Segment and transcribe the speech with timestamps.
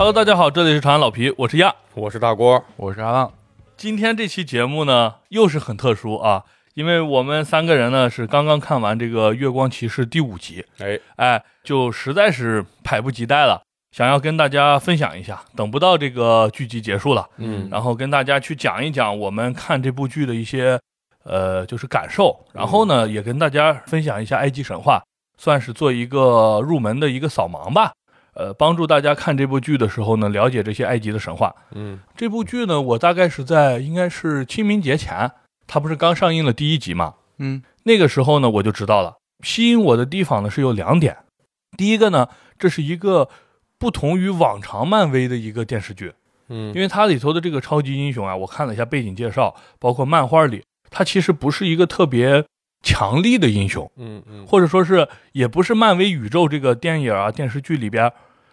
[0.00, 1.74] Hello，大家好，这里是长安老皮，我是亚。
[1.92, 3.30] 我是大郭，我是阿浪，
[3.76, 13.60] 今天这期节目呢，又是很特殊啊，因为我们三个人呢是刚刚看完这个《月光骑士》第五集，哎，哎，就实在是迫不及待了，
[13.94, 17.68] 想要跟大家分享一下，等不到这个剧集结束了，嗯。
[17.70, 20.80] 然后跟大家去讲一讲我们看这部剧的一些
[21.24, 25.02] 呃就是感受，然后呢也跟大家分享一下埃及神话，
[25.36, 27.92] 算是做一个入门的一个扫盲吧，
[28.40, 31.54] 呃，帮助大家看这部剧的时候呢了解这些埃及的神话。
[31.72, 35.30] 嗯这部剧呢，我大概是在应该是清明节前，
[35.66, 37.16] 它不是刚上映了第一集嘛？
[37.38, 39.18] 嗯那个时候呢，我就知道了。
[39.44, 41.18] 吸引我的地方呢是有两点，
[41.76, 43.28] 第一个呢，这是一个
[43.78, 46.14] 不同于往常漫威的一个电视剧，
[46.48, 52.44] 嗯因为它里头的这个超级英雄啊，我看了一下背景介绍，包括漫画里，它其实不是一个特别
[52.82, 58.10] 强力的英雄，嗯嗯，或者说是也不是漫威宇宙这个电影啊电视剧里边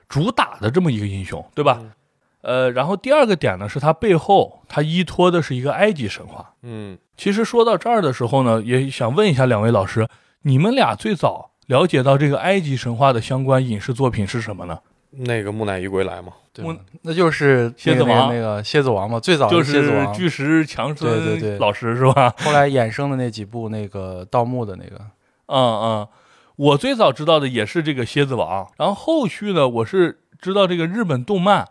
[0.08, 1.80] 主打的这么一个英雄，对吧？
[1.82, 1.92] 嗯
[2.42, 6.54] 呃，然后第二个点呢，是它背后它依托的是一个埃及神话。
[6.62, 10.08] 嗯其实说到这儿的时候呢，也想问一下两位老师，
[10.44, 14.80] 你们俩最早了解到这个埃及神话的相关影视作品是什么呢？
[15.10, 22.34] 那个木乃伊归来嘛，对我，那就是蝎子王那个蝎子王嘛，最早就是巨石强对对森对老师是吧？
[22.38, 25.02] 后来衍生的那几部那个盗墓的那个，
[25.48, 26.08] 嗯嗯，
[26.58, 31.64] 我最早知道的也是这个蝎子王，然后后续呢，我是知道这个日本动漫《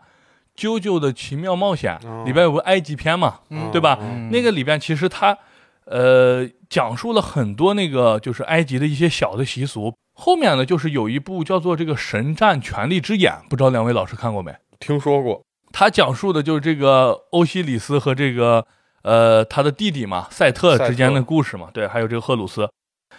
[0.57, 3.99] 啾啾的奇妙冒险》哦里边有个埃及篇嘛，嗯对吧？
[4.01, 5.37] 嗯那个里边其实它
[5.85, 9.93] 呃讲述了很多那个就是埃及的一些小的习俗。
[10.13, 14.55] 后面呢，就是有一部叫做这个《神战权力之眼》，不知道两位老师看过没？
[14.79, 18.65] 听说过，他讲述的就是这个欧西里斯和这个
[19.03, 22.67] 呃他的弟弟嘛赛特之间的故事嘛，对，还有这个赫鲁斯，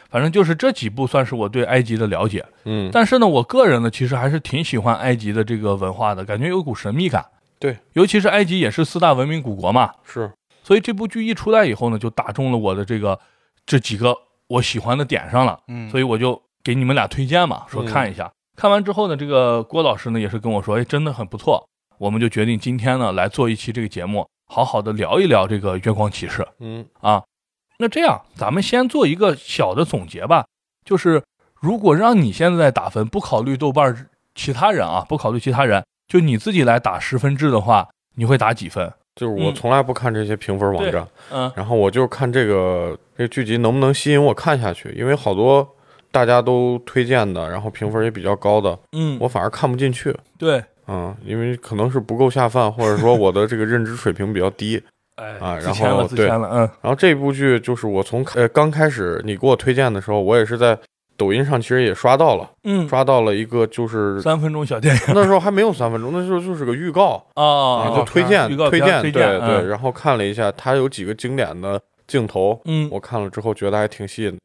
[0.08, 2.44] 反正就是这几部算是我对埃及的了解。
[2.64, 7.24] 嗯但是呢，我个人呢其实还是挺喜欢埃及的这个文化的，感觉有股神秘感。
[7.58, 10.32] 对，尤其是埃及也是四大文明古国嘛，是，
[10.62, 13.18] 所以这部剧一出来以后呢，就打中了我的这个
[13.66, 14.16] 这几个
[14.46, 18.30] 我喜欢的点上了，嗯，所以我就给你们俩推荐嘛，说看一下。
[18.56, 21.68] 看完之后呢，这个郭老师呢也是跟我说，哎，真的很不错。
[21.98, 27.22] 我们就决定今天呢来做一期这个节目，好好的聊一聊这个月光骑士嗯啊。
[27.78, 30.46] 那这样，咱们先做一个小的总结吧，
[30.84, 31.22] 就是
[31.60, 38.92] 如果让你现在打分，不考虑豆瓣儿其他人啊，不考虑其他人，就你自己来打十分制的话，你会打几分？
[39.14, 45.68] 就是我嗯从来不看这些评分网站，嗯然后我就看这个这个剧集能不能吸引我看下去，因为好多
[46.10, 50.16] 大家都推荐的，然后评分也比较高的，嗯，我反而看不进去。
[50.36, 54.82] 对，嗯，因为可能是不够下饭，或者说我的这个认知水平比较低。
[55.18, 60.78] 哎啊然后对嗯然后这部剧就是我从呃刚开始你给我推荐的时候，我也是在
[61.16, 69.68] 抖音上其实也刷到了，嗯，刷到了一个就是三分钟小电影那时候还没有三分钟，那时候就是个预告啊啊，就推荐推荐推荐，对对。
[69.68, 74.38] 然后看了一下，它有几个经典的镜头，嗯我看了之后觉得还挺吸引的。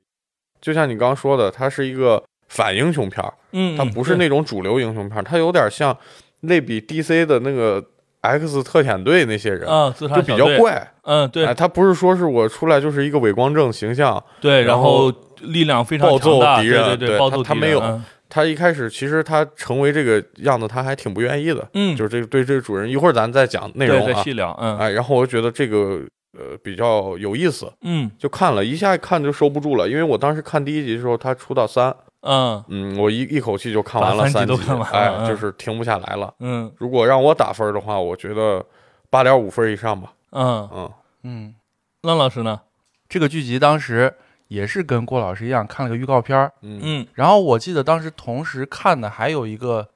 [0.59, 5.95] 就像你刚刚说的，它是一个反英雄片儿，嗯，它不是那种主流英雄片儿，它有点像
[6.41, 7.84] 类比 DC 的那个
[8.23, 10.91] X 特遣队那些人，啊，自杀就比，较怪。
[11.03, 21.67] 嗯，对哎，他不是说是我出来就是一个伪光正形象，对，然然后后力量非常暴揍敌人对对对暴揍敌他他没有嗯他一开始其实他成为这个样子，他还挺不愿意的。
[21.75, 24.06] 嗯，就是这个对这个主人，一会儿咱再讲内容啊。
[24.07, 26.01] 再细聊，嗯哎，然后我就觉得这个
[26.35, 36.34] 呃比较有意思，嗯就看了一下看就收不住了，因为我当时看第一集的时候，他出到三，嗯嗯，我一一口气就看完了把三集集，都看完了哎，嗯就是停不下来了。
[36.39, 38.66] 嗯如果让我打分的话，我觉得
[39.09, 40.13] 八点五分以上吧。
[40.31, 40.91] 嗯，嗯
[41.23, 41.56] 嗯，
[42.01, 42.61] 浪老师呢？
[43.07, 44.13] 这个剧集当时
[44.47, 49.88] 也是跟郭老师一样看了个预告片儿，嗯嗯然后我记得当时同时看的还有一个，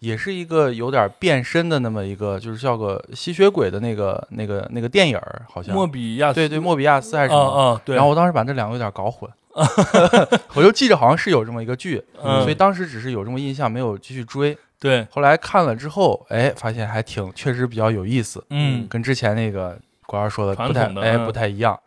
[0.00, 7.50] 也是一个有点变身的那么一个，就是叫个吸血鬼的那个那个那个电影儿，好像莫比亚斯，对对莫比亚斯还是啊什么。
[7.50, 9.30] 啊，对，然后我当时把这两个有点搞混，
[10.54, 14.56] 我就记着好像是有这么一个剧，嗯所以当时只是有这么印象，没有继续追。
[14.80, 21.78] 对，后来看了之后，哎，发现还挺确实比较有意思，嗯跟之前那个国儿说的不太哎不太一样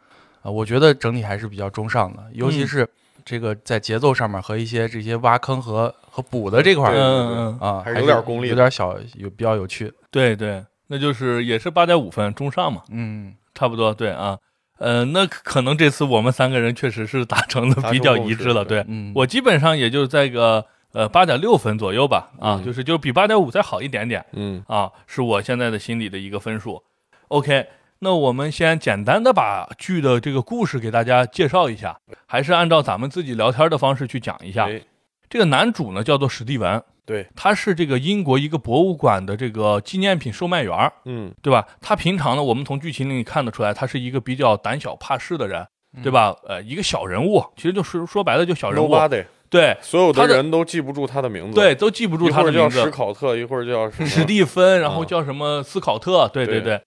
[0.41, 2.89] 啊、我觉得整体还是比较中上的，尤其嗯是
[3.25, 9.91] 这个在节奏上面和一些这些挖坑和和补的这块对儿嗯嗯，啊，还是有点功力有点小有比较有趣。
[10.09, 14.37] 对对，那就是也是八点五分，中上嘛，嗯，差不多，对啊。
[14.77, 18.85] 呃，那可能这次我们三个人确实是达成的比较一致了，对
[19.15, 22.63] 我基本上也就在个呃八点六分左右吧，啊，嗯。
[22.63, 24.63] 就是就比八点五再好一点点嗯。
[24.67, 26.83] 啊，是我现在的心里的一个分数。
[27.29, 27.67] OK，
[27.99, 34.65] 那我们先简单的把剧的这个故事给大家介绍一下，还是按照咱们自己聊天的方式去讲一下。
[34.67, 34.81] 哎
[35.29, 41.33] 这个男主呢叫做史蒂文，对，他是这个英国一个博物馆的这个纪念品售卖员儿，嗯。
[41.41, 41.65] 对吧？
[41.79, 45.65] 他平常呢，我们从剧情里看得出来，他是一个比较胆小怕事的人，
[46.03, 46.35] 对吧？
[46.45, 52.81] 呃，一个小人物，其实就是说白了就小人物，，nobody，对所有的他人都记不住他的名字，对，，都记不住一会儿叫他的名字。
[52.81, 52.91] 史。
[52.91, 56.77] 考特，一会儿叫史蒂芬，然后啊叫什么斯考特，对对对。
[56.77, 56.81] 对，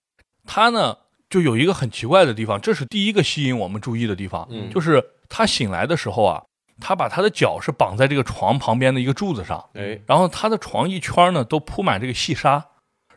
[0.45, 0.95] 他呢
[1.27, 4.69] 就有一个很奇怪的地方，这是第一个吸引我们注意的地方，嗯。
[4.69, 6.43] 就是他醒来的时候啊，
[6.81, 12.65] 他把他的脚是绑在这个床旁边的一个柱子上，哎，然后他的床一圈呢都铺满这个细沙，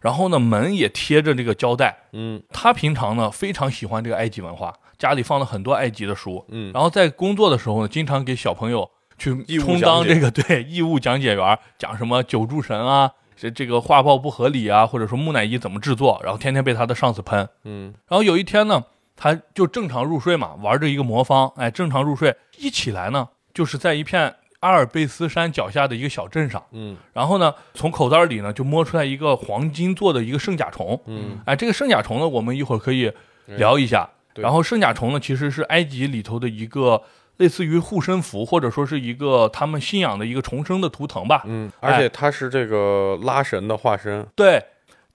[0.00, 1.96] 然后呢门也贴着这个胶带。
[2.12, 2.43] 嗯。
[2.50, 8.88] 他平常呢非常喜欢这个埃及文化，家里放了很多埃及的书，嗯，然后在工作的时候呢，经常给小朋友
[9.19, 17.49] 去充当这个对义务讲解员，讲什么九柱神啊，这这个画报不合理啊，或者说木乃伊怎么制作，然后天天被他的上司喷。
[17.64, 17.94] 嗯。
[18.08, 18.84] 然后有一天呢，
[19.16, 26.97] 他就正常入睡嘛，玩着一个魔方，哎，正常入睡，一起来呢，就是在一片阿尔卑斯山脚下的一个小镇上，嗯。
[27.12, 33.12] 然后呢，从口袋里呢就摸出来一个黄金做的一个圣甲虫，嗯，哎，这个圣甲虫呢，我们一会儿可以
[33.47, 34.11] 聊一下。
[34.35, 34.43] 对。
[34.43, 37.03] 然后圣甲虫呢，其实是埃及里头的一个
[37.37, 41.43] 类似于护身符，或者说是一个他们信仰的一个重生的图腾吧。
[41.45, 44.61] 嗯，而且他是这个拉神的化身，对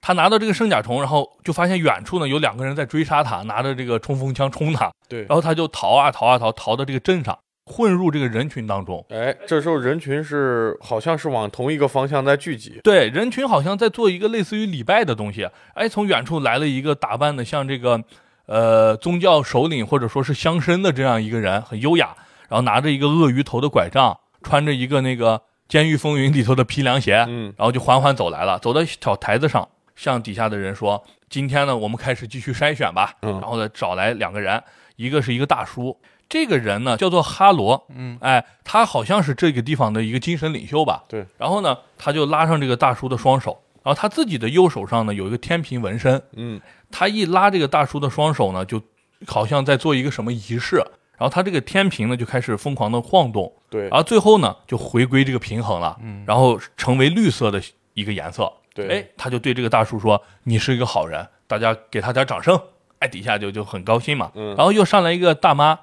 [0.00, 5.20] 他拿到这个圣甲虫，然后就发现远处呢有两个人在追杀他，拿着这个冲锋枪冲他，对。
[5.20, 7.38] 然后他就逃啊逃啊逃，逃到这个镇上，
[7.70, 9.04] 混入这个人群当中。
[9.10, 15.48] 哎，这时候人群是好像是往同一个方向在聚集，对，人群好像在做一个类似于礼拜的东西。
[15.74, 18.02] 哎，从远处来了一个打扮的像这个
[18.46, 22.14] 呃宗教首领或者说是乡绅的这样一个人，很优雅，
[22.48, 25.38] 然后拿着一个鳄鱼头的拐杖，穿着一个那个
[25.68, 31.00] 《监狱风云》里头的皮凉鞋，嗯然后就缓缓走来了，走到小台子上，向底下的人说
[31.30, 34.60] ：“今天呢，我们开始继续筛选吧。”嗯然后呢，找来两个人，
[34.96, 35.96] 一个是一个大叔，
[36.30, 41.04] 这个人呢叫做哈罗，嗯，哎，他好像是这个地方的一个精神领袖吧。
[41.08, 41.26] 对。
[41.36, 46.58] 然后呢，他就拉上这个大叔的双手，然后他自己的右手上呢有一个天平纹身，嗯。
[46.90, 48.80] 他一拉这个大叔的双手呢，就
[49.26, 50.76] 好像在做一个什么仪式，
[51.18, 53.82] 然后他这个天平呢就开始疯狂的晃动，对。
[53.88, 56.24] 然后最后呢就回归这个平衡了，嗯。
[56.26, 57.60] 然后成为绿色的
[57.94, 58.52] 一个颜色。
[58.72, 62.56] 对，哎，他就对这个大叔说：“你是一个好人，大家给他点掌声。”
[63.00, 64.30] 哎，底下就就很高兴嘛。
[64.36, 64.54] 嗯。
[64.54, 65.76] 然后又上来一个大妈，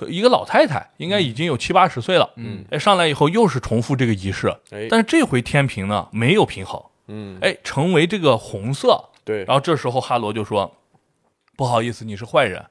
[0.00, 2.30] 可一个老太太，应该已经有七八十岁了。
[2.36, 9.10] 嗯，哎，上来以后又是重复这个仪式，哎但是这回天平呢没有平衡，嗯哎，成为这个红色。
[9.24, 10.74] 对，然后这时候哈罗就说
[11.54, 12.64] ：“不好意思，你是坏人。”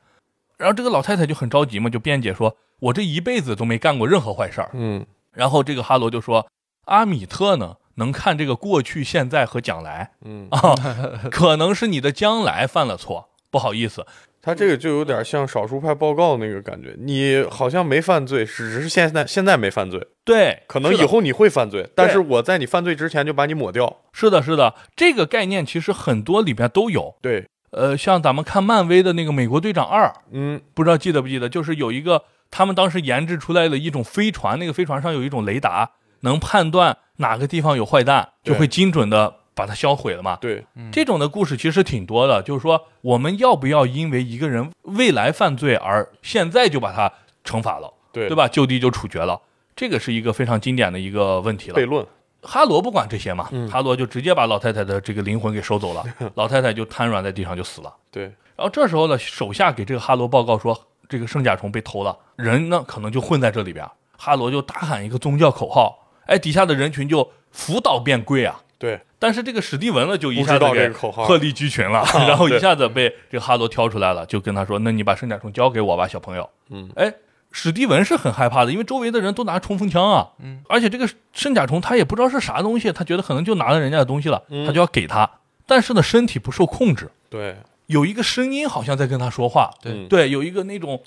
[0.58, 4.72] 然后这个老太太就很着急嘛，就辩解说：“我这一辈子都没干过任何坏事儿。
[4.74, 6.48] 嗯”然后这个哈罗就说
[6.86, 10.74] ：“阿米特呢，能看这个过去、现在和将来嗯，啊，
[11.30, 14.06] 可能是你的将来犯了错，不好意思。
[14.42, 23.98] 他这个就有点像少数派报告那个感觉，你好像没犯罪，只是现在现在没犯罪，对，可能以后你会犯罪，但是我在你犯罪之前就把你抹掉。
[24.14, 27.16] 是的，是的，这个概念其实很多里边都有。
[27.22, 40.38] 对，呃，像咱们看漫威的那个《美国队长二》，嗯不知道记得不记得，就是有一个他们当时研制出来的一种飞船，那个飞船上有一种雷达，能判断哪个地方有坏蛋，就会精准的把它销毁了嘛。
[40.40, 47.12] 对，这种的故事其实挺多的，就是说我们要不要因为一个人未来犯罪而现在就把他
[47.44, 48.48] 惩罚了，对对吧？
[48.48, 49.42] 就地就处决了，
[49.76, 51.86] 这个是一个非常经典的一个问题了悖。
[51.86, 52.06] 论。
[52.42, 56.02] 哈罗不管这些嘛，嗯哈罗就直接把老太太的这个灵魂给收走了，
[56.36, 57.94] 老太太就瘫软在地上就死了。
[58.10, 58.24] 对，
[58.56, 63.86] 然后这时候呢，手下给这个哈罗报告说，这个圣甲虫被偷了，人呢可能就混在这里边。
[64.18, 68.62] 哈罗就大喊一个宗教口号，哎，底下的人群就扶倒变跪啊。
[68.80, 77.14] 对，但是这个史蒂文呢，就一下子给鹤立鸡群了， 然后一下子被这个哈罗挑出来了，就跟他说：“那你把圣甲虫交给我吧，小朋友。”嗯，哎，
[77.52, 84.66] 史蒂文是很害怕的，因为周围的人都拿冲锋枪啊，嗯，而且这个圣甲虫他也不知道是啥东西，他觉得可能就拿了人家的东西了，嗯。
[84.66, 85.30] 他就要给他，
[85.68, 87.58] 但是呢，身体不受控制，对，
[87.88, 90.08] 有一个声音好像在跟他说话，对嗯。
[90.08, 91.04] 对，有一个那种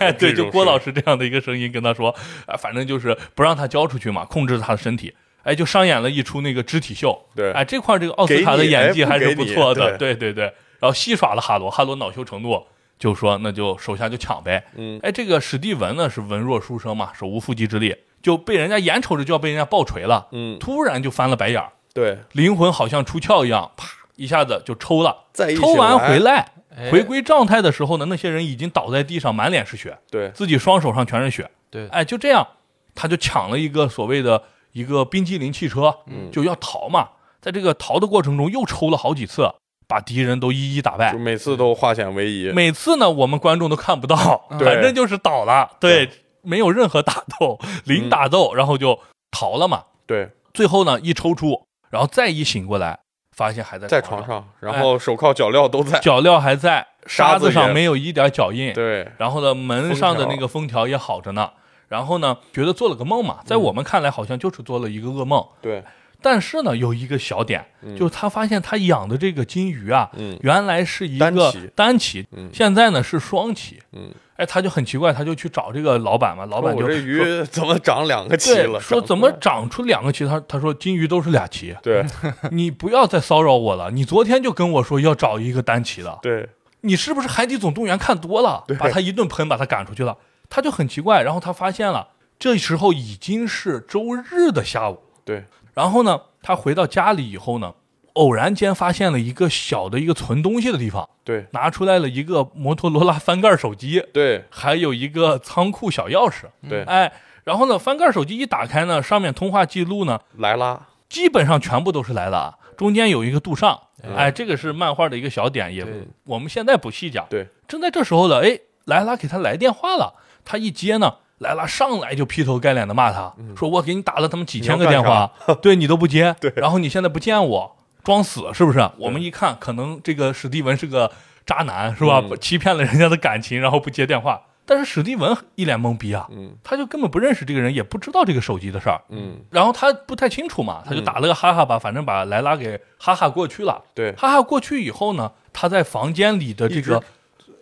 [0.00, 5.14] 哎 对，就郭老师，师这样的一个声音跟他说，啊，反正就是不让他交出去嘛，控制他的身体。
[5.42, 7.18] 哎，就上演了一出那个肢体秀。
[7.34, 10.44] 对哎，这块这个奥斯卡的演技还是哎不错的，对对对对。
[10.80, 12.62] 然后戏耍了哈罗，哈罗恼羞成怒，
[12.98, 14.64] 就说那就手下就抢呗。
[14.76, 25.24] 嗯，哎，这个史蒂文呢是文弱书生嘛，手无缚鸡之力，就被人家眼瞅着就要被人家爆锤了，嗯，突然就翻了白眼儿，对，灵魂好像出窍一样，啪一下子就抽了。
[25.32, 31.50] 再抽完回来，来，哎回归状态的时候呢，那些人已经倒在地上，满脸是血，对，自己双手上全是血。
[31.70, 32.46] 对，哎，就这样，
[32.94, 34.42] 他就抢了一个所谓的
[34.78, 37.08] 一个冰激凌汽车，嗯就要逃嘛。
[37.40, 39.50] 在这个逃的过程中，又抽了好几次，
[39.88, 41.18] 把敌人都一一打败就。
[41.18, 42.52] 每次都化险为夷。
[42.52, 48.98] 每次呢，我们观众都看不到，嗯反正就是倒了，对对，没有任何打斗，零打斗，然后就
[49.30, 49.84] 逃了嘛。
[50.06, 52.98] 对，最后呢一抽出，然后再一醒过来，
[53.36, 55.98] 发现还在在床床上，然后手铐脚镣都在。
[56.00, 61.50] 脚镣还在，沙子上没有一点脚印，对，然后呢，门上的那个封条也好着呢。
[61.88, 65.44] 然后呢，觉得做了个梦嘛，在我们看来好像就是做了一个噩梦。
[65.60, 65.82] 对，
[66.20, 67.64] 但是呢，有一个小点，
[67.96, 73.80] 就是他发现他养的这个金鱼啊，嗯原来是一个单鳍现在呢是双鳍。
[73.92, 78.78] 嗯，哎，他就很奇怪，他就去找这个老板嘛，老板就说这鱼怎么长两个鳍了？
[78.80, 80.26] 说怎么长出来长出两个鳍？
[80.28, 82.04] 他他说金鱼都是俩鳍，对
[82.50, 83.90] 你不要再骚扰我了。
[83.90, 86.48] 你昨天就跟我说要找一个单鳍的，对，
[86.82, 90.16] 你是不是《海底总动员》看多了，把他一顿喷，把他赶出去了？
[90.48, 95.00] 他就很奇怪，然后他发现了，这时候已经是周日的下午。
[95.24, 97.74] 对，然后呢，他回到家里以后呢，
[98.14, 101.46] 偶然间发现了一个小的一个存东西的地方，对。
[101.52, 104.44] 拿出来了一个摩托罗拉翻盖手机，对。
[104.50, 106.44] 还有一个仓库小钥匙。
[106.68, 107.12] 对，哎，
[107.44, 114.14] 然后呢，翻盖手机一打开呢，上面通话记录呢，莱拉，基本上全部都是莱拉，中间有一个杜尚，嗯。
[114.16, 115.86] 哎，这个是漫画的一个小点，也
[116.24, 117.26] 我们现在不细讲。
[117.28, 120.14] 对，正在这时候呢，哎，莱拉给他来电话了，
[120.50, 128.90] 他一接呢，莱拉上来就劈头盖脸的骂他，说我给你打了他们几千个电话， 对你都不接，对然后你现在不见我，装死是不是？
[128.98, 131.12] 我们一看，可能这个史蒂文是个
[131.44, 132.22] 渣男，是吧？
[132.24, 134.40] 嗯欺骗了人家的感情，然后不接电话。
[134.70, 139.00] 但是史蒂文一脸懵逼啊，嗯他就根本不认识这个人，也不知道这个手机的事儿。
[139.08, 143.82] 嗯，然后他不太清楚嘛，他就打了个哈哈吧，反正把莱拉给哈哈过去了。
[143.94, 147.02] 对，哈哈过去以后呢，他在房间里的这个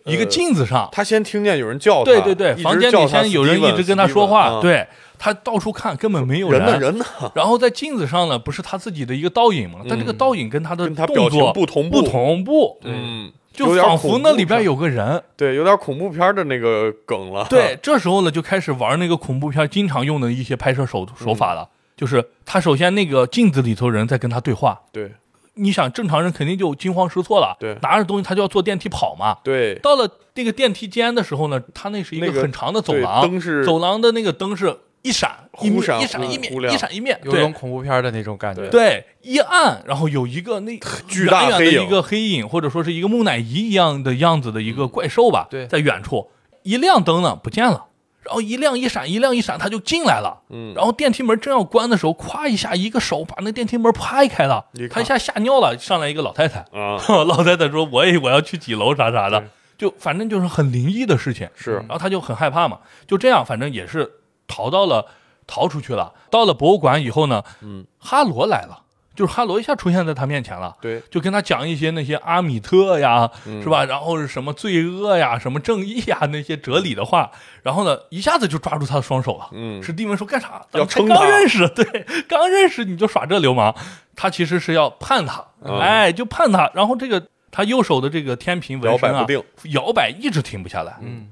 [0.07, 4.87] 一个镜子上，他先听见有人叫他，对对对，房间里先有人一直跟他说话，嗯，对
[5.19, 6.65] 他到处看，根本没有人。
[6.65, 12.03] 呢人呢，然后在镜子上呢，不是他自己的一个倒影嘛，但这个倒影跟他的跟他动作表情不同步。
[12.03, 15.23] 不同步，嗯，就仿佛那里边有个人。
[15.37, 25.11] 对，有点恐怖片的那个梗了，对，这时候呢就开始玩那个恐怖片经常用的一些拍摄手手法了，就是他首先那个镜子里头人在跟他对话，对
[25.57, 29.39] 你想正常人肯定就惊慌失措了，对拿着东西他就要坐电梯跑嘛。
[29.43, 38.69] 对到了那个电梯间的时候呢，他那是一个个很长的走对廊，灯是走廊的那个灯是一闪一闪一闪一灭一闪一灭，有种对恐怖片的那种感觉。
[38.69, 46.29] 对，一按，然后有一个那巨大远远的一个黑影，或者说是一个木乃伊一样的样子的一个怪兽吧，对在远处
[46.65, 47.87] 一亮灯呢不见了。
[48.27, 50.43] 然后一亮一闪，一亮一闪，他就进来了。
[50.51, 50.75] 嗯。
[50.75, 54.67] 然后电梯门正要关的时候，咵一下，一个手把那电梯门啪一开了。
[54.91, 55.79] 他一下吓尿了。
[55.79, 59.43] 上来一个老太太，啊， 老太太说：“我也我要去几楼啥啥的，
[59.79, 61.77] 就反正就是很灵异的事情。”是。
[61.77, 64.11] 然后他就很害怕嘛，就这样，反正也是
[64.47, 65.07] 逃到了，
[65.47, 66.13] 逃出去了。
[66.31, 68.83] 到了博物馆以后呢，嗯，哈罗来了，
[69.17, 70.77] 就是哈罗一下出现在他面前了。
[70.81, 73.85] 对，就跟他讲一些那些阿米特呀，嗯是吧？
[73.85, 77.31] 然后是什么罪恶呀、什么正义呀那些哲理的话，
[77.63, 79.49] 然后呢，一下子就抓住他的双手了。
[79.53, 80.65] 嗯史蒂文说干啥？
[80.71, 83.75] 咱要们才刚认识，对，刚认识你就耍这流氓。
[84.15, 86.71] 他其实是要判他，嗯哎，就判他。
[86.75, 90.97] 然后这个他右手的这个天平纹身啊摇摆不，定，摇摆一直停不下来。
[91.03, 91.29] 嗯，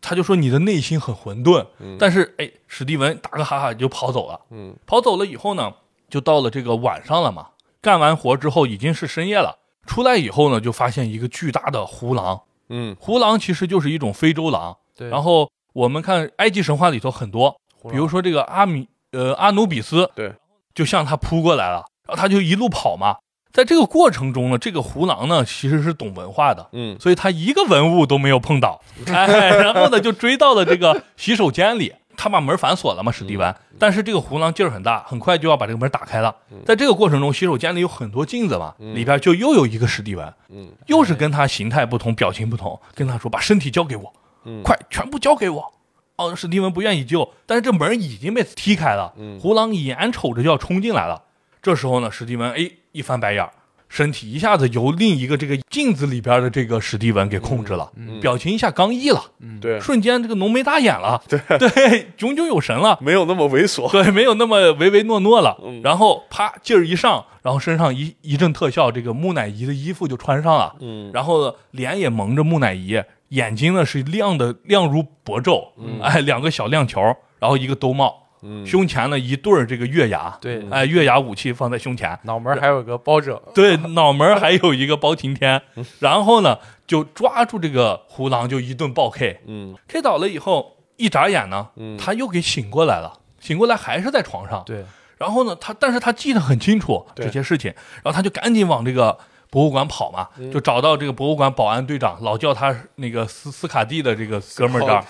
[0.00, 4.40] 他就说你的内心很混沌，嗯但是哎，史蒂文打个哈哈就跑走了。
[4.50, 5.72] 嗯跑走了以后呢，
[6.08, 7.48] 就到了这个晚上了嘛。
[7.80, 12.40] 干完活之后已经是深夜了，出来以后呢，就发现一个巨大的胡狼。
[12.70, 14.76] 嗯胡狼其实就是一种非洲狼。
[14.96, 15.08] 对。
[15.10, 17.54] 然后我们看埃及神话里头很多，
[17.90, 20.32] 比如说这个阿米呃阿努比斯，对，
[20.74, 23.16] 就向他扑过来了，然后他就一路跑嘛。
[23.52, 33.48] 在这个过程中呢，这个胡狼呢其实是懂文化的，嗯所以他一个文物都没有碰到， 哎，然后呢就追到了这个洗手间里，他把门反锁了嘛，史蒂文。
[33.48, 33.76] 嗯。
[33.78, 36.34] 但是这个胡狼劲儿很大，很快就要把这个门打开了。
[36.64, 38.94] 在这个过程中，洗手间里有很多镜子嘛，嗯。
[38.94, 40.68] 里边就又有一个史蒂文，嗯。
[40.86, 44.12] 又是跟他形态不同、表情不同，跟他说把身体交给我，
[44.44, 45.72] 嗯，快全部交给我。
[46.16, 49.38] 哦，史蒂文不愿意救，但是这门已经被踢开了，嗯。
[49.40, 51.22] 胡狼眼瞅着就要冲进来了。
[51.60, 53.52] 这时候呢，史蒂文哎一翻白眼儿，
[53.94, 59.22] 身体一下子由另一个这个镜子里边的这个史蒂文给控制了，嗯表情一下刚毅了，
[59.60, 61.38] 对，瞬间这个浓眉大眼了， 对。
[61.56, 65.56] 对，炯炯有神了，没有那么猥琐，对，没有那么唯唯诺诺了。
[65.64, 65.80] 嗯。
[65.84, 71.12] 然后啪劲儿一上，然后身上一一阵特效，这个木乃伊的衣服就穿上了，嗯。
[71.14, 75.68] 然后脸也蒙着木乃伊，眼睛呢是亮的亮如薄昼，
[76.02, 77.00] 哎，两个小亮球，
[77.38, 78.64] 然后一个兜帽，嗯。
[78.66, 85.60] 胸前呢一对儿这个月牙，对，哎，月牙武器放在胸前，脑门还有个包拯，对，脑门儿还有一个包青天，
[85.98, 89.74] 然后呢就抓住这个胡狼就一顿暴 K，K 嗯。
[90.02, 91.96] 倒了以后一眨眼呢，嗯。
[91.96, 94.84] 他又给醒过来了，醒过来还是在床上，对，
[95.18, 97.72] 然后呢，他但是他记得很清楚这些事情，
[98.02, 99.18] 然后他就赶紧往这个
[99.50, 100.50] 博物馆跑嘛，嗯。
[100.52, 105.04] 就找到这个博物馆保安队长，老叫他那个斯斯卡蒂的这个哥们儿这儿，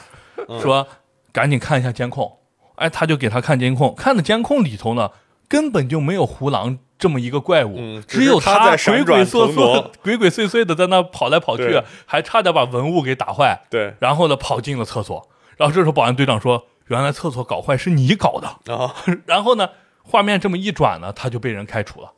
[0.48, 0.86] 嗯说
[1.32, 2.38] 赶紧看一下监控。
[2.76, 5.10] 哎，他就给他看监控，看的监控里头呢，
[5.48, 13.62] 根本就没有胡狼这么一个怪物，嗯只有他在鬼鬼祟祟、 鬼鬼祟祟的在那跑来跑去，还差点把文物给打坏。
[13.70, 15.28] 对然后呢，跑进了厕所。
[15.56, 18.74] 然后这时候保安队长说：“原来厕所搞坏是你搞的。
[18.74, 18.92] 啊，”
[19.26, 19.68] 然后呢，
[20.02, 22.10] 画面这么一转呢，他就被人开除了，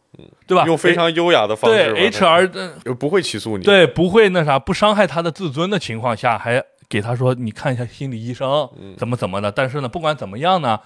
[0.47, 0.65] 对吧？
[0.65, 3.65] 用非常优雅的方式对 HR 的呃不会起诉你。
[3.65, 9.51] 对不会那啥不伤害他的自尊的情况下，还给他说你看一下心理医生嗯怎么怎么的。
[9.51, 10.79] 但是呢，不管怎么样呢，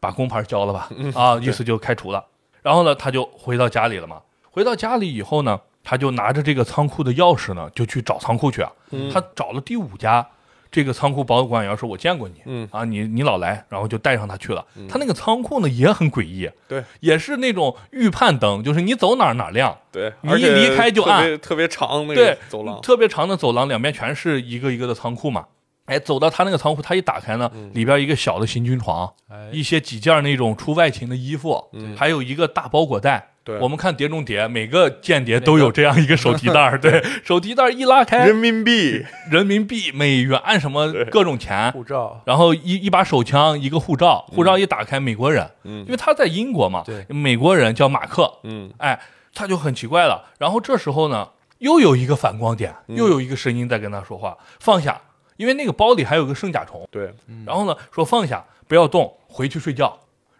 [0.00, 2.24] 把工牌交了吧，嗯啊， 意思就开除了。
[2.62, 4.20] 然后呢，他就回到家里了嘛。
[4.50, 8.72] 回到家里以后呢，他就拿着这个仓库的钥匙呢，就去找仓库去啊。
[8.90, 10.26] 嗯他找了第五家，
[10.70, 14.64] 这个仓库保管员说：“我见过你，嗯啊，你你老来。”然后就带上他去了。
[14.88, 19.76] 他那个仓库呢也很诡异，对也是那种预判灯，就是你走哪儿哪儿亮。
[19.90, 22.80] 对，你一离开就特暗别特别长那对个走廊。
[22.80, 25.46] 特别长的走廊，两边全是一个一个的仓库嘛。
[25.86, 31.64] 哎，走到他那个仓库，他一打开呢，里边一个小的行军床，哎一些几件那种出外勤的衣服，
[31.96, 33.30] 还有一个大包裹袋。
[33.48, 33.58] 对。
[33.60, 45.80] 我们看《碟中谍》，每个间谍都有这样一个手提袋儿， 对，手提袋儿一拉开，人民币，人民币、美元什么各种钱，护照，然后一一把手枪，一个护照，护照一打开，美国人，嗯。
[45.86, 47.06] 因为他在英国嘛，对。
[47.08, 48.70] 美国人叫马克，嗯。
[48.76, 49.00] 哎，
[49.32, 50.28] 他就很奇怪了。
[50.38, 52.96] 然后这时候呢，又有一个反光点，嗯。
[52.96, 55.00] 又有一个声音在跟他说话，放下，
[55.38, 56.86] 因为那个包里还有个圣甲虫。
[56.90, 57.14] 对，
[57.46, 59.98] 然后呢，说放下，不要动，回去睡觉。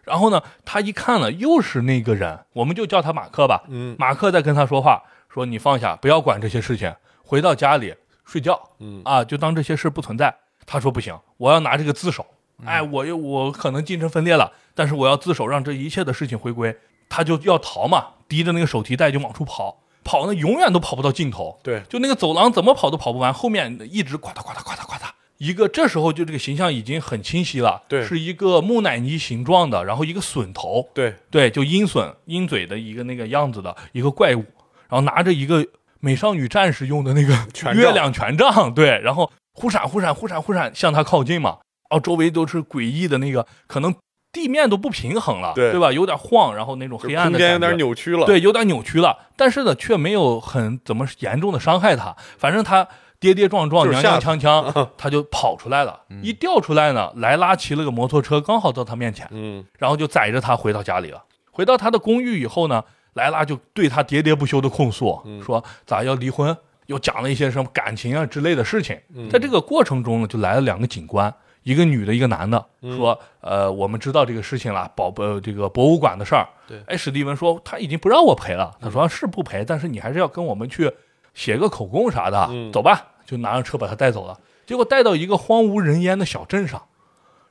[0.09, 3.63] 然后呢，他一看了，又是那个人，我们就叫他马克吧。
[3.69, 8.59] 嗯马克在跟他说话，说你放下，不要管这些事情，回到家里睡觉。
[8.79, 10.35] 嗯啊，就当这些事不存在。
[10.65, 12.25] 他说不行，我要拿这个自首。
[12.65, 16.77] 哎，我又我可能精神分裂了，但是我要自首，让这一切的事情回归。
[17.07, 21.59] 他就要逃嘛，提着那个手提袋就往出跑，跑呢永远都跑不到尽头。
[21.63, 25.09] 对就那个走廊怎么跑都跑不完，后面一直呱嗒呱嗒呱嗒呱嗒。
[25.39, 28.03] 一个这时候就这个形象已经很清晰了，对。
[28.05, 34.43] 是一个木乃伊形状的，然后一个笋头，对，对，就鹰隼鹰嘴的一个那个样子的一个怪物，
[34.89, 35.65] 然后拿着一个
[36.01, 37.33] 美少女战士用的那个
[37.73, 41.57] 月亮权杖，对，然后忽闪忽闪忽闪忽闪向他靠近嘛，
[41.89, 43.95] 然后周围都是诡异的那个，可能
[44.33, 45.71] 地面都不平衡了，对。
[45.71, 45.91] 对吧？
[45.93, 52.87] 有点晃，然后那种黑暗空间有的感觉点扭曲了。，对，有点扭曲了，但是呢，却没有很怎么严重的伤害他，反正他
[53.19, 56.01] 跌跌撞撞、踉踉跄跄， 他就跑出来了。
[56.21, 61.23] 一掉出来呢，莱拉骑了个摩托车，刚好到他面前，嗯然后就载着他回到家里了。
[61.51, 66.55] 回到他的公寓以后呢，莱拉就对他喋喋不休的控诉，说咋要离婚，
[66.85, 68.97] 又讲了一些什么感情啊之类的事情。
[69.29, 76.47] 在这个过程中呢，就来了两个警官，一个女的，一个男的，说，呃，我们知道这个事情了，保呃这个博物馆的事儿。
[76.65, 80.89] 对哎，史蒂文说他已经不让我赔了，他说是不赔，但是你还是要跟我们去
[81.33, 82.71] 写个口供啥的，嗯。
[82.71, 84.37] 走吧，就拿着车把他带走了。
[84.65, 86.81] 结果带到一个荒无人烟的小镇上，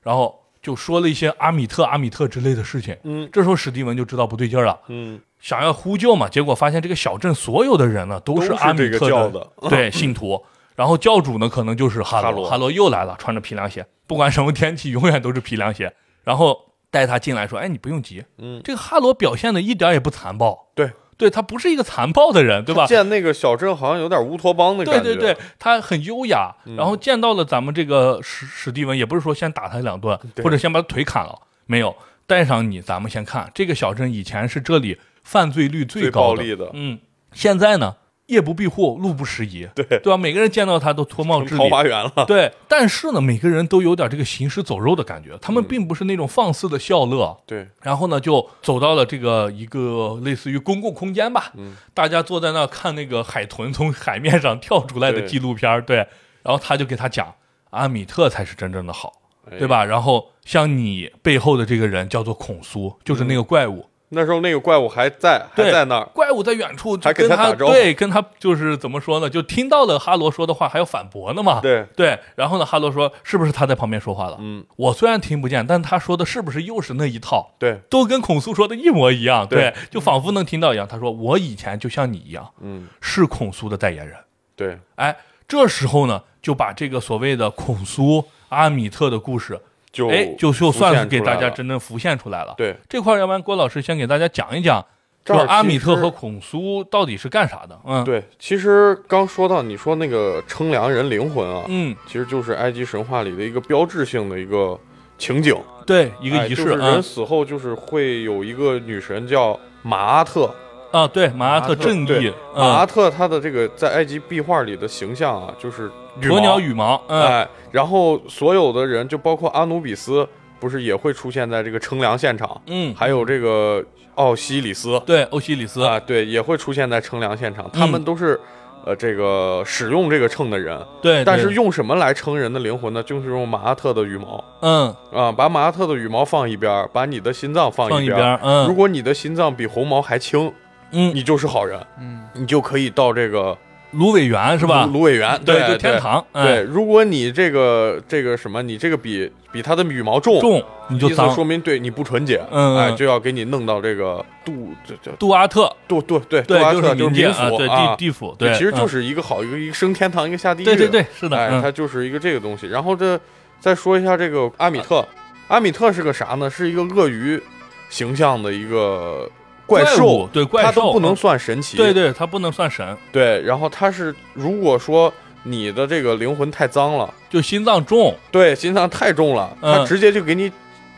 [0.03, 2.97] 然后就说了一些阿米特、阿米特之类的事情。
[3.03, 3.29] 嗯。
[3.33, 9.51] 这时候史蒂文就知道不对劲儿了，嗯，想要呼救嘛，结果发现这个小镇所有的人呢都是阿米特教的。
[9.69, 10.45] 对信徒，
[10.77, 12.51] 然后教主呢可能就是哈罗，哈罗。
[12.51, 16.57] 哈罗又来了，穿着皮凉鞋，不管什么天气，永远都是皮凉鞋，然后
[16.91, 22.87] 带他进来说：“哎，你不用急，嗯，这个哈罗表现的一点也不残暴，对，对他不是一个残暴的人，对吧？
[22.87, 25.15] 见那个小镇好像有点乌托邦的对感觉。
[25.15, 26.77] 对对，他很优雅，嗯。
[26.77, 31.95] 然后见到了咱们这个史史蒂文，也不是说先打他两顿，或者先把他腿砍了，没有。
[32.27, 33.51] 带上你，咱们先看。
[33.55, 36.99] 这个小镇以前是这里犯罪率最高的，暴力的，嗯，
[37.33, 37.97] 现在呢
[38.29, 40.17] 夜不闭户，路不拾遗，对对吧？
[40.17, 42.25] 每个人见到他都脱帽致桃，花源了。
[42.27, 55.97] 对，但是呢，每个人都有点这个行尸走肉的感觉，他们嗯并不是那种放肆的笑乐，对，然后呢，就走到了这个一个类似于公共空间吧，嗯大家坐在那儿看那个海豚从海面上跳出来的纪录片儿，对，
[56.43, 57.35] 然后他就给他讲，
[57.71, 59.15] 阿米特才是真正的好，
[59.51, 59.67] 哎对？
[59.67, 59.83] 吧？
[59.87, 66.05] 然后像你背后的这个人叫做孔苏，就是那个怪物，那时候那个怪物还在，还在那儿。
[66.15, 69.29] 怪物在远处就还给跟他他打招呼对，跟他就是怎么说呢？
[69.29, 71.61] 就听到了哈罗说的话，还要反驳呢嘛。
[71.61, 74.37] 对，对，然后呢，哈罗说是不是他在旁边说话了？
[74.41, 77.55] 嗯，我虽然听不见，但他说的是不是又是那一套？
[77.59, 80.89] 对，都跟孔苏说的一模一样，对对，就仿佛能听到一样。
[80.89, 84.17] 他说：“我以前就像你一样，嗯，是孔苏的代言人。
[84.57, 85.17] 对，”哎，
[85.47, 89.61] 这时候呢，就把这个所谓的孔苏阿米特的故事，
[89.91, 92.55] 就哎，就就算是给大家真正浮现出来了。
[92.57, 94.85] 对，这块儿，要不然郭老师先给大家讲一讲，
[95.25, 97.79] 这儿说阿米特和孔苏到底是干啥的？
[97.85, 104.79] 嗯，，对，其实刚说到你说那个称量人灵魂啊，嗯，其实就是埃及神话里的一个标志性的一个
[105.17, 105.55] 情景，
[105.87, 110.55] 对，一一个仪式就是人啊死后就是会有一个女神叫马阿特，
[110.91, 120.27] 啊，对，马阿特马阿特正义，，马阿嗯，特他的这个在埃及壁画里的形象啊，就是鸵鸟羽毛，嗯，哎，然后所有的人就包括阿努比斯，
[120.59, 128.41] 不是也会出现在这个称量现场，嗯，还有这个奥西里斯对欧西里斯，啊，对，也会出现在称量现场，他们嗯都是。
[128.87, 133.03] 呃，这个使用这个秤的人，对，但是用什么来称人的灵魂呢？
[133.03, 138.39] 就是用马阿特的羽毛嗯啊，把马阿特的羽毛放一边，把你的心脏放一边儿。
[138.39, 140.51] 放一边，嗯，如果你的心脏比红毛还轻，
[140.93, 141.15] 嗯。
[141.15, 142.27] 你就是好人，嗯。
[142.35, 143.57] 你就可以到这个
[143.93, 144.85] 芦苇园是吧？
[144.87, 145.99] 芦芦苇园，对，对就天。
[145.99, 151.45] 堂，对，如果你这个这个什么，你这个比比它的羽毛重，重你就脏意思说。
[151.45, 152.77] 明对你不纯洁，嗯嗯。
[152.77, 161.63] 哎，就要给你弄到这个杜这这杜阿特，杜杜对杜，阿特就是民民府对啊地地府，对，其实就嗯是一个好一个一个升天堂，一个下地狱，对对对，是的，哎，嗯。
[161.63, 162.67] 它就是一个这个东西。
[162.67, 163.19] 然后这
[163.59, 165.03] 再说一下这个阿米特，
[165.49, 166.49] 阿米特是个啥呢？
[166.51, 167.43] 是一个鳄鱼
[167.89, 169.29] 形象的一个
[169.69, 171.77] 怪物兽，对怪兽它都不能嗯算神奇。
[171.77, 180.51] 对对，它不能算神，对然后它是如果说你的这个灵魂太脏了，就心脏重，对，心脏太重了，嗯它直接就给你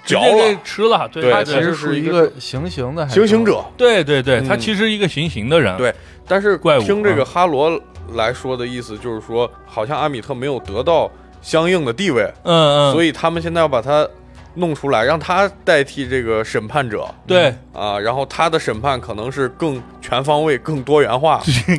[0.06, 0.60] 嚼直接给了。
[0.64, 5.92] 吃了，对对它它它其实是一个行刑的还是行刑者，对对对，他嗯其实一个行刑的人，对
[6.26, 7.78] 但是听这个嗯哈罗
[8.14, 11.10] 来说的意思就是说，好像阿米特没有得到
[11.42, 14.08] 相应的地位，嗯嗯，所以他们现在要把他
[14.54, 17.06] 弄出来，让他代替这个审判者。
[17.26, 21.40] 对，啊，然后他的审判可能是更全方位、更多元化。
[21.46, 21.76] 立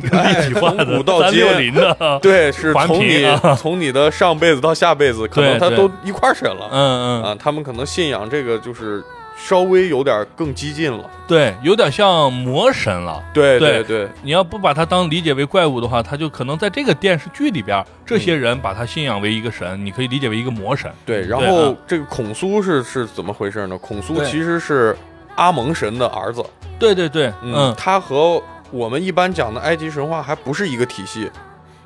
[0.48, 3.40] 体化从的古到今的， 对，是从你啊。
[3.58, 6.68] 从你的上辈子到下辈子，可能他都一块儿审了。
[6.70, 7.36] 嗯嗯，啊。
[7.38, 9.02] 他们可能信仰这个就是
[9.48, 11.10] 稍微有点更激进了。
[11.26, 13.22] 对，有点像魔神了。
[13.34, 20.90] 对对对，你要不把它当理解为怪物的话，他就可能在这个电视剧里边，这些人把他信仰为一个神，你可以理解为一个魔神。
[21.04, 21.26] 对。
[21.26, 23.76] 然后啊这个孔苏是是怎么回事呢？
[23.78, 24.96] 孔苏其实是
[25.34, 26.44] 阿蒙神的儿子，
[26.78, 31.30] 对对对，嗯嗯，，他和我们一般讲的埃及神话还不是一个体系。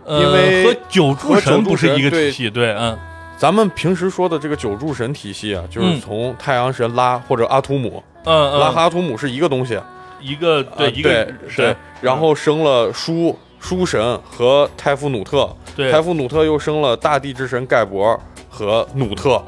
[0.05, 2.97] 呃因为和九柱神不是一个体系，对，嗯，
[3.37, 6.01] 咱们平时说的这个九柱神体系啊，就是嗯。
[6.01, 9.79] 从太阳神拉或者阿图姆，嗯嗯，拉和阿图姆是一个东西，
[10.21, 15.93] 一个对啊一个对神，然后生了舒舒神和泰夫努特，对。
[15.93, 18.19] 泰夫努特又生了大地之神盖博
[18.49, 19.43] 和努特，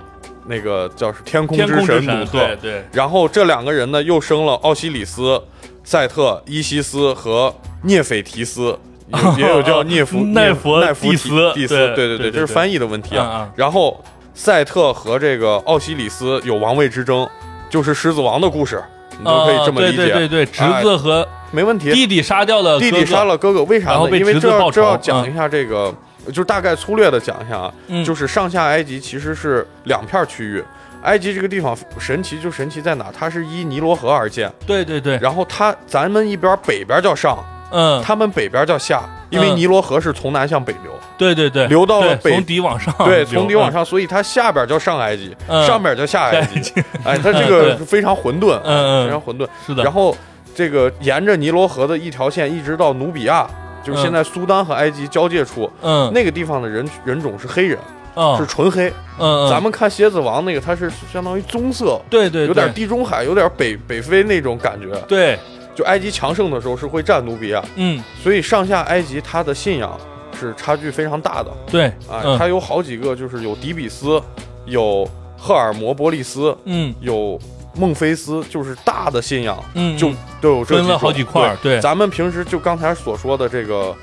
[0.46, 2.32] 那个叫是天空天空之神努特。
[2.32, 5.42] 对，对，然后这两个人呢又生了奥西里斯、
[5.82, 8.78] 赛特、伊西斯和涅斐提斯。
[9.12, 13.48] 也也有叫涅夫 奈佛奈弗提蒂斯蒂斯，对对对这是翻译的问题啊。
[13.56, 14.02] 然后
[14.34, 17.28] 赛特和这个奥西里斯有王位之争，
[17.70, 18.82] 就是狮子王的故事，
[19.18, 21.92] 你都可以这么理解，啊对对对对，侄哎子和没问题。
[21.92, 25.92] 弟弟杀掉了弟弟杀了哥哥，为啥因为这要这要讲一下这个，
[26.32, 30.62] 就大概粗略的讲一下啊，嗯就是上下埃及其实是两片区域。
[31.04, 33.06] 埃及这个地方神奇就神奇在哪？
[33.16, 37.38] 它是依尼罗河而建，对对对，然后它咱们一边北边叫上，
[37.70, 39.56] 嗯，他们北边叫下，因为嗯。
[39.56, 45.66] 尼罗河是从南向北流，对对对，流到了北从底往上，对，从底往，上，所以它下边叫上埃及，嗯。
[45.66, 46.62] 上边叫下埃及。
[46.62, 46.72] 下
[47.04, 49.04] 哎，它这嗯个 非常混沌，啊嗯嗯。
[49.06, 49.46] 非常混沌。
[49.66, 50.16] 是的，然后
[50.54, 53.46] 这个沿着尼罗河的一条线一直到努比亚，
[53.84, 57.78] 就是现在苏丹和埃及交界处，嗯，那个地方的人人种是黑人，
[58.14, 58.36] 嗯。
[58.36, 58.88] 是纯黑。
[59.18, 59.50] 嗯，嗯。
[59.50, 62.46] 咱们看蝎子王那个，它是相当于棕色，对对。
[62.46, 64.96] 有点地中海，有点北北非那种感觉。
[65.08, 65.38] 对，
[65.78, 69.96] 就埃及强盛的时候是会占努比亚，嗯所以上下埃及它的信仰
[70.36, 71.52] 是差距非常大的。
[71.70, 74.20] 对，啊，嗯它有好几个，就是有底比斯，
[74.66, 77.38] 有赫尔摩波利斯，嗯有
[77.76, 83.94] 孟菲斯，就是大的信仰，嗯，就嗯都有这分了好几块儿，对，对，咱们平时就刚才所说的这个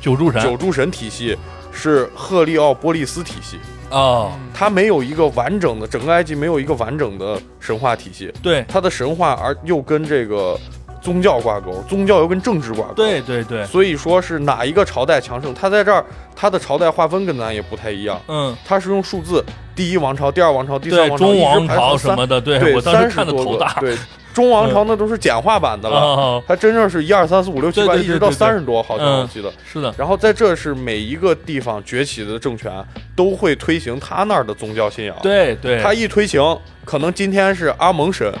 [0.00, 1.38] 九柱神九柱神体系
[1.70, 10.58] 是赫利奥波利斯体系，哦，它没有一个完整的，整个埃及没有一个完整的神话体系，对它的神话而又跟这个
[11.02, 16.04] 宗教挂钩，宗教又跟政治挂钩，对对对，所以说是哪一个朝代强盛，它在这儿
[16.36, 18.20] 它的朝代划分跟咱也不太一样。
[18.28, 23.96] 嗯，它是用数字，第一王朝、第二王朝、第三，王朝，中王一直排到三，朝什么的，对对，我当时三十多个看的头大，对，
[24.32, 28.36] 中王朝那都是简化版的了，哦，它真正是一二三四五六七八，对对一直到对对。
[28.36, 29.52] 三十多，好像嗯我记得。
[29.64, 32.72] 是的，然后在这是每一个地方崛起的政权
[33.16, 38.32] 都会推行他那儿的宗教信仰，对对，他一推行，可能今天是阿蒙神。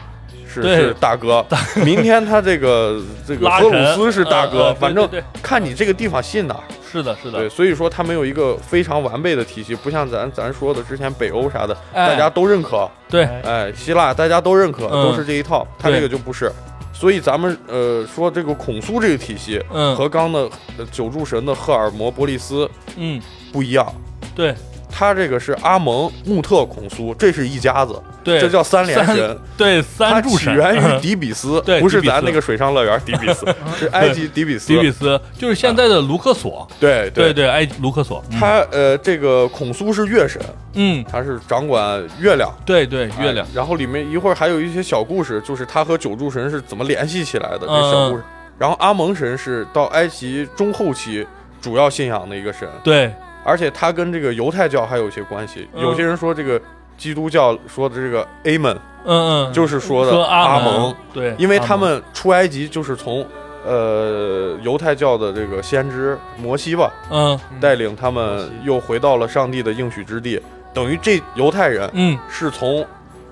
[0.52, 1.44] 是是大哥，
[1.84, 5.08] 明天他这个 这个荷鲁斯是大哥，反正
[5.42, 6.64] 看你这个地方信哪儿。
[6.92, 7.38] 是的，是的。
[7.38, 12.86] 对，的，所以说他没有一个非常完备的体系，不像咱咱说的之前北欧啥的，哎大家都认可。
[13.08, 16.52] 对，哎，希腊大家都认可，嗯都是这一套，他这个就不是。
[16.92, 20.40] 所以咱们呃说这个孔苏这个体系嗯和刚的
[20.78, 23.90] 呃九柱神的赫尔摩波利斯嗯，不一样，
[24.36, 24.54] 对，
[24.92, 29.38] 他这个是阿蒙、穆特、孔苏，这是一家子，对，这叫三连神。
[29.56, 34.68] 对它起三柱神，源于底比斯， 对不是咱那个水上乐园底比斯， 是埃及底比斯。
[34.68, 38.38] 迪比斯就是现在的卢克索，对对，对，埃及卢克索，嗯。
[38.38, 40.40] 他呃，这个孔苏是月神，
[40.74, 42.52] 嗯，他是掌管月亮。
[42.66, 43.46] 对对，月亮。
[43.46, 47.90] 哎，然后里面一会儿还有一些小故事，就是他和九柱神是怎么联系起来的这嗯。
[47.90, 48.22] 小故事。
[48.58, 51.26] 然后阿蒙神是到埃及中后期
[51.60, 53.12] 主要信仰的一个神，对，
[53.44, 55.68] 而且他跟这个犹太教还有一些关系。
[55.74, 55.82] 嗯。
[55.82, 56.60] 有些人说这个
[56.96, 63.26] 基督教说的这个 Amen 嗯嗯，就是说的阿蒙，对，因为他们出埃及就是从
[63.66, 67.38] 呃犹太教的这个先知摩西吧嗯。
[67.60, 70.40] 带领他们又回到了上帝的应许之地，
[70.72, 72.16] 等于这犹太人嗯。
[72.28, 72.86] 是从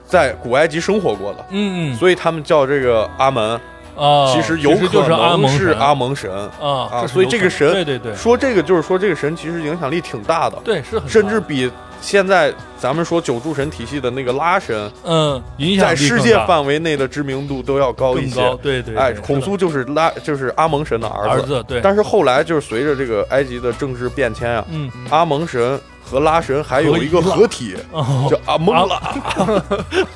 [0.04, 1.96] 在古埃及生活过的，嗯嗯。
[1.96, 3.60] 所以他们叫这个阿门，
[4.00, 6.30] 啊，其实有可就是阿能是蒙神阿蒙神。
[6.60, 18.40] 啊啊所以这个神对对对说这个就是说这个神其实影响力挺大的，对是很甚至比现在咱们说九柱神体系的那个拉神，嗯影响在世界范围内的知名度都要高一些。
[18.62, 25.78] 对对，哎，孔苏就是拉就是阿蒙神的儿子，儿子对，但是后来就是随着这个埃及的政治变迁啊，嗯阿蒙神
[26.10, 29.00] 和拉神还有一个合体，哦叫阿蒙拉，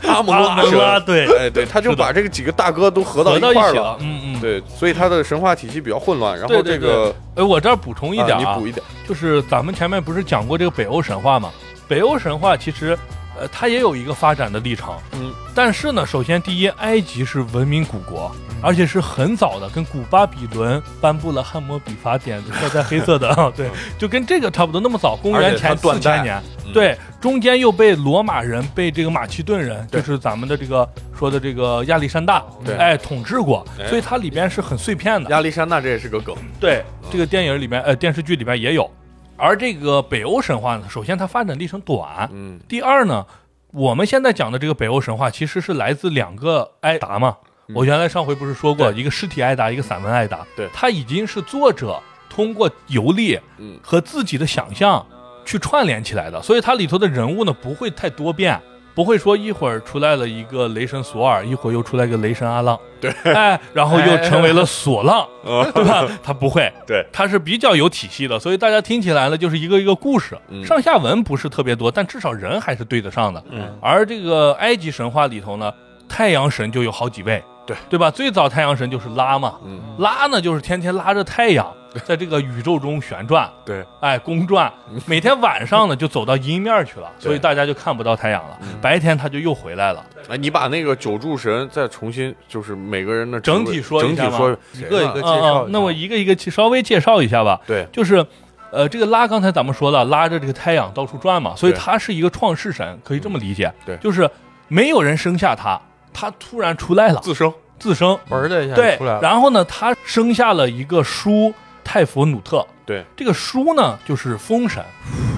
[0.09, 0.99] 阿蒙拉。
[1.07, 3.97] 对哎，对，他就把这个几个大哥都合到一块儿了。
[4.01, 6.37] 嗯嗯，对，所以他的神话体系比较混乱。
[6.37, 11.51] 然后这个哎，我这儿补充一点啊啊你补，一点，就是咱们前面不是讲过这个北欧神话吗？
[11.87, 12.99] 北欧神话其实，
[13.39, 14.95] 呃，它也有一个发展的历程。
[15.13, 18.31] 嗯，但是呢，首先第一，埃及是文明古国，
[18.63, 26.37] 而且是很早的，跟古巴比伦颁布了汉谟比法典，刻在黑色的啊， 对，就跟这个差不多，那么早，公元前四千年。
[26.39, 35.31] 嗯对，中间又被罗马人、被这个马其顿人，就是咱们的这个说的这个亚历山大，对哎，统治过，哎所以它里边是很碎片的。
[35.31, 36.35] 亚历山大这也是个梗。
[36.59, 38.91] 对，这个电影里面，呃，电视剧里边也有。
[39.37, 42.61] 而这个北欧神话呢，首先它发展历程短，嗯。
[42.69, 43.27] 第二呢，
[43.73, 47.37] 我们现在讲的这个北欧神话其实是来自两个埃达嘛。
[47.75, 50.47] 我原来上回不是说过，一个尸体埃达，一个散文埃达。
[50.55, 50.69] 对。
[50.73, 53.79] 它已经是作者通过游历嗯。
[53.83, 55.05] 和自己的想象
[55.45, 58.61] 去串联起来的，所以它里头的人物呢不会太多变。
[58.95, 66.07] 不会说一会儿出来了一个雷神索尔，一会儿又出来个雷神阿浪，对，哎，然后又成为了索浪，啊对吧？
[66.23, 70.65] 他不会， 对，他是比较有体系的，所以大家听起来呢就是一个一个故事，嗯。
[70.65, 73.43] 上下文不是特别多，但至少人还是对得上的。
[73.51, 73.77] 嗯。
[73.81, 75.73] 而这个埃及神话里头呢，
[76.09, 77.77] 太阳神就有好几位，对。
[77.91, 78.11] 对吧？
[78.11, 81.67] 最早太阳神就是拉嘛，嗯，拉呢就是天天拉着太阳
[82.05, 84.73] 在这个宇宙中旋转，对，哎，公转，
[85.07, 88.59] 每天晚上呢就走到阴面去了，所以大家就看不到太阳了。
[88.81, 90.05] 白天它就又回来了。
[90.29, 97.61] 哎，你把那个九柱神再重新，就是每个人的整体说一下吗整体说一个一个介绍嗯嗯那我一个一个介稍微介绍一下吧。
[97.67, 98.25] 对，就是，
[98.71, 103.73] 呃，这个拉刚才咱们说了，拉着这个太阳到处转嘛，所以对他是一个创世神，可以这么理解。
[103.87, 103.97] 对。
[103.99, 104.29] 就是
[104.69, 105.81] 没有人生下他，
[106.13, 108.19] 他突然出来了，自生，自生。
[108.29, 111.53] 嘣的一下对出来，了，然后呢，他生下了一个叔
[111.95, 112.67] 泰佛努特。
[112.85, 114.85] 对，这个书呢就是风神，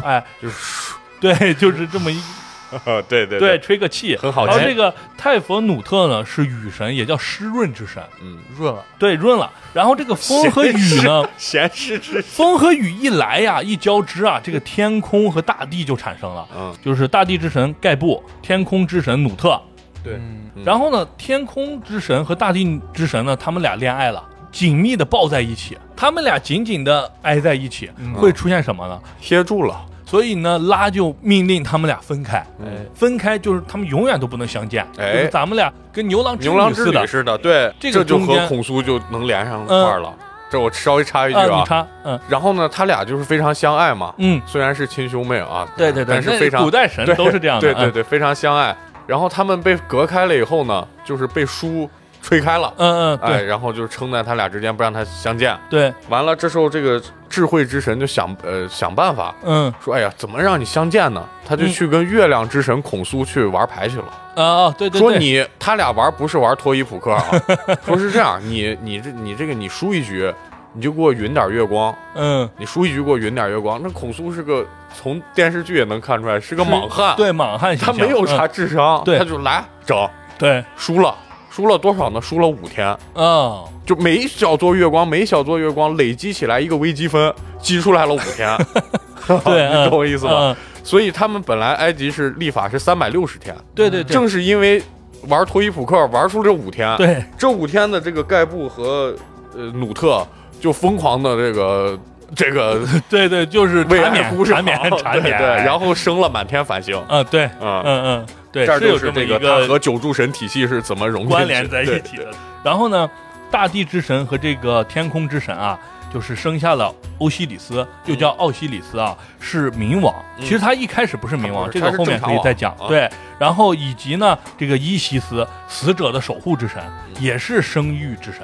[0.03, 2.19] 哎，就是 对，就是这么一
[3.07, 9.53] 对对对，吹个气，很好听然后这个泰佛努特呢是雨神，也叫湿润之神，嗯，润了，对，润了。
[9.75, 19.61] 然后这个风和雨呢，闲湿之，风和雨一来呀，一交织啊，这个天空和大地就产生了，嗯，就是大地之神盖布，天空之神努特。
[20.03, 20.19] 对，
[20.65, 24.25] 然后呢，天空之神和大地之神呢，他们俩恋爱了。
[24.57, 28.15] 紧密的抱在一起，他们俩紧紧的挨在一起，嗯。
[28.15, 28.99] 会出现什么呢？
[29.21, 35.13] 贴住了，所以呢，拉就命令他们俩分开，嗯哎，分开就是他们永远都不能相见，哎。
[35.13, 37.07] 就是咱们俩跟牛郎织牛郎织女似的。
[37.07, 40.11] 似的，对，这个就和孔苏就能连上一块儿了。
[40.51, 42.19] 这我稍微插一句啊，你啊，插，嗯。
[42.27, 48.75] 然后呢，他俩就是非常相爱嘛，嗯，虽然是亲兄妹啊，对对对，但是非常古代神都是这样的，嗯对对对，非常相爱。
[49.07, 51.89] 然后他们被隔开了以后呢，就是被书
[52.27, 55.57] 吹开了，嗯嗯，哎，然后就是撑在他俩之间，不让他相见。
[55.71, 59.73] 对，完了，这时候这个智慧之神就想呃想办法嗯。
[59.81, 61.25] 说，哎呀，怎么让你相见呢？
[61.47, 64.07] 他就嗯去跟月亮之神孔苏去玩牌去了。
[64.35, 67.25] 啊啊，对对对，说你他俩玩不是玩脱衣扑克啊，
[67.87, 70.35] 说是这样，你你这你这个你输一局，
[70.73, 73.81] 你就给我匀点月光，嗯，你输一局给我匀点月光。
[73.81, 79.17] 那孔苏是个从电视剧也能看出来是个莽汉，对莽汉他没有啥智商，对。
[79.17, 79.97] 他就来整
[80.37, 80.65] 对。
[80.77, 81.15] 输了，
[81.57, 82.21] 输了多少呢？
[82.21, 88.55] 输了五天，啊，就每一小座月光，每一小座月光累积起来一个微积分，积出来了五天。
[89.43, 90.33] 对， 你嗯懂我意思吧？
[90.35, 94.81] 嗯所以他们本来埃及是立法是三百六十天，对对对，正是因为
[95.29, 99.13] 玩脱衣扑克玩出这五天，对，这五天的这个盖布和
[99.57, 100.25] 呃努特
[100.61, 101.99] 就疯狂的这个
[102.37, 107.03] 这个对对，就是缠绵缠绵缠绵，对对，然后生了满天繁星。
[107.09, 112.31] 嗯对，嗯，嗯嗯对，这儿就是这个这么一个它和九柱神体系是怎么融关联在一起的。
[112.65, 113.09] 然后呢，
[113.51, 115.79] 大地之神和这个天空之神啊，
[116.13, 120.15] 就是生下了欧西里斯，又叫奥西里斯啊，是冥王。
[120.39, 126.83] 嗯其实他一开始不是冥王，这个后面可以再讲对，然后以及呢，这个伊西斯，死者的守护之神，
[127.21, 128.41] 也是生育之神，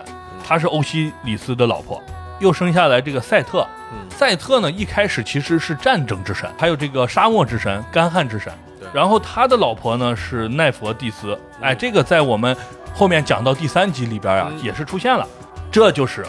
[0.46, 2.02] 他是欧西里斯的老婆。
[2.40, 8.71] 又生下来这个赛特，嗯赛特呢一开始其实是战争之神，还有这个沙漠之神、干旱之神对。
[8.92, 12.56] 然后他的老婆呢是奈佛蒂斯，哎，这个在我们
[12.94, 14.62] 后面讲到第三集里边啊、嗯。
[14.62, 15.26] 也是出现了，
[15.70, 16.24] 这就是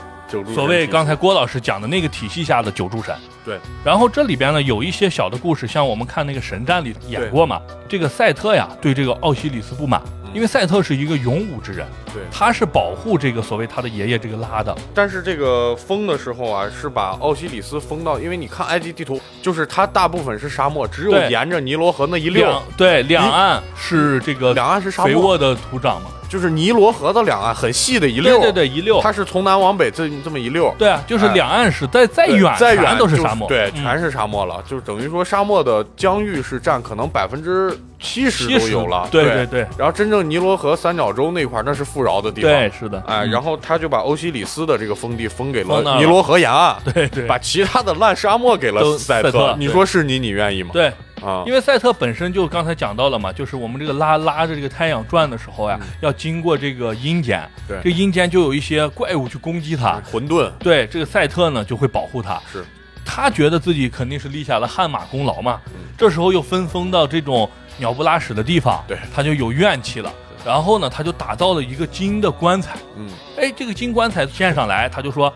[0.54, 3.16] 所谓刚才郭老师讲的那个体系下的九柱神。
[3.46, 10.02] 对，然后这里边呢有一些小的故事，像我们看那个神战里演过嘛，这个赛特呀对这个奥西里斯不满，
[10.34, 12.24] 因为赛特是一个勇武之人，对。
[12.32, 30.74] 他是保护这个所谓他的爷爷这个拉的，但是这个封的时候啊，是把奥西里斯封到，因为你看埃及地图，就是它大部分是沙漠，只有沿着尼罗河那一溜，对两岸是这个两岸是沙漠，肥沃的土壤嘛，就是尼罗河的两岸很细的一溜，对对对，一溜，它是从南往北这这么一溜。
[30.80, 50.72] 对啊，就是哎两岸是再再远再远都是沙漠，对，嗯全是沙漠了，就等于说沙漠的疆域是占可能百分之七十都有了，对对对对然后真正尼罗河三角洲那块儿那是富饶的地方，对，是的，哎，嗯然后他就把欧西里斯的这个封地封给了了尼罗河沿岸，对对把其他的烂沙漠给了都赛赛特你说是你，你愿意吗？
[50.74, 50.92] 对，
[51.24, 57.82] 啊，因为赛特本身就刚才讲到了嘛，就是我们这个拉拉着这个太阳转的时候呀，要经过这个阴间，嗯对。
[57.84, 62.64] 这阴间就有一些怪物去攻击他，混沌对，这个赛特呢就会保护他，是。
[63.06, 65.94] 他觉得自己肯定是立下了汗马功劳嘛，嗯。
[65.98, 68.98] 这时候又分封到这种鸟不拉屎的地方，对。
[69.16, 70.12] 他就有怨气了。
[70.46, 73.08] 然后呢，他就打造了一个金的棺材，嗯，
[73.38, 75.34] 哎，这个金棺材献上来，他就说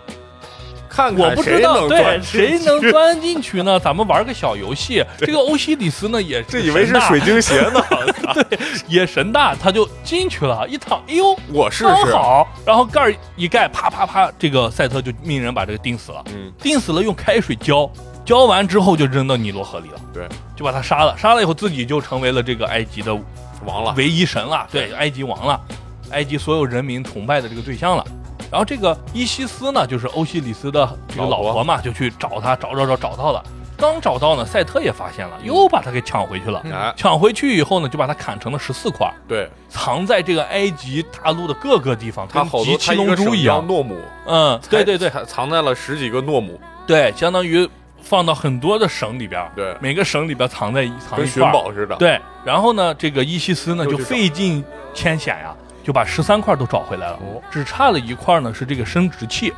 [0.97, 3.79] 看看我不知道，谁能对，钻谁能钻进去呢？
[3.79, 5.05] 咱们玩个小游戏。
[5.19, 7.79] 这个欧西里斯呢，也这以为是水晶鞋呢，
[8.33, 17.87] 对也神大，他就进去了，一躺，哎呦，我试试，刚好，然后盖儿一盖，啪啪啪，这个赛特就命人把这个钉死了，嗯，钉死了，用开水浇，
[18.25, 23.15] 浇完之后就扔到尼罗河里了，对，就把他杀了，杀了以后自己就成为了这个埃及的
[23.63, 25.61] 王了，唯一神了，对，埃及王了，
[26.09, 28.03] 埃及所有人民崇拜的这个对象了。
[28.51, 33.43] 然后这个伊西斯呢，就是欧西里斯的这个老老婆婆嘛，就去找他，找找找找到了。
[33.79, 36.63] 刚找到呢，赛特也发现了，又把他给抢回去了。
[36.73, 43.63] 哎，抢回去以后呢，就把他砍成了十四块，对藏在这个埃及大陆的各个地方，他好多他一个省龙珠一样。
[43.67, 47.69] 诺姆，嗯，对对对藏藏在了十几个诺姆，对，相当于
[48.01, 51.53] 放到很多的省里边儿，对每个省里边藏在一藏跟寻一块儿。
[51.53, 55.55] 宝似的，对，然后呢，这个伊西斯呢就费尽千险呀，
[55.87, 59.53] 就把十三块都找回来了，哦只差了一块呢是这个生殖器。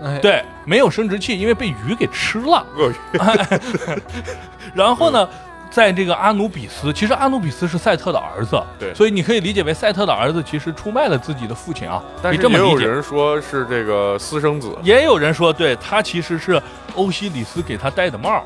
[0.00, 2.64] 哎，对，没有生殖器，因为被鱼给吃了。
[2.76, 2.94] 鳄鱼，
[4.72, 5.28] 然后呢，
[5.72, 8.94] 在这个阿努比斯，其实阿努比斯是赛特的儿子，对。
[8.94, 12.76] 所以你可以理解为赛特的儿子其实出卖了自己的父亲啊，但是也有。
[12.76, 16.60] 人说是这个私生子，也有人说，对他其实是
[16.96, 18.42] 欧西里斯给他戴的帽儿，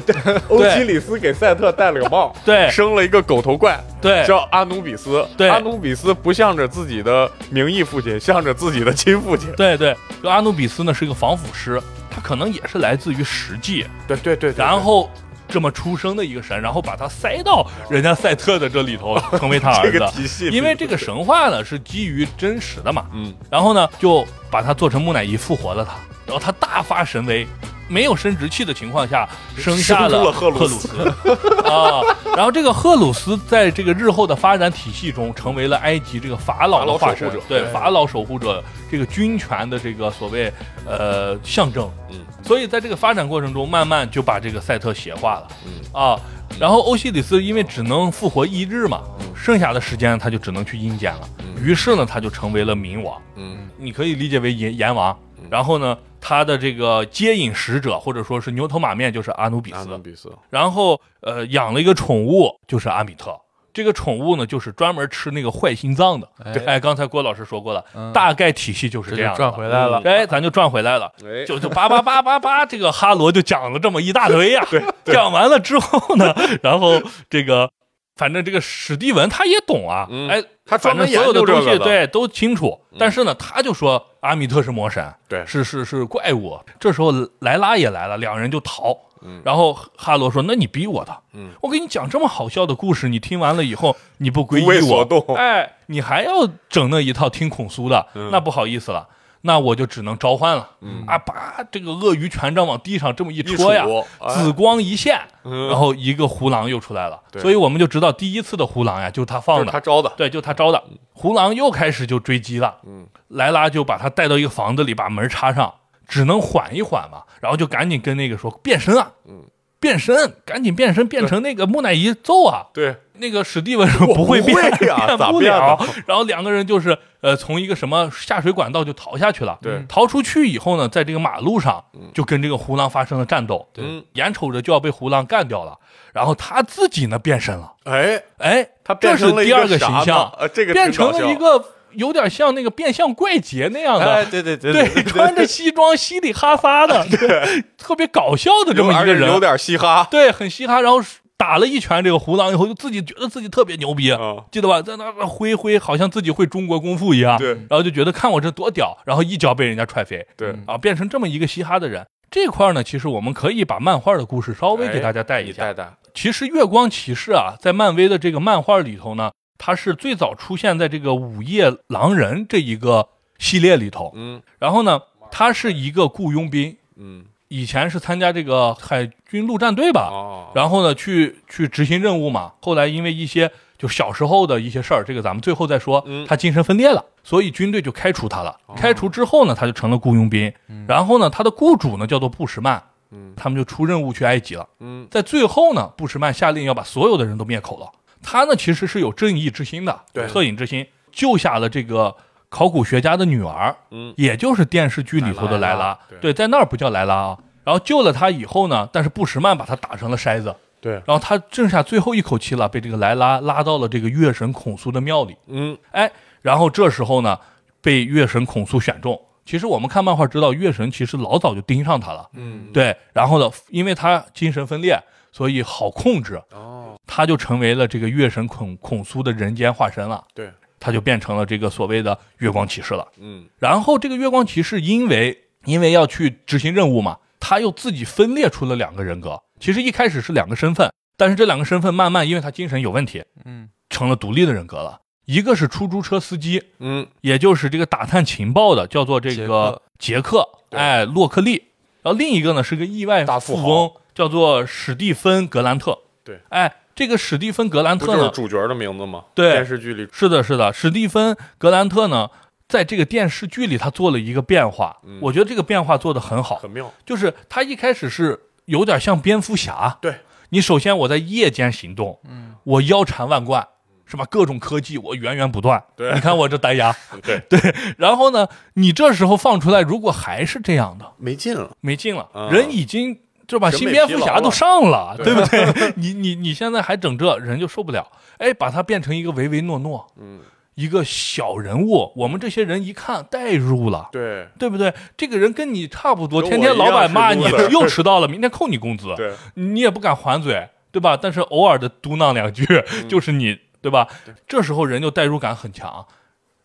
[0.48, 2.70] 欧西里斯给赛特戴了个帽，对。
[2.70, 4.24] 生了一个狗头怪，对。
[4.24, 5.26] 叫阿努比斯。
[5.36, 5.48] 对。
[5.48, 9.52] 阿努比斯不向着自己的名义父亲，向着自己的亲父亲。
[9.56, 14.64] 对对，就阿努比斯呢是一个防腐师，他可能也是来自于实际，对对对，对。
[14.64, 15.10] 然后
[15.50, 20.16] 这么出生的一个神，然后把他塞到人家赛特的这里头， 成为他儿这个子。
[20.16, 25.94] 体系，因为这个神话呢是基于真实的嘛，嗯，然后呢就把他做成木乃伊复活了他，
[26.30, 27.44] 然后他大发神威，
[27.88, 30.88] 没有生殖器的情况下生下了赫赫鲁斯？
[31.68, 32.00] 啊，
[32.36, 40.52] 然后这个赫鲁斯在这个日后的发展体系中成为了埃及这个法老的守护者，对对法老守护者这个军权的这个所谓
[40.86, 42.20] 呃象征，嗯。
[42.44, 45.72] 所以在这个发展过程中，慢慢就把这个赛特邪化了，嗯。
[45.92, 46.20] 啊，
[46.60, 51.28] 然后欧西里斯因为只能复活一日嘛，嗯剩下的时间他就只能去阴间了，
[51.60, 53.68] 于是呢，他就成为了冥王，嗯。
[53.76, 55.18] 你可以理解为阎阎王。
[55.48, 63.34] 然后呢，他的这个接引使者或者说是牛头马面就是阿努比斯，阿努比斯，然后呃养了一个宠物就是阿米特。
[63.72, 66.28] 这个宠物呢，就是专门吃那个坏心脏的。
[66.44, 66.52] 哎。
[66.66, 68.12] 哎，刚才郭老师说过了，嗯。
[68.12, 69.38] 大概体系就是这这样的。
[69.38, 70.02] 就赚回来了。
[70.04, 71.12] 哎，咱就转回来了。
[71.24, 74.66] 哎，就就叭叭叭叭叭，这个哈罗就讲了这么一大堆呀、
[75.04, 77.70] 讲完了之后呢， 然后这个
[78.16, 80.28] 反正这个史蒂文他也懂啊，嗯。
[80.28, 85.44] 哎，他专门反正所有的东西对都清楚，但是呢，他就说阿米特是魔神，对。
[85.46, 86.58] 是是是怪物。
[86.78, 88.96] 这时候莱拉也来了，两人就逃。
[89.22, 89.40] 嗯。
[89.44, 91.50] 然后哈罗说：“那你逼我的，嗯。
[91.60, 98.30] 我给你讲这么好笑的故事，你听完了以后你不归依我，哎，你还要整那一套听孔苏的，嗯。
[98.30, 99.08] 那不好意思了。
[99.42, 100.68] 那我就只能召唤了。
[100.80, 101.04] 嗯。
[101.06, 103.84] 啊，把这个鳄鱼权杖往地上这么一一戳呀，
[104.18, 104.34] 哎。
[104.34, 105.68] 紫光一现，嗯。
[105.68, 107.20] 然后一个胡狼又出来了。
[107.38, 110.82] 所以我们就知道第一次的胡狼呀，就是他放的，他招的，对，就他招的。
[111.12, 115.74] 胡狼又开始就追击了，嗯，莱拉就把他带到一个房子里，把门插上，
[116.08, 119.44] 只能缓一缓嘛，然后就赶紧跟那个说变身啊，嗯，
[119.80, 122.66] 变身，赶紧变身，变成那个木乃伊揍啊。
[122.72, 125.86] 对，那个史蒂文说不会变，不会呀变 咋变不了的。
[126.06, 129.58] 然后两个人就是呃，从一个什么下水管道就逃下去了。
[129.62, 133.66] 对逃出去以后呢，在这个马路上就跟这个胡狼发生了战斗。
[133.78, 135.78] 嗯，眼瞅着就要被胡狼干掉了，
[136.12, 137.72] 然后他自己呢变身了。
[137.84, 144.04] 哎，哎，他这是变成了一第二个形象，呃，这个变成了一个有点像那个变相怪杰那样的。
[144.04, 150.80] 哎，对对对对，穿着西装稀里哈撒的， 对，特别搞笑的这么一个人，有点嘻哈，对，很嘻哈。
[150.80, 151.00] 然后
[151.36, 154.82] 打了一拳这个胡狼以后，就自己觉得自己特别牛逼，啊，记得吧？
[154.82, 157.38] 在那儿挥挥，好像自己会中国功夫一样。
[157.38, 162.06] 对然后就觉得看我这多屌，然后一脚被人家踹飞，对，啊，变成这么一个嘻哈的人。
[162.30, 165.50] 这块呢，其实我们可以把漫画的故事稍微给大家带一下。
[165.50, 169.32] 你带带，其实月光骑士啊，在漫威的这个漫画里头呢，
[169.62, 173.06] 它是最早出现在这个午夜狼人这一个
[173.38, 174.10] 系列里头。
[174.14, 174.98] 嗯然后呢，
[175.30, 182.54] 他是一个雇佣兵，嗯，以前是参加这个海军陆战队吧，哦，然后呢，去去执行任务嘛。
[182.62, 186.02] 后来因为一些就小时候的一些事儿，这个咱们最后再说。
[186.06, 188.58] 嗯他精神分裂了，所以军队就开除他了。
[188.74, 190.50] 开除之后呢，他就成了雇佣兵。
[190.88, 194.66] 然后呢，他的雇主呢叫做布什曼，嗯他们就出任务去埃及了。
[194.78, 197.90] 嗯在最后呢，布什曼下令要把所有的人都灭口了。
[198.22, 202.14] 他呢其实是有正义之心的，对恻隐之心，救下了这个
[202.48, 207.38] 考古学家的女儿，嗯也就是电视剧里头的莱拉对，在那儿不叫莱拉啊。
[207.62, 215.36] 然后救了他以后呢，但是布什曼把他打成了筛子，对，然后他剩下最后一口气了，被这个莱拉拉到了这个月神孔苏的庙里。
[215.46, 216.10] 嗯哎，
[216.42, 217.38] 然后这时候呢，
[217.82, 219.20] 被月神孔苏选中。
[219.44, 222.28] 其实我们看漫画知道，月神其实老早就盯上他了。
[222.34, 224.98] 嗯，对，然后呢，因为他精神分裂，
[225.32, 230.24] 所以好控制，哦，他就成为了这个月神孔孔苏的人间化身了。
[230.34, 233.06] 对，他就变成了这个所谓的月光骑士了。
[233.18, 239.40] 嗯然后这个月光骑士因为因为要去执行任务嘛，他又自己分裂出了两个人格。
[239.58, 245.00] 其实一开始是两个身份，但是这两个身份慢慢因为他精神有问题，嗯，成了独立的人格了。
[245.26, 251.62] 一个是出租车司机，嗯也就是这个打探情报的，叫做这杰个克杰克，对哎，洛克利。
[252.02, 255.98] 然后另一个呢是个意外大富豪翁，叫做史蒂芬格兰特。
[256.22, 259.24] 对，哎，这个史蒂芬格兰不就是特呢，主角的名字吗？
[259.34, 259.52] 对。
[259.52, 262.28] 电视剧里，是的，是的，史蒂芬格兰特呢，
[262.68, 265.18] 在这个电视剧里他做了一个变化，嗯。
[265.22, 270.14] 我觉得这个变化做得很好，很妙，就是他一开始是有点像蝙蝠侠，对。
[270.50, 273.66] 你首先我在夜间行动，嗯，我腰缠万贯，
[274.04, 274.24] 是吧？
[274.30, 276.12] 各种科技我源源不断，对。
[276.12, 277.40] 你看我这单牙， 对。
[277.48, 282.50] 对，然后呢，你这时候放出来，如果还是这样的，没劲了，没劲了，嗯。
[282.50, 283.20] 人已经。
[283.50, 285.92] 就把新蝙蝠侠都上了，对对不对？
[285.98, 288.06] 你你你现在还整这，人就受不了。
[288.38, 290.38] 哎，把他变成一个唯唯诺诺，嗯，
[290.76, 294.94] 一个小人物，我们这些人一看代入了，对对不对？
[295.16, 297.42] 这个人跟你差不多，天天老板骂你
[297.72, 301.18] 又迟到了，明天扣你工资，对，你也不敢还嘴，对吧？
[301.20, 302.64] 但是偶尔的嘟囔两句，
[303.02, 304.06] 嗯就是你，对吧？
[304.46, 306.06] 这时候人就代入感很强。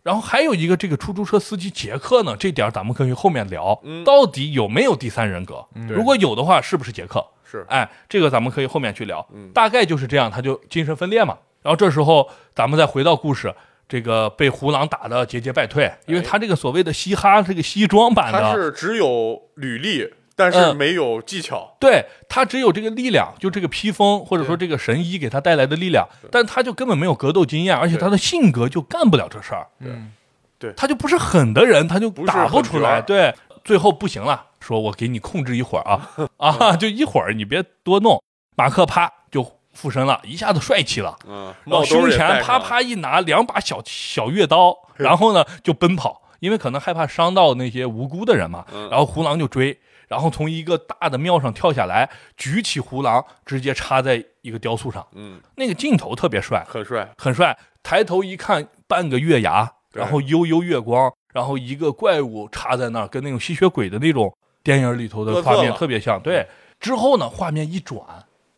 [0.06, 5.66] 然后还有一个这个出租车司机杰克呢，这点儿咱们可以后面聊，嗯到底有没有第三人格？
[5.88, 7.26] 对如果有的话，是不是杰克？
[7.44, 9.28] 是，哎，这个咱们可以后面去聊。
[9.34, 11.36] 嗯大概就是这样，他就精神分裂嘛。
[11.64, 13.52] 然后这时候咱们再回到故事，
[13.90, 20.76] 这个被胡狼打的节节败退，因为他这个所谓的嘻哈这个西装版他的，是只有履历，但是嗯。
[20.76, 29.68] 没有技巧，对他只有这个力量，就这个披风或者说这个神医给他带来的力量，但他就根本没有格斗经验，而且他的性格就干不了这事儿。
[29.80, 30.12] 嗯。
[30.60, 30.74] 对。
[30.78, 33.02] 他就不是狠的人，他就打不出来。
[33.02, 33.34] 对，
[33.64, 36.12] 最后不行了，说我给你控制一会儿啊。
[36.38, 38.22] 啊， 就一会儿，你别多弄。
[38.58, 41.54] 马克啪就附身了，一下子帅气了，嗯，
[41.86, 48.66] 胸前啪啪一拿两把小小月刀，然后呢就奔跑，因为可能害怕伤到那些无辜的人嘛。
[48.74, 48.90] 嗯。
[48.90, 49.78] 然后胡狼就追，
[50.08, 57.58] 然后从一个大的庙上跳下来，举起胡狼，直接插在一个雕塑上，嗯，那个镜头特别帅，很帅，很帅。
[57.82, 66.20] 抬头一看，半个月牙，然后悠悠月光，然后一个怪物插在那儿，跟那种吸血鬼的那种电影里头的画面特别像。
[66.20, 66.48] 对，
[66.80, 68.02] 之后呢，画面一转，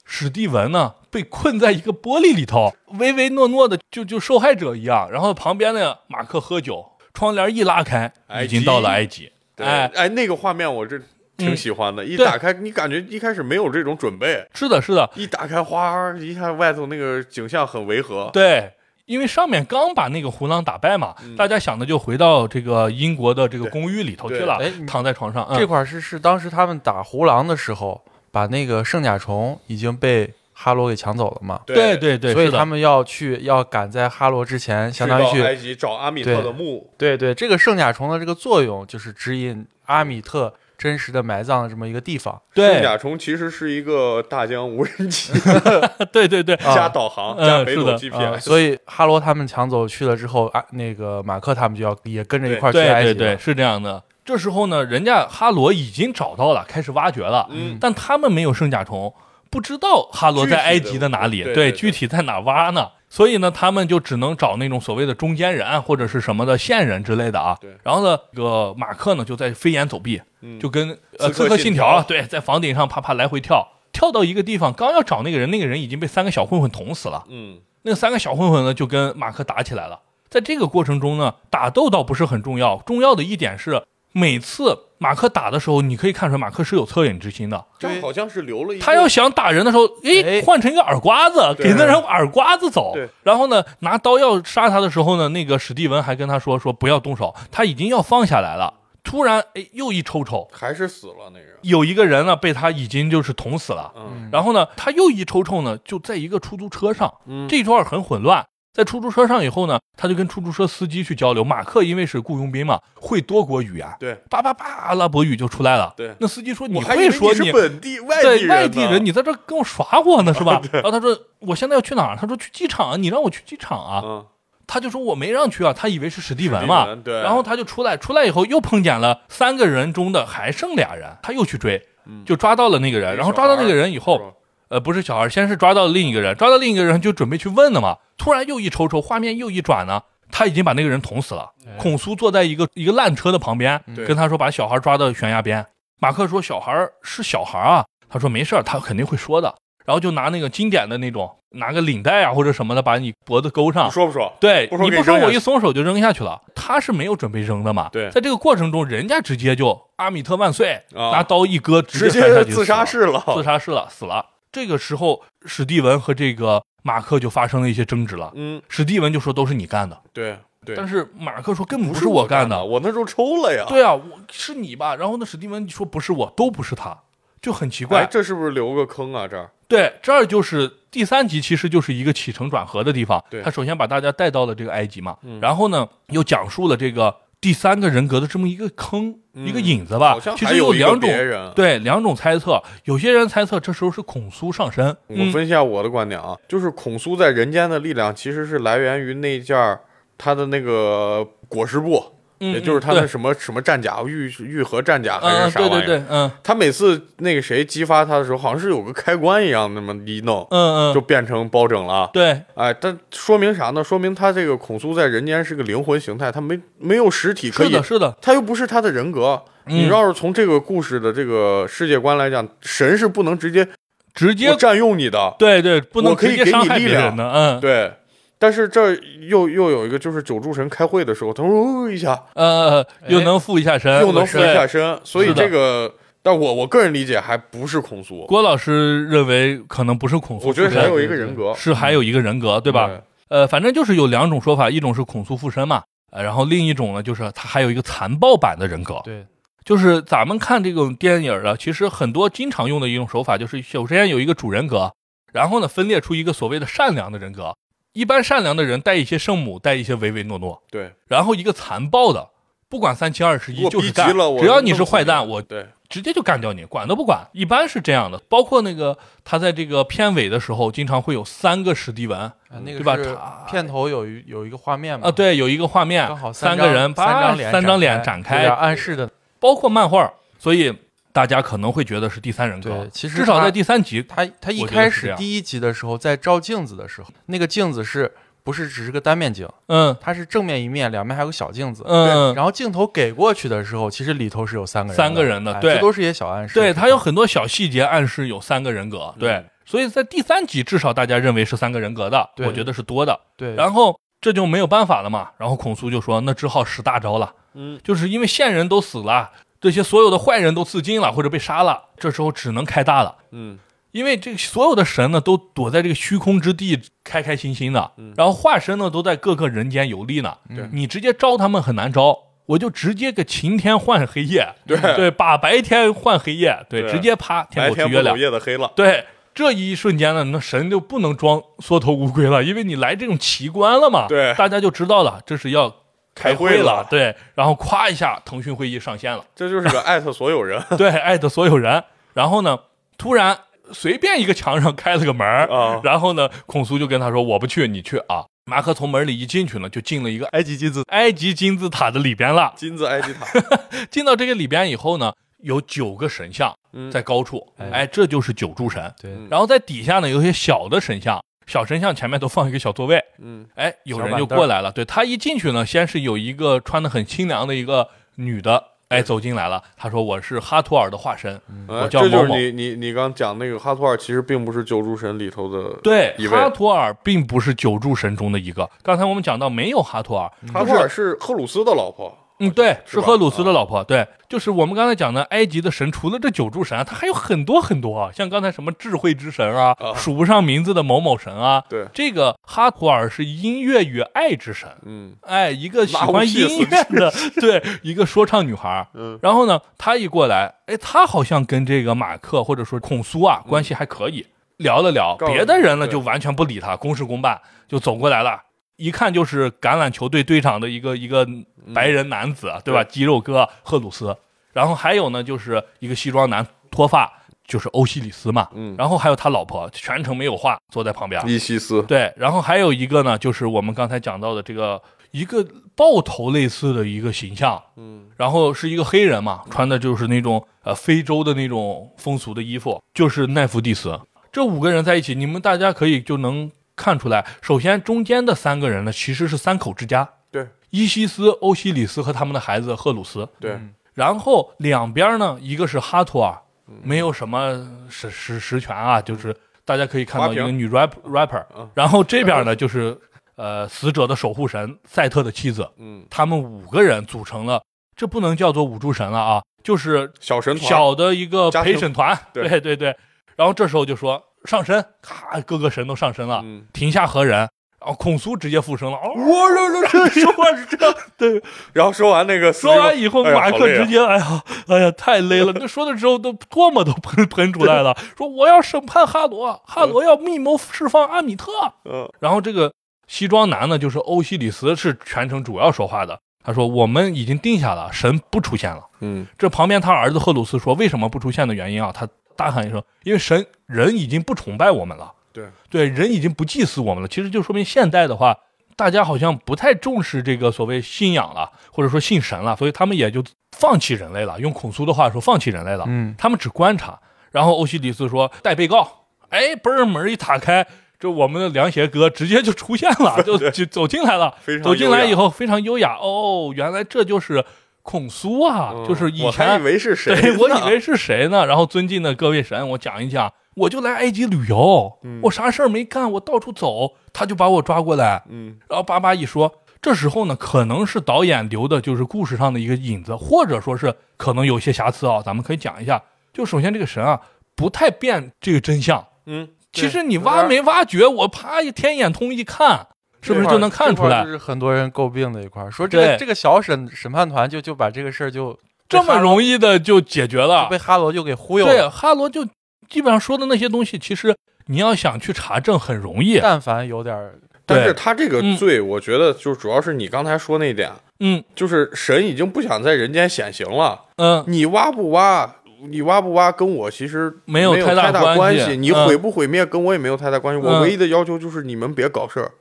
[0.06, 5.12] 史蒂文呢被困在一个玻璃里头，唯唯诺诺的，就就受害者一样。
[5.12, 9.30] 然后旁边呢，马克喝酒，窗帘一拉开，已经到了埃及。
[9.58, 10.98] 对，哎，哎，那个画面我这
[11.38, 18.72] 挺喜欢的，一打开你感觉一开始没有这种准备，是的，是的，一打开花，一看外头那个景象很违和，对，
[19.06, 25.46] 因为上面刚把那个胡狼打败嘛，嗯大家想的就回到这个英国的这个公寓里头去了哎，躺在床上。
[25.50, 25.58] 嗯。
[25.58, 42.34] 这块儿是是当时他们打胡狼的时候，把那个圣甲虫已经被哈罗给抢走了嘛，对对对，所以他们要去要赶在哈罗之前，相当于去去埃及找阿米特的墓，对对，这个圣甲虫的这个作用就是指引阿米特真实的埋葬的这么一个地方。
[42.54, 45.34] 圣对甲虫其实是一个大疆无人机。
[46.14, 46.76] 对对对，啊。
[46.76, 53.14] 加导航嗯加北斗是的啊，GPS，所以哈罗他们抢走去了之后，啊，那个马克他们就要也跟着一块儿去对埃及对。
[53.14, 54.04] 对对，是这样的。
[54.24, 57.78] 这时候呢，人家哈罗已经找到了，开始挖掘了，嗯。
[57.82, 59.14] 但他们没有圣甲虫，
[59.50, 61.72] 不知道哈罗在埃及的哪里，对。
[61.72, 62.90] 具体在哪挖呢？
[63.10, 67.58] 所以呢，他们就只能找那种所谓的中间人或者是什么的线人之类的啊。
[67.62, 77.24] 对然后呢，这个马克呢就在飞檐走壁，嗯就跟呃《刺客信条》信条对，在房顶上啪啪来回跳，跳到一个地方，刚要找那个人，那个人已经被三个小混混捅死了。
[77.30, 80.02] 嗯那三个小混混呢就跟马克打起来了。
[80.30, 87.66] 在这个过程中呢，打斗倒不是很重要，重要的一点是，每次马克打的时候，你可以看出来马克是有恻隐之心的。
[87.78, 92.96] 这样好像是留了一他要想打人的时候，哎诶，换成一个耳刮子，给那人耳刮子走。
[93.24, 98.74] 然后呢，拿刀要杀他的时候呢，那个史蒂文还跟他说说不要动手，他已经要放下来了。
[99.04, 103.90] 突然，哎，又一抽抽，还是死了那人，有一个人呢被他已经就是捅死了。
[103.96, 108.46] 嗯然后呢，他又一抽抽呢，就在一个出租车上，嗯这段很混乱。
[108.78, 111.44] 在出租车上以后呢，他就跟出租车司机去交流。
[111.44, 115.92] 马克因为是雇佣兵嘛，会多国语啊，对叭叭叭，阿拉伯语就出来了。
[115.98, 120.62] 对那司机说：“你我还会说是本地外地外地人，你在这跟我耍我呢是吧？
[120.72, 124.02] ”然后他说：“我现在要去哪儿？”他说：“去机场啊，你让我去机场啊。
[124.06, 124.26] 嗯，
[124.68, 126.86] 他就说：“我没让去啊。”他以为是史蒂文嘛
[127.24, 131.82] 然后他就出来，出来以后又碰见了三个人中的还剩俩人，他又去追，
[132.24, 133.16] 就抓到了那个人。
[133.18, 134.36] 然后抓到那个人以后，
[134.70, 137.98] 呃，不是小孩，先是抓到了另一个人，抓到另一个人就准备去问了嘛。
[138.18, 140.02] 突然又一抽抽，画面又一转呢，
[140.32, 141.52] 他已经把那个人捅死了。
[141.78, 145.66] 孔苏坐在一个一个烂车的旁边，跟他说把小孩抓到悬崖边。
[146.00, 149.56] 马克说小孩是小孩啊，他说没事儿，他肯定会说的。
[149.86, 153.90] 然后就拿那个经典的那种，拿个领带啊或者什么的，把你脖子勾上。
[153.90, 154.34] 说不说？
[154.38, 156.42] 对，不说你不说我一松手就扔下去了。
[156.54, 157.88] 他是没有准备扔的嘛。
[157.90, 164.26] 对在这个过程中，人家直接就阿米特万岁，啊拿刀一割，直接自杀式了，自杀式了，死了。
[164.52, 168.32] 这个时候，史蒂文和这个马克就发生了一些争执了。
[168.36, 173.66] 嗯，史蒂文就说都是你干的，对对，但是马克说根本不不是我干的，我那时候抽了呀。
[173.68, 174.96] 对啊，我是你吧？
[174.96, 176.98] 然后呢，史蒂文说不是我，都不是他，
[177.42, 178.08] 就很奇哎，怪。
[178.10, 179.28] 这是不是留个坑啊？
[179.28, 183.24] 这儿对，这儿就是第三集，其实就是一个起承转合的地方。
[183.30, 190.18] 对他首先把大家带到了这个埃及嘛，嗯然后呢，又讲述了这个第三个人格的这么一个坑、嗯一个引子吧。
[190.20, 191.10] 其实还有两种
[191.56, 194.88] 对两种猜测，有些人猜测这时候是孔苏上身。
[195.08, 199.80] 我嗯分析一下我的观点啊，就是孔苏在人间的力量其实是来源于那件儿
[200.18, 202.04] 他的那个裹尸布，
[202.40, 205.80] 嗯也就是他的什么什么战甲愈愈合战甲还嗯，是啥玩意儿。
[205.80, 212.10] 对对对，嗯他每次那个谁激发他的时候，好像是有个开关一样，那么一弄嗯嗯，就变成包拯了。
[212.14, 213.84] 对哎，但说明啥呢？
[213.84, 219.42] 说明他这个孔苏在人间是个灵魂形态，他没没有实体可以是的，，是的，他又不是他的人格。
[219.66, 223.68] 你嗯要是从这个故事的这个世界观来讲，神是不能直接
[224.14, 227.92] 直接占用你的，对对，不能我可以给你力量的，嗯对。
[228.40, 228.94] 但是这
[229.28, 242.90] 又又有一个，就是九柱神开会的时候，他说哦一下，呃，又能附一下身，又能附一下身，所以这个，但我我个人理解还不是孔苏，郭老师认为可能不是孔苏，我觉得还有一个人格，是还有一个人格，对吧？
[243.30, 249.26] 呃，反正就是有两种说法，一种是孔苏附身嘛，呃，然后另一种呢，就是他还有一个残暴版的人格，对，
[249.66, 254.94] 就是咱们看这种电影啊，其实很多经常用的一种手法，就是首先有一个主人格，
[255.34, 257.54] 然后呢分裂出一个所谓的善良的人格，
[257.98, 262.30] 一般善良的人带一些圣母，带一些唯唯诺诺，对，然后一个残暴的，
[262.70, 265.66] 不管三七二十一就是干了，我只要你是坏蛋，我对。
[265.90, 267.26] 直接就干掉你，管都不管。
[267.32, 272.98] 一般是这样的，包括那个他在这个片尾的时候，经常会有三个史蒂文啊，啊那对吧？
[272.98, 273.18] 个是
[273.50, 279.10] 片头有一有一个画面嘛，啊对，有一个画面刚好，三张个人叭三张脸三张脸展开，暗示的。
[279.40, 280.78] 包括漫画，所以
[281.12, 282.90] 大家可能会觉得是第三人格对，。
[282.90, 289.48] 其实至少在第三集，他他一开始第一集的时候，在照镜子的时候，那个镜子是不是只是个单面镜？
[289.68, 291.84] 嗯它是正面一面，两面还有个小镜子。
[291.88, 296.54] 嗯，然后镜头给过去的时候，其实里头是有三个人的，三个人的对哎这都是一些小暗示。
[296.54, 303.20] 对他有很多小细节暗示有三个人格，对嗯，所以在第三集至少大家认为是三个人格的，我觉得是多的。
[303.36, 307.34] 对，然后这就没有办法了嘛，然后孔苏就说那只好使大招了。
[307.60, 313.16] 嗯，就是因为线人都死了，这些所有的坏人都自尽了或者被杀了，这时候只能开大了。
[313.32, 313.58] 嗯
[313.92, 320.38] 因为这个所有的神呢都躲在这个虚空之地，开开心心的，然后化身呢都在各个人间游历呢。
[320.56, 328.72] 对你直接招他们很难招，我就直接个晴天换黑夜，对对，把白天换黑夜，对，对直接啪天白狗吃月亮夜的黑了。
[328.76, 329.06] 对。
[329.34, 334.08] 这一瞬间呢，那神就不能装缩头乌龟了，因为你来这种奇观了嘛。
[334.08, 335.72] 对大家就知道了，这是要
[336.18, 339.24] 开会会了对，然后咵一下，腾讯会议上线了。
[339.36, 341.84] 这就是个艾特所有人对，艾特所有人。
[342.14, 342.58] 然后呢，
[342.98, 343.38] 突然
[343.72, 352.54] 随便一个墙上开了个门儿啊然后呢，孔苏就跟他说：“我不去，你去啊。”马克从门里一进去呢，就进了一个埃及金字埃及金字塔的里边了。
[352.56, 353.26] 金字埃及塔，
[353.92, 355.12] 进到这个里边以后呢，
[355.44, 358.94] 有九个神像嗯在高处，哎哎，这就是九柱神。
[359.02, 364.72] 对嗯然后在底下呢，有些小的神像，小神像前面都放一个小座位，嗯哎，有人就过来了。
[364.72, 369.64] 对他一进去呢，先是有一个穿的很清凉的一个女的，哎，走进来了。
[369.78, 371.40] 他说：“我是哈托尔的化身。
[371.50, 378.70] 嗯我叫这就是你你你刚讲那个哈托尔，其实并不是九柱神里头的，对，哈托尔并不是九柱神中的一个。
[378.84, 383.84] 刚才我们讲到没有哈托尔，哈托尔是赫鲁斯的老婆，嗯，对，是吧是赫鲁斯的老婆。
[383.84, 391.64] 对，就是我们刚才讲的埃及的神，除了这九柱神啊，他还有很多很多啊，像刚才什么智慧之神啊，啊数不上名字的某某神啊。
[391.68, 394.70] 对这个哈图尔是音乐与爱之神。
[394.86, 397.12] 嗯哎，一个喜欢音乐的，
[397.42, 398.88] 对，一个说唱女孩儿。
[398.94, 404.26] 嗯然后呢，她一过来，哎，她好像跟这个马克或者说孔苏啊关系还可以，
[404.58, 405.16] 聊了聊。
[405.26, 408.44] 别的人呢就完全不理他，公事公办，就走过来了。
[408.78, 411.28] 一看就是橄榄球队队长的一个一个
[411.74, 412.84] 白人男子，对吧？
[412.84, 414.16] 肌肉哥赫鲁斯。
[414.54, 417.12] 然后还有呢，就是一个西装男，脱发，
[417.46, 418.48] 就是欧西里斯嘛。
[418.54, 421.22] 嗯，然后还有他老婆，全程没有话，坐在旁边。
[421.28, 434.00] 伊西斯，对，然后还有一个呢，就是我们刚才讲到的这个一个爆头类似的一个形象，嗯然后是一个黑人嘛，穿的就是那种呃非洲的那种风俗的衣服，就是奈夫蒂斯。
[434.32, 440.48] 这五个人在一起，你们大家可以就能看出来，首先中间的三个人呢，其实是三口之家，对。
[440.70, 443.28] 伊西斯、欧西里斯和他们的孩子赫鲁斯。
[443.40, 446.38] 对，嗯然后两边呢，一个是哈托尔，
[446.84, 451.68] 没有什么实实实权啊，就是大家可以看到一个女 rap rapper，嗯。
[451.74, 452.96] 然后这边呢就是
[453.38, 457.64] 呃死者的守护神赛特的妻子，嗯，他们五个人组成了，
[457.96, 462.48] 这不能叫做五柱神了啊，就是小神团，小的一个陪审团，对。
[462.48, 462.96] 对对对。
[463.36, 467.50] 然后这时候就说上身，咔，各个神都上身了，嗯，停下何人？
[467.80, 471.42] 然后孔苏直接附身了，哦，我这这 这说话是这样， 对，
[471.74, 475.54] 然后说完那个，说完以后，马克直接，哎呀， 哎呀，太累了。
[475.56, 481.52] 那说的时候都唾沫都喷喷出来了，说我要审判哈罗，哈罗要密谋释放阿米特。
[481.86, 482.74] 嗯然后这个
[483.08, 486.20] 西装男呢，就是欧西里斯，是全程主要说话的。
[486.44, 488.82] 他说：“我们已经定下了，神不出现了。
[489.02, 492.08] 嗯”这旁边他儿子赫鲁斯说：“为什么不出现的原因啊？”他
[492.38, 497.08] 大喊一声：“因为神人已经不崇拜我们了，对对，人已经不祭祀我们了。
[497.08, 498.38] 其实就说明现代的话，
[498.76, 504.40] 大家好像不太重视这个所谓信仰了，或者说信神了，所以他们也就放弃人类了。
[504.40, 505.84] 用孔苏的话说，放弃人类了。
[505.88, 506.98] 嗯，他们只观察。
[507.32, 510.66] 然后欧西里斯说带被告，哎，嘣儿门一打开，
[510.98, 514.34] 这我们的凉鞋哥直接就出现了， 就就走进来了。
[514.64, 517.44] 走进来以，后非常优雅，哦，原来这就是
[517.88, 521.46] 孔苏啊，嗯就是以我还前以为是谁 呢，对我以为是谁呢？
[521.46, 529.50] 然后尊敬的各位神，我讲一讲，我就来埃及旅游，嗯我啥事儿没干，我到处走，他就把我抓过来，嗯然后巴巴一说，
[529.82, 536.04] 这时候呢，可能是导演留的就是故事上的一个影子，或者说是可能有些瑕疵啊，咱们可以讲一下。
[536.34, 537.22] 就首先这个神啊，
[537.56, 542.88] 不太辨这个真相，嗯，其实你挖没挖掘，我啪一天眼通一看，
[543.28, 544.30] 是不是就能看出来就？
[544.30, 548.58] 是很多人诟病的一块儿，说这个这个小审审判团就就把这个事儿就
[548.90, 550.78] 这么容易的就解决了就被？
[550.78, 552.46] 哈罗就给忽悠了对，哈罗就
[552.90, 554.36] 基本上说的那些东西，其实
[554.68, 556.40] 你要想去查证很容易。
[556.40, 565.54] 但凡有点儿但是他这个嗯罪，我觉得就主要是你刚才说那点，嗯就是神已经不想在人间显形了，嗯，你挖不挖？
[565.90, 570.60] 你挖不挖跟我其实没有有太大大关系系，你嗯毁不毁灭跟我也没有太大关系。
[570.60, 572.52] 我嗯唯一的要求就是你们别搞事儿，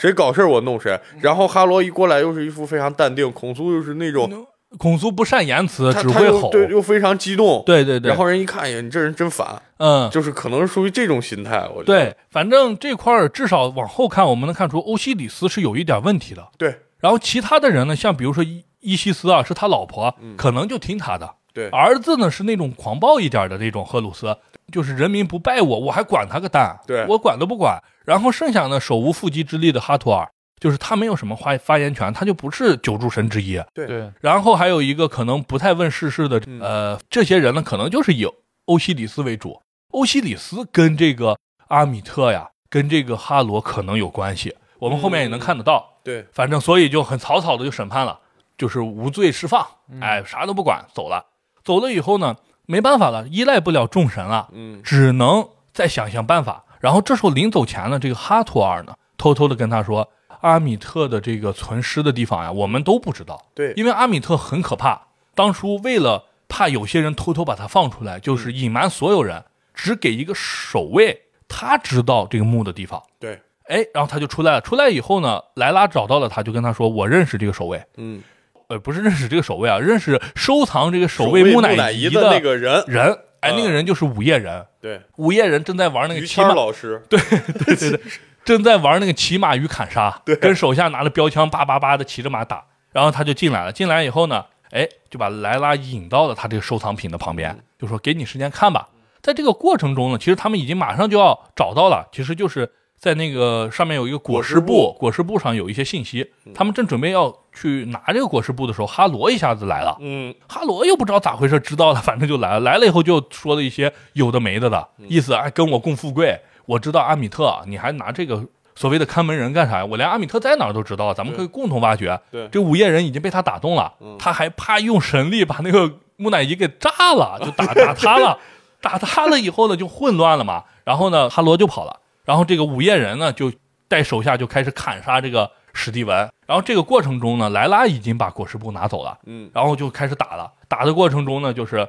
[0.00, 0.98] 谁搞事儿我弄谁。
[1.20, 6.50] 然后哈罗一过来又是一副非常淡定，孔苏又是那种孔苏不善言辞，只会吼。
[6.50, 11.60] 对又非常激动，对对对，然后人一看，哎呀，你这人真烦，嗯，就是可能是属于这种心态。
[11.68, 16.44] 我觉得对，反正这块儿至少往后看，我们能看出欧西里斯是有一点问题的。
[16.58, 21.30] 对然后其他的人呢，像比如说伊伊西斯啊，是他老婆，嗯可能就听他的。
[21.52, 24.36] 对儿子呢是那种狂暴一点的那种赫鲁斯，
[24.72, 27.78] 就是人民不拜我，我还管他个蛋，对我管都不管。
[28.04, 30.28] 然后剩下呢手无缚鸡之力的哈托尔，
[30.60, 33.60] 就是他没有什么发发言权，他就不是九柱神之一。
[33.72, 38.26] 对对然后还有一个可能不太问世事的，嗯呃，这些人呢可能就是以
[38.66, 39.60] 欧西里斯为主。
[39.92, 41.38] 欧西里斯跟这个
[41.68, 44.54] 阿米特呀，跟这个哈罗可能有关系。
[44.78, 45.98] 我们后面也能看得到。
[46.02, 48.18] 对，反正所以就很草草的就审判了，
[48.58, 49.66] 就是无罪释放，
[50.00, 51.24] 哎，啥都不管，走了。
[51.62, 52.36] 走了以后呢，
[52.66, 56.64] 没办法了，依赖不了众神了，嗯只能再想想办法。
[56.80, 60.08] 然后这时候临走前呢，这个哈托尔呢，偷偷的跟他说，
[60.40, 65.00] 阿米特的这个存尸的地方呀，我们都不知道，对，因为阿米特很可怕。
[65.34, 69.42] 当初为了怕有些人偷偷把他放出来，就是隐瞒所有人，
[69.72, 73.02] 只给一个守卫，他知道这个墓的地方。
[73.18, 74.60] 对，哎，然后他就出来了。
[74.60, 78.22] 出来以后呢，莱拉找到了他，就跟他说：“我认识这个守卫，嗯，
[78.68, 83.18] 呃，不是认识这个守卫啊，认识收藏这个守卫木乃伊的那个人，人。
[83.40, 84.64] 哎，嗯那个人就是午夜人。
[84.80, 87.38] 对，午夜人正在玩那个骑马，老师，对对
[87.76, 88.00] 对对，
[88.42, 92.64] 正在玩那个骑马与砍杀，对跟手下拿着标枪叭叭叭的骑着马打。
[92.92, 98.88] 然后他就进来了，进来以后呢，哎，就把莱拉引到了他这个收藏品的旁边，就说给你时间看吧。
[99.20, 109.96] 在这个过程中呢，其实他们已经马上就要找到了，其实就是在那个上面有一个裹尸布，裹尸布上有一些信息，他们正准备要去拿这个裹尸布的时候，哈罗一下子来了。
[110.00, 112.60] 嗯，哈罗又不知道咋回事，知道了，反正就来了。
[112.60, 116.38] 来了以后就说了一些有的没的的意思，哎，跟我共富贵。
[116.66, 118.44] 我知道阿米特，你还拿这个
[118.74, 119.84] 所谓的看门人干啥呀？
[119.84, 122.18] 我连阿米特在哪儿都知道，咱们可以共同挖掘。
[122.30, 128.38] 对这午夜人已经被他打动了，他还怕用神力把那个木乃伊给炸了，就打打他了。
[128.80, 130.64] 打他了以后呢，就混乱了嘛。
[130.84, 132.00] 然后呢，哈罗就跑了。
[132.26, 133.50] 然后这个午夜人呢，就
[133.88, 136.16] 带手下就开始砍杀这个史蒂文。
[136.46, 139.18] 然后这个过程中呢，莱拉已经把果实布拿走了。
[139.26, 140.50] 嗯，然后就开始打了。
[140.68, 141.86] 打的过程中呢，就是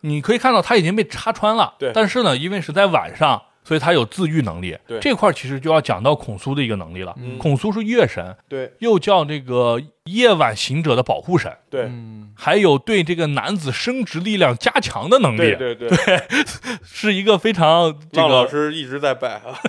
[0.00, 4.76] 你可以看到他已经被插穿了，对但是呢，因为是在晚上，所以他有自愈能力。
[4.86, 7.14] 对这块其实就要讲到孔苏的一个能力了。
[7.18, 16.22] 嗯孔苏是月神，对又叫这个夜晚行者的保护神，对嗯，还有对这个男子生殖力量加强的能力，对对对，
[16.82, 18.46] 是一个非常这浪老。
[18.46, 19.60] 师一直在摆啊，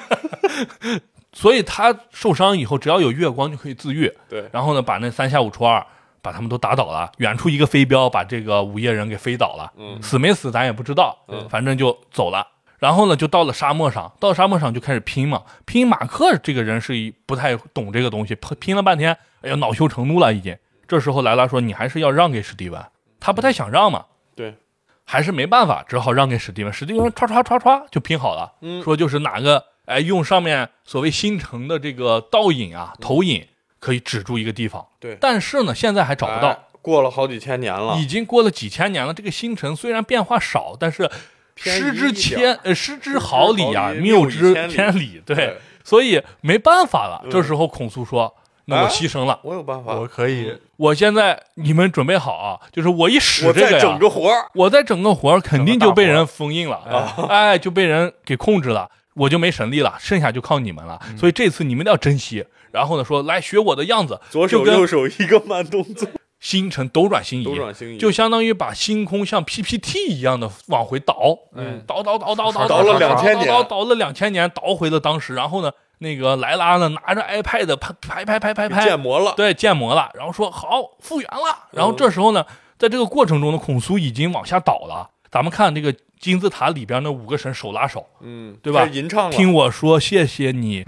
[1.32, 4.12] 所以他受伤以后，只要有月光就可以自愈。
[4.28, 5.86] 对，然后呢，把那三下五除二
[6.22, 7.12] 把他们都打倒了。
[7.18, 12.46] 远处一个飞镖把这个午夜人给飞倒了，嗯死没死咱也不知道，嗯反正就走了。
[12.80, 15.44] 然后呢，就到了沙漠上，到沙漠上就开始拼嘛。
[15.66, 20.58] 拼马克这个人是一不太懂这个东西，拼拼了半天，哎呀，恼羞成怒了已经。
[20.88, 22.84] 这时候莱拉说：“你还是要让给史蒂文。”
[23.20, 24.56] 他不太想让嘛，对，
[25.04, 26.72] 还是没办法，只好让给史蒂文。
[26.72, 33.46] 史蒂文唰唰唰唰就拼好了，嗯说就是哪个哎用上面所谓星辰的这个倒影啊投影
[33.80, 34.86] 可以止住一个地方。
[35.00, 35.18] 对。
[35.20, 36.50] 但是呢，现在还找不到。
[36.50, 37.98] 哎，过了好几千年了。
[37.98, 39.14] 已，经过了几千年了。
[39.14, 41.10] 这个星辰虽然变化少，但是
[41.56, 45.22] 失之千呃失之毫厘呀，失之毫厘谬之千里。
[45.26, 47.22] 对，所以没办法了。
[47.26, 47.30] 嗯。
[47.30, 48.34] 这时候孔苏说
[48.66, 48.90] ：“那我啊？
[48.90, 49.40] 牺牲了。
[49.44, 58.90] 我有办法，我可以，我现在你们准备好啊，就是我一使这个呀，整个活儿，我再整个活儿肯定就被人封印了，哎，就被人给控制了，
[59.20, 61.00] 我就没神力了，剩下就靠你们了。
[61.10, 61.18] 嗯。
[61.18, 62.46] 所以这次你们一定要珍惜。
[62.72, 66.08] 然后呢，说来学我的样子，左手右手一个慢动作，
[66.40, 71.16] 星辰斗转星移，斗转星移，就相当于把星空像 PPT 一样的往回倒，
[71.56, 71.84] 嗯。
[71.88, 73.48] 倒倒倒倒倒倒了倒2000年。
[73.48, 75.34] 倒倒了两千年，倒回了当时。
[75.34, 78.70] 然后呢，那个莱拉呢拿着 iPad 拍拍拍拍拍。
[78.70, 81.68] 拍，建模了，对，建模了，然后说好复原了。
[81.72, 82.46] 然后这时候呢，
[82.78, 85.10] 在这个过程中呢，孔苏已经往下倒了。
[85.32, 90.84] 咱们看这个金字塔里边那五个神手拉手，嗯，对吧吟唱了，听我说，谢谢你，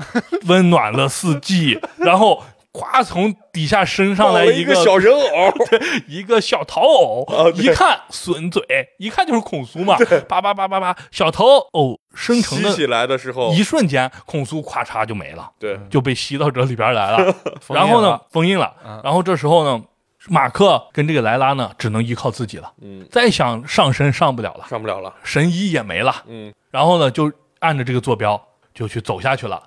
[0.47, 1.79] 温暖了四季。
[1.97, 5.53] 然后咵从底下升上来一个小人偶，
[6.07, 8.63] 一个小陶偶，啊一看损嘴，
[8.97, 15.51] 一看就是孔苏嘛，叭叭叭叭叭，小陶偶生成的吸起来的时候一，瞬间，孔苏咵嚓就没了。
[15.59, 17.35] 对，就被吸到这里边来了。
[17.69, 19.01] 然后呢，封印了嗯。
[19.03, 19.83] 然后这时候呢，
[20.27, 22.71] 马克跟这个莱拉呢，只能依靠自己了。
[22.81, 26.23] 嗯，再想上身上不了了，上不了了，神医也没了。
[26.27, 26.53] 嗯。
[26.69, 28.41] 然后呢，就按着这个坐标
[28.73, 29.61] 就去走下去了。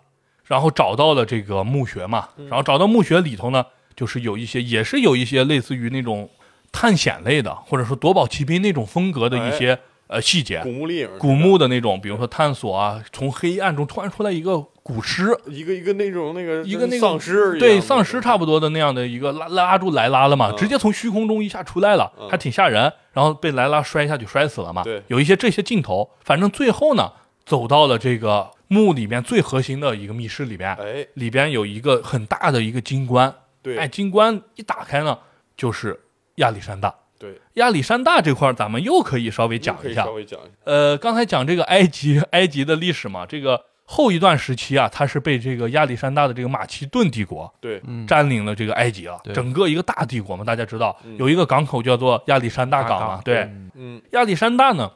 [0.45, 2.47] 然后找到了这个墓穴嘛，嗯。
[2.49, 3.65] 然后找到墓穴里头呢，
[3.97, 6.31] 就是有一些，也是有一些类似于那种
[6.71, 10.61] 探险类的，或者说夺宝奇兵那种风格的一些、呃细节。
[10.61, 22.93] 古墓丽影，古墓的那种，比如说探索啊，从黑暗中突然出来一个古尸，一个一个那种那个一个那个丧尸对丧尸差不多的那样的一个拉拉住莱拉了嘛，嗯直接从虚空中一下出来了，嗯还挺吓人。
[23.13, 24.83] 然后被莱拉摔下去摔死了嘛。
[24.83, 27.13] 对有一些这些镜头，反正最后呢，
[27.47, 33.33] 走到了这个墓里面最核心的一个密室里边，哎，里边有一个很大的一个金棺，
[33.63, 35.17] 对，哎，金棺一打开呢，
[35.57, 36.01] 就是
[36.37, 36.93] 亚历山大。
[37.25, 40.05] 对，亚历山大这块儿咱们又可以稍微讲一下。
[40.05, 51.17] 稍，微讲一下，呃，刚才讲这个埃及埃及的历史嘛，这个后一段时期啊，它是被这个亚历山大的这个马其顿帝国对，嗯，占领了这个埃及啊，整个一个大帝国嘛，大家知道嗯。
[51.17, 54.03] 有一个港口叫做亚历山大港嘛，对，嗯嗯。
[54.13, 54.93] 亚历山大呢，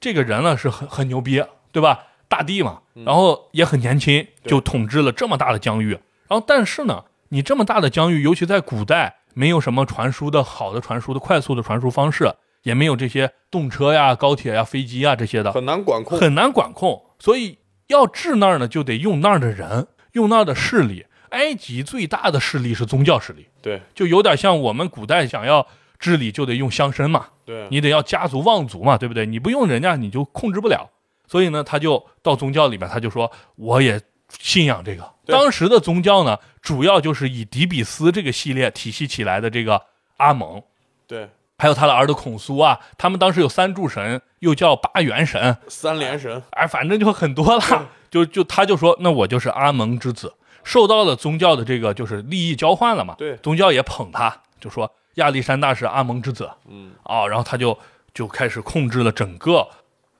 [0.00, 2.04] 这个人呢是很很牛逼，对吧？
[2.28, 3.04] 大帝嘛，嗯。
[3.04, 5.90] 然后也很年轻，就统治了这么大的疆域。
[6.28, 12.32] 然后，但是呢，你这么大的疆域，尤其在古代，没有什么传输的好的传输的快速的传输方式，
[12.62, 16.18] 也没有这些动车呀、高铁呀、飞机呀这些的，很难管控。
[16.18, 17.02] 很难管控。
[17.18, 17.58] 所以
[17.88, 21.04] 要治那儿呢，就得用那儿的人，用那儿的势力。
[21.30, 25.66] 埃及最大的势力是宗教势力，对就有点像我们古代想要
[25.98, 29.26] 治理就得用乡绅嘛，对，你得要家族望族嘛，对不对？
[29.26, 30.88] 你不用人家你就控制不了。
[31.26, 34.00] 所以呢，他就到宗教里面，他就说我也
[34.38, 35.12] 信仰这个。
[35.26, 39.82] 当时的宗教呢，主要就是以迪比斯这个系列体系起来的这个
[40.18, 40.62] 阿蒙，
[41.06, 41.28] 对。
[41.58, 47.88] 还有他的儿子孔苏啊，他们当时有三柱神，又叫八元神，三连神，哎，反正就很多了。
[48.10, 53.14] 就就他就说，那我就是阿蒙之子，受到了宗教的这个就是利益交换了嘛。
[53.16, 53.38] 对。
[53.38, 56.50] 宗教也捧他，就说亚历山大是阿蒙之子。
[56.68, 56.92] 嗯。
[57.04, 57.78] 啊、然后他就
[58.12, 59.66] 就开始控制了整个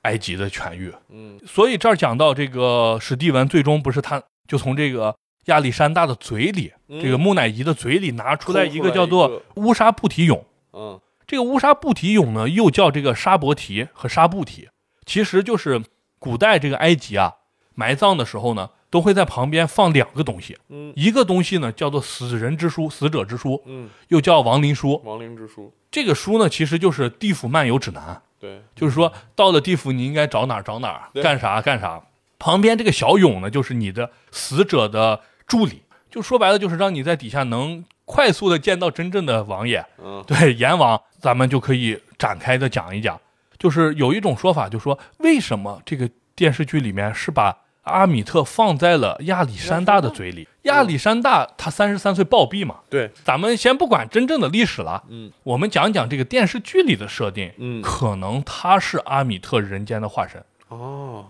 [0.07, 0.92] 埃及的痊愈。
[1.11, 5.14] 嗯所以这儿讲到这个史蒂文，最终不是他就从这个
[5.46, 10.42] 亚历山大的嘴里，嗯这个木乃伊的嘴里拿出来一个叫做乌沙布提俑。
[10.72, 14.68] 嗯这个乌沙布提俑呢，又叫这个沙伯提和沙布提，
[15.04, 15.82] 其实就是
[16.20, 17.34] 古代这个埃及啊，
[17.74, 25.02] 埋葬的时候呢，都会在旁边放两个东西，嗯一个东西呢叫做死人之书、死者之书，嗯，又叫亡灵书。
[25.04, 32.03] 亡灵之书，这个书呢，其实就是地府漫游指南，对就是说到了地府你应该找哪儿找哪儿，干啥干啥。
[32.39, 39.84] 旁边这个小勇呢，就是你的死者的助理，就说白了就是让你在底下能快速的见到真正的王爷。
[40.03, 43.18] 嗯对阎王，咱们就可以展开的讲一讲。
[43.59, 50.47] 就是有一种说法，就说为什么这个电视剧里面是把阿米特放在了亚历山大的嘴里？
[50.66, 55.32] 亚历山大他三十三岁暴毙嘛，对，咱们先不管真正的历史了，嗯。
[55.42, 57.52] 我们讲讲这个电视剧里的设定。
[57.58, 57.80] 嗯。
[57.82, 61.26] 可能他是阿米特人间的化身，哦，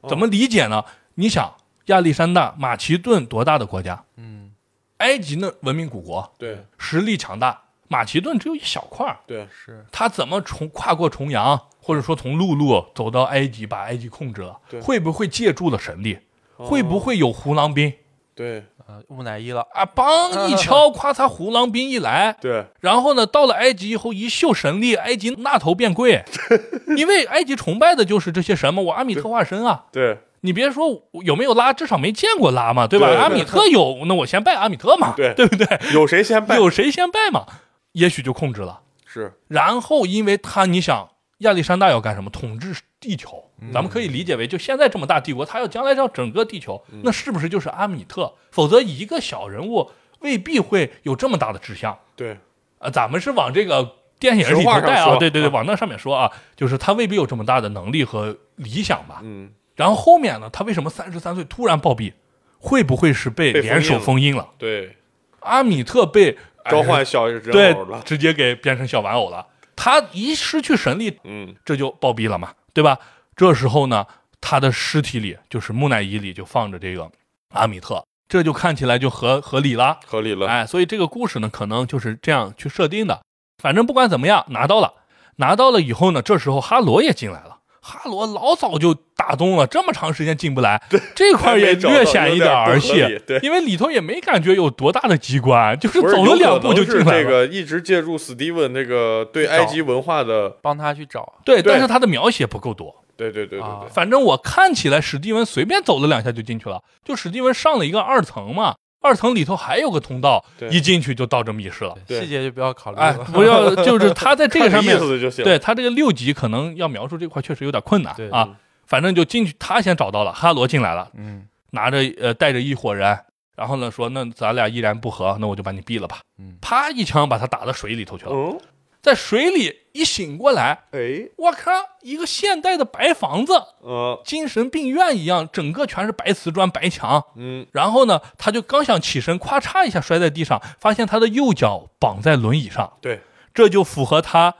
[0.00, 0.08] 哦。
[0.08, 0.84] 怎么理解呢？
[1.14, 1.54] 你想，
[1.86, 4.04] 亚历山大、马其顿多大的国家？
[4.16, 4.52] 嗯，
[4.98, 6.64] 埃及那文明古国，对。
[6.76, 9.46] 实力强大，马其顿只有一小块儿，对。
[9.50, 9.84] 是。
[9.90, 14.58] 他怎么从跨过重洋，或者说从陆路走到埃及，把埃及控制了？
[14.68, 14.80] 对？
[14.80, 16.18] 会不会借助了神力？
[16.56, 16.66] 哦。
[16.66, 17.92] 会不会有胡狼兵
[18.36, 19.86] 对呃木乃伊了，啊？
[19.86, 26.22] 梆一敲，夸嚓，胡狼兵一来， 对然后呢，到了埃及以后一秀神力，埃及那头变贵，
[26.98, 29.86] 因为埃及崇拜的就是这些神嘛，我阿米特化身啊。
[29.90, 33.06] 对你别说有没有拉，至少没见过拉嘛，对吧？
[33.08, 35.66] 对阿米特有，那我先拜阿米特嘛，对对不对？
[35.94, 36.56] 有谁先拜？
[36.56, 37.46] 有谁先拜嘛？
[37.92, 38.80] 也许就控制了。
[39.06, 41.08] 是然后，因为他，你想，
[41.38, 42.28] 亚历山大要干什么？
[42.28, 43.45] 统治地球。
[43.72, 48.34] 咱们可以理解为，就现在这么大帝国，他要将来要整个地球，那是不是就是阿米特？
[48.50, 49.90] 否则，一个小人物
[50.20, 51.98] 未必会有这么大的志向。
[52.14, 52.36] 对
[52.78, 59.20] 啊，咱们是往这个电影里头带啊，对对对，啊往那上面说啊，就是他未必有这么大的能力和理想吧。
[59.22, 62.12] 嗯然后后面呢，他为什么三十三岁突然暴毙？
[62.58, 64.48] 会不会是被被联手封封印了？
[64.56, 64.96] 对，
[65.40, 66.32] 阿米特被
[66.70, 69.46] 召哎唤小人对偶了，直接给变成小玩偶了。
[69.76, 72.98] 他一失去神力，嗯这就暴毙了嘛，对吧？
[73.36, 74.06] 这时候呢，
[74.40, 77.10] 他的尸体里就是木乃伊里就放着这个
[77.52, 80.00] 阿米特，这就看起来就合合理了。
[80.06, 83.20] 合理了，哎，所以这个故事呢，可能就是这样去设定的。
[83.62, 84.94] 反正不管怎么样，拿到了，
[85.36, 87.58] 拿到了以后呢，这时候哈罗也进来了。
[87.82, 90.82] 哈罗老早就打动了，这么长时间进不来，
[91.14, 97.22] 这块儿也略显一点儿戏对，因为里头也没感觉有多大的机关，就是走了两步就进来了。
[97.22, 103.04] 这个一直借助 Steven 那个对埃及文化的，帮他去找，对但是他的描写不够多。
[103.16, 111.96] 对对对对啊对，反正我看起来史蒂文随便走了两下就进去了，就史蒂文上了一个二层嘛，二层里头还有个通道，一进去就到这密室了。
[112.08, 114.98] 细节就不要考虑哎了。，不要，就是他在这个上面
[115.44, 118.28] 对他这个六级可能要描述这块确实有点困难对。
[118.30, 118.56] 啊。
[118.86, 121.46] 反正就进去，他先找到了，哈罗进来了，嗯。
[121.72, 123.18] 拿着呃带着一伙人，
[123.56, 126.20] 然后呢说那咱俩依然不和，那我就把你毙了吧。
[126.38, 128.58] 嗯，啪一枪把他打到水里头去了，嗯，
[129.06, 131.70] 在水里一醒过来，哎，我靠，
[132.02, 137.24] 一个现代的白房子，呃，精神病院一样，整个全是白瓷砖、白墙。
[137.36, 143.20] 嗯，然后呢，他就刚想起身，咵嚓一下摔在地上，发现他的右脚绑在轮椅上，对，
[143.54, 144.52] 这就符合他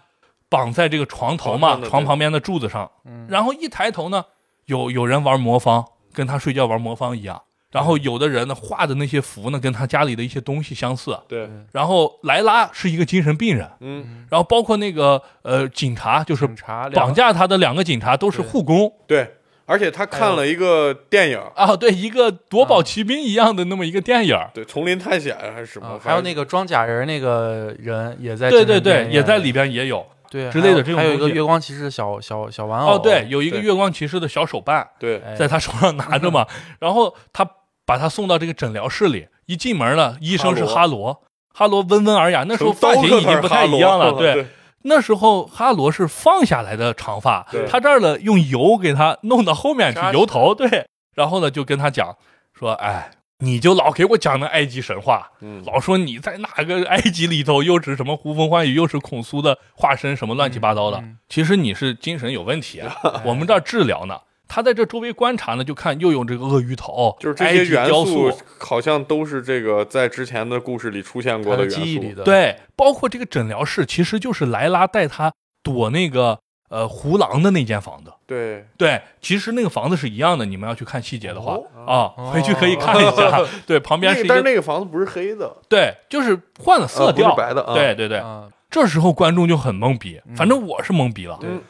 [0.49, 2.89] 绑在这个床头嘛床旁边的柱子上。
[3.05, 3.27] 嗯。
[3.29, 4.27] 然后一抬头呢，
[4.67, 7.43] 有有人玩魔方，跟他睡觉玩魔方一样。
[7.77, 11.15] 然后有的人呢画的那些符呢，跟他家里的一些东西相似。
[11.29, 16.49] 对，然后莱拉是一个精神病人，嗯，然后包括那个呃警察，就是
[16.95, 18.91] 绑架他的两个警察都是护工。
[19.07, 19.35] 对，
[19.67, 24.51] 而且他看了一个电影，啊，对，一个夺宝奇兵一样的那么一个电影儿。
[24.55, 30.07] 对，丛林探险还是什么啊，，还有那个装甲人那个人也在对对对，也在里边也有。
[30.29, 35.37] 对之类的这种还有一个月光骑士的小小小玩偶，哦，对，有一个月光骑士的小手办对，哎。
[35.37, 36.45] 在他手上拿着嘛，
[36.81, 37.49] 然后他
[37.87, 41.23] 把他送到这个诊疗室里，一进门呢，医生是哈罗。
[41.55, 44.47] 哈罗，温文尔雅，那时候发型已经不太一样了，对，
[44.83, 52.15] 那时候哈罗是放下来的长发，他这儿呢用油给他弄到后面去，油头，对，然后呢就跟他讲
[52.53, 61.17] 说，哎，你就老给我讲那埃及神话，嗯，老说你在哪个埃及里头又是什么呼风唤雨，又是孔苏的化身，什么乱七八糟的，嗯。
[61.31, 64.21] 其实你是精神有问题啊， 我们这儿治疗呢。
[64.49, 71.81] 他在这周围观察呢，就看又有这个鳄鱼头，就是这些元雕塑素，好像都是这个在之前的故事里出现过的元素。
[71.81, 75.33] 记忆里的，对，包括这个诊疗室，其实就是莱拉带他
[75.63, 76.39] 躲那个
[76.69, 78.13] 呃胡狼的那间房子。
[78.27, 78.65] 对。
[78.77, 82.15] 对，其实那个房子是一样的，你们要去看细节的话、哦。
[82.17, 83.45] 啊，回去可以看一下。
[83.67, 87.75] 对，旁边是一个但是那个房子不是黑的，对，就是换了色调，白的啊。
[87.75, 91.39] 对对对，嗯这时候观众就很懵逼，反正我是懵逼了。
[91.43, 91.61] 嗯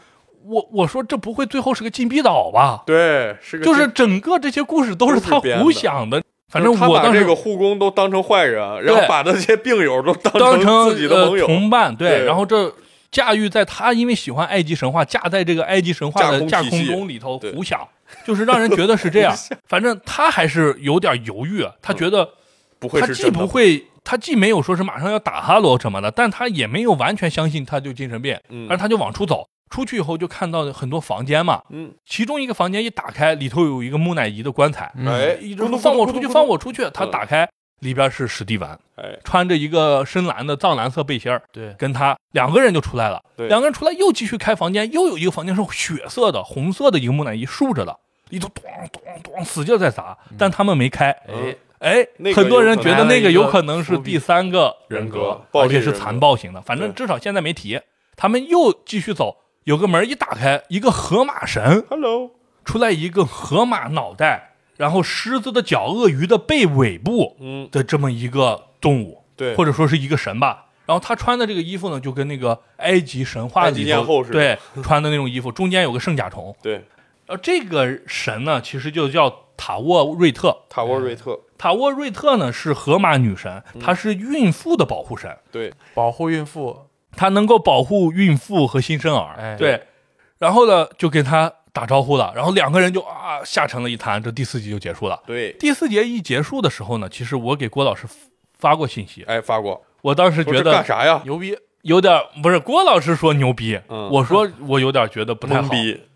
[0.48, 2.82] 我我说这不会最后是个禁闭岛吧？
[2.86, 6.22] 对，是个就是整个这些故事都是他胡想的。
[6.48, 12.72] 反正他我当时把这个护工都当成坏人，然后把那些病友都当当成自己的盟呃、友，同伴，对，对然后这
[13.10, 17.80] 驾驭在他因为喜欢埃及神话，架在这个埃及神话的架空中里头胡想，
[18.24, 19.36] 就是让人觉得是这样。
[19.66, 22.28] 反正他还是有点犹豫，啊他觉得
[22.78, 29.48] 不会他既不会，他既没有说是马上要打哈罗什么的，但他也没有完全相信他就精神病，嗯而他就往出走。
[29.68, 36.88] 出去以后就看到很多房间嘛，嗯，其中一个房间一打开，里头有一个木乃伊的棺材，嗯哎，一直放我出去，放我出去。
[36.94, 37.48] 他嗯打开，
[37.80, 43.22] 里边是史蒂文，哎，穿着一个深蓝的藏蓝色背心儿，对，跟他两个人就出来了。
[43.36, 47.98] 对两个人出来又继续开房间，又有一个房间是血色的、红色的一个木乃伊竖着的，
[48.30, 51.10] 里头咚咚咚使劲在砸，但他们没开。
[51.28, 56.60] 嗯哎那，个很多人觉得那个有可能是第三个人人格而且是残暴型的。
[56.62, 57.78] 反正至少现在没提。
[58.16, 59.36] 他们又继续走，
[59.66, 61.84] 有个门一打开，一个河马神。
[61.90, 62.30] Hello，
[62.64, 69.24] 出来，一个河马脑袋，然后狮子的脚、鳄鱼的背、尾部嗯，的这么一个动物。
[69.34, 70.66] 对，或者说是一个神吧。
[70.86, 76.54] 然后他穿的这个衣服呢，就跟那个埃及神话埃及里头后似的对穿的那种衣服，中间有个圣甲虫。
[76.62, 76.84] 对，
[77.26, 80.56] 呃，这个神呢，其实就叫塔沃瑞特。
[80.68, 83.80] 塔沃瑞特，塔沃瑞特呢是河马女神，嗯。
[83.80, 86.85] 她是孕妇的保护神，对，保护孕妇，
[87.16, 89.34] 她能够保护孕妇和新生儿。
[89.38, 89.82] 哎对，
[90.38, 95.20] 然后呢就跟他打招呼了，然后两个人就啊吓成了一团，这第四集就结束了。
[95.26, 98.06] 对，第四节一结束的时候呢，其实我给郭老师
[98.58, 101.20] 发过信息，哎，发过，我当时觉得干啥呀？
[101.24, 105.68] 牛逼，有点不是郭老师说牛逼，嗯我说我有点觉得不太好。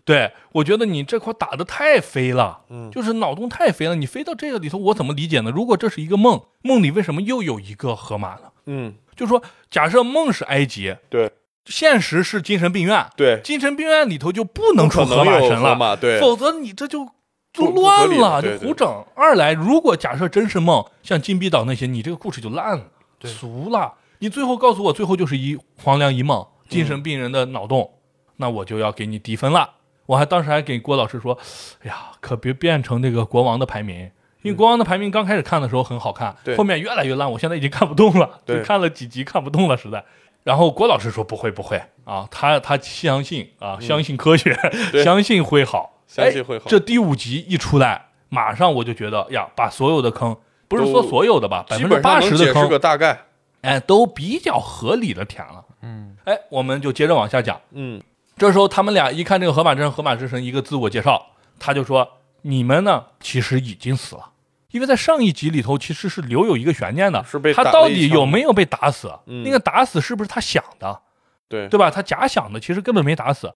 [0.03, 3.95] 对我觉得你这块打的太飞了，嗯就是脑洞太飞了。
[3.95, 5.51] 你飞到这个里头，我怎么理解呢？
[5.51, 8.41] 如果这是一个梦，梦里为什么又有一个河马呢？
[8.65, 11.31] 嗯，就说假设梦是埃及，对，
[11.65, 17.07] 现实是精神病院，对，精神病院里头就不能出河马神了，马，对，否则你这就
[17.53, 19.05] 就乱了，就胡整。
[19.15, 22.85] 二来，如果假设真是梦，像金币岛那些，你这个故事就烂了，
[23.19, 23.93] 对俗了。
[24.17, 27.91] 你最后告诉我，最后就是一黄粱一梦，嗯精神病人的脑洞，
[28.37, 29.69] 那我就要给你低分了。
[30.07, 31.37] 我还当时还给郭老师说，
[31.83, 34.09] 哎呀，可别变成那个国王的排名。
[34.41, 40.03] 因为国王的排名刚开始看的时候很好看，对后面越来越烂，我现在已经看不动了，对就看了几集看不动了，实在。
[40.43, 44.57] 然后郭老师说不会不会啊，他他相信啊，相信科学，
[45.03, 50.35] 相信会好，相信会好哎这第五集一出来，马上我就觉得呀，把所有的坑，
[50.67, 53.25] 不是说所有的吧，百基分之八本上能解释十的坑，个大概，
[53.61, 55.63] 哎，都比较合理的填了。
[55.83, 57.61] 嗯，哎，我们就接着往下讲。
[57.71, 58.01] 嗯，
[58.37, 61.23] 这时候他们俩一看这个河马之神，河马之神一个自我介绍，
[61.59, 62.07] 他就说
[62.41, 64.30] ：“你们呢，其实已经死了，
[64.71, 69.11] 因为在上一集里头其实是留有一个悬念的，是被他到底有没有被打死？
[69.27, 71.01] 嗯那个打死是不是他想的？
[71.47, 71.91] 对，对吧？
[71.91, 73.53] 他假想的，其实根本没打死。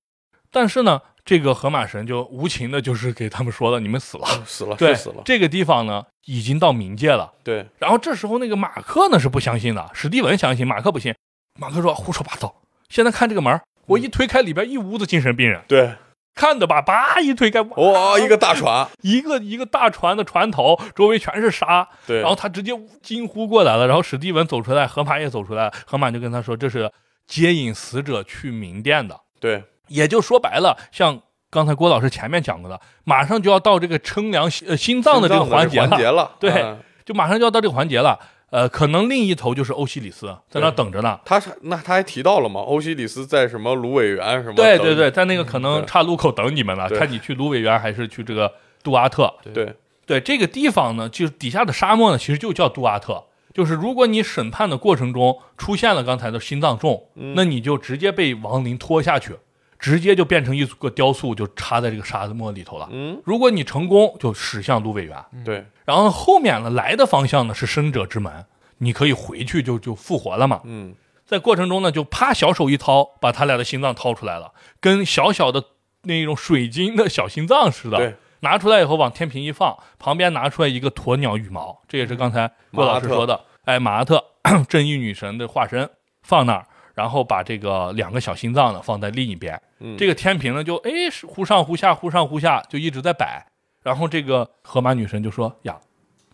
[0.51, 4.26] 但是呢，这个河马神就无情的，就是给他们说了，你们死了。
[4.45, 7.34] 死了，对死了，这个地方呢，已经到冥界了。
[7.43, 11.13] 对，然后这时候那个马克呢是不相信的，史蒂文相信，马克不信。
[11.59, 12.61] 马克说胡说八道。
[12.89, 15.93] 现在看这个门，我一推开，里边一屋子精神病人，对，
[16.36, 21.88] 看的吧，叭一推开，哇，一个大船， 一个一个大船的船头，周围全是沙。
[22.06, 26.92] 对，然后他直接惊呼过来了，然后史蒂文走出来，河马也走出来，河马就跟他说这是
[27.26, 29.18] 接引死者去冥殿的。
[29.40, 38.20] 对，也就说白了，像刚才郭老师前面讲过的，马上就要到这个称量呃心脏的这个环节了，环节了，对嗯就马上就要到这个环节了。
[38.52, 41.20] 呃，可能另一头就是欧西里斯在那等着呢。
[41.26, 42.62] 他是那他还提到了吗？
[42.62, 44.56] 欧西里斯在什么芦苇园什么？
[44.56, 48.52] 对对对，，在那个可能岔路口等你们呢，看你去芦苇园还是去这个
[48.84, 49.34] 杜阿特。
[49.54, 49.74] 对，
[50.06, 53.24] 对这个地方呢，就是底下的沙漠呢，其实就叫杜阿特。
[53.54, 59.34] 就是如果你审判的过程中出现了刚才的心脏重，嗯那你就直接被亡灵拖下去，
[59.80, 62.88] 直接就变成一个雕塑，就插在这个沙漠里头了。
[62.92, 65.24] 嗯，如果你成功，就驶向芦苇园。
[65.44, 68.46] 对，然后后面呢来的方向呢是生者之门，
[68.80, 70.62] 你可以回去就就复活了嘛。
[70.64, 70.96] 嗯
[71.26, 75.64] 在过程中呢，就啪小手一掏，把他俩的心脏掏出来了，跟小小的
[76.04, 77.98] 那种水晶的小心脏似的。
[77.98, 84.24] 对，拿出来以后往天平一放，旁边拿出来一个鸵鸟羽毛，这也是刚才郭老师说的，哎，马阿特
[84.70, 85.90] 正义女神的化身
[86.22, 93.46] 放那儿，然后把这个两个小心脏呢放在另一边，嗯这个天平呢就哎是忽上忽下，忽上忽下，就一直在摆。
[93.84, 95.78] 然后这个河马女神就说呀，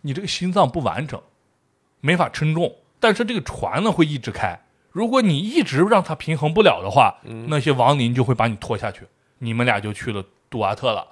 [0.00, 1.20] 你这个心脏不完整，
[2.00, 4.58] 没法称重，但是这个船呢会一直开。
[4.90, 9.06] 如果你一直让它平衡不了的话，那些亡灵就会把你拖下去，
[9.38, 11.06] 你们俩就去了杜瓦特了。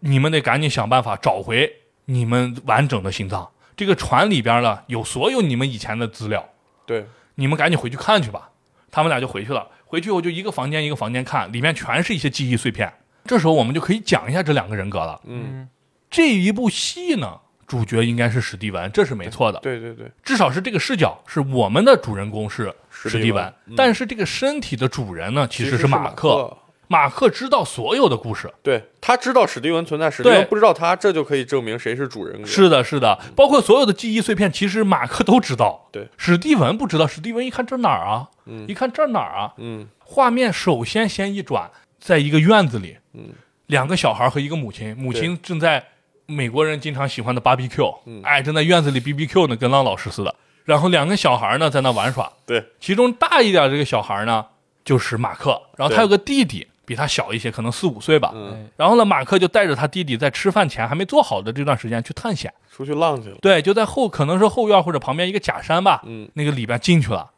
[0.00, 1.72] 你们得赶紧想办法找回
[2.04, 3.50] 你们完整的心脏。
[3.76, 6.48] 这个船里边呢有所有你们以前的资料，
[6.84, 7.06] 对，
[7.36, 8.47] 你们赶紧回去看去吧。
[8.90, 12.92] 他们俩就回去了，回去以后就一个房间一个房间看，里面全是一些记忆碎片。
[13.24, 15.20] 这时候我们就可以讲一下这两个人格了。
[15.24, 15.68] 嗯，
[16.10, 19.58] 这一部戏呢，主角应该是史蒂文，这是没错的。
[19.60, 26.56] 对对对，至少是这个视角是我们的主人公是史蒂文，嗯但是这个身体的主人呢，其实是马克。
[26.88, 32.46] 马克知道所有的故事，对他知道史蒂文存在，史蒂文不知道他，这就可以证明谁是主人格。
[32.46, 35.88] 是的，是的，包括所有的记忆碎片，其实马克都知道。
[35.92, 38.28] 对，史蒂文不知道，史蒂文一看这哪儿啊？
[38.46, 38.66] 嗯。
[38.66, 39.52] 一看这哪儿啊？
[39.58, 39.86] 嗯。
[39.98, 41.70] 画面首先先一转，
[42.00, 43.28] 在一个院子里，嗯，
[43.66, 45.84] 两个小孩和一个母亲，母亲正在
[46.24, 48.22] 美国人经常喜欢的 BBQ，嗯。
[48.22, 50.34] 哎，正在院子里 BBQ 呢，跟浪老师似的。
[50.64, 54.44] 然后两个小孩呢在那玩耍，对，其中大一点这个小孩呢
[54.84, 58.30] 就是马克，然后他有个弟弟，比他小一些，可能四五岁吧。
[58.34, 62.50] 嗯，哎然后呢，马克就带着他弟弟在吃饭前还没做好的这段时间去探险。
[62.74, 63.36] 出去浪去了。
[63.42, 67.30] 对，就在后可能是后院或者旁边一个假山吧，嗯，那个里边进去了。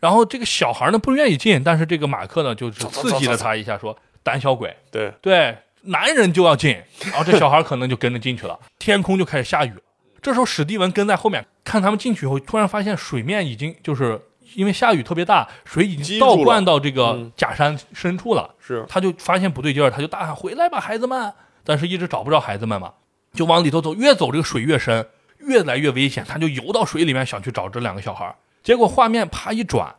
[0.00, 6.76] 然后这个小孩呢不愿意进，但是这个马克呢就是刺激了他一下，说胆小鬼，对，对，男人就要进。
[7.04, 9.72] 然后这小孩可能就跟着进去了，天空就开始下雨。
[10.20, 14.20] 这时候史蒂文跟在后面看他们进去以后，突然发现水面已经就是
[14.54, 18.54] 因为下雨特别大，水已经倒灌到这个嗯假山深处了。
[18.58, 21.32] 是，他就发现不对劲儿，他就大喊：“回来吧，孩子们！”
[21.64, 22.92] 但是一直找不着孩子们嘛，
[23.34, 25.06] 就往里头走，越走这个水越深，
[25.38, 26.24] 越来越危险。
[26.26, 29.94] 他就游到水里面想去找这两个小孩儿，结果画面啪一转，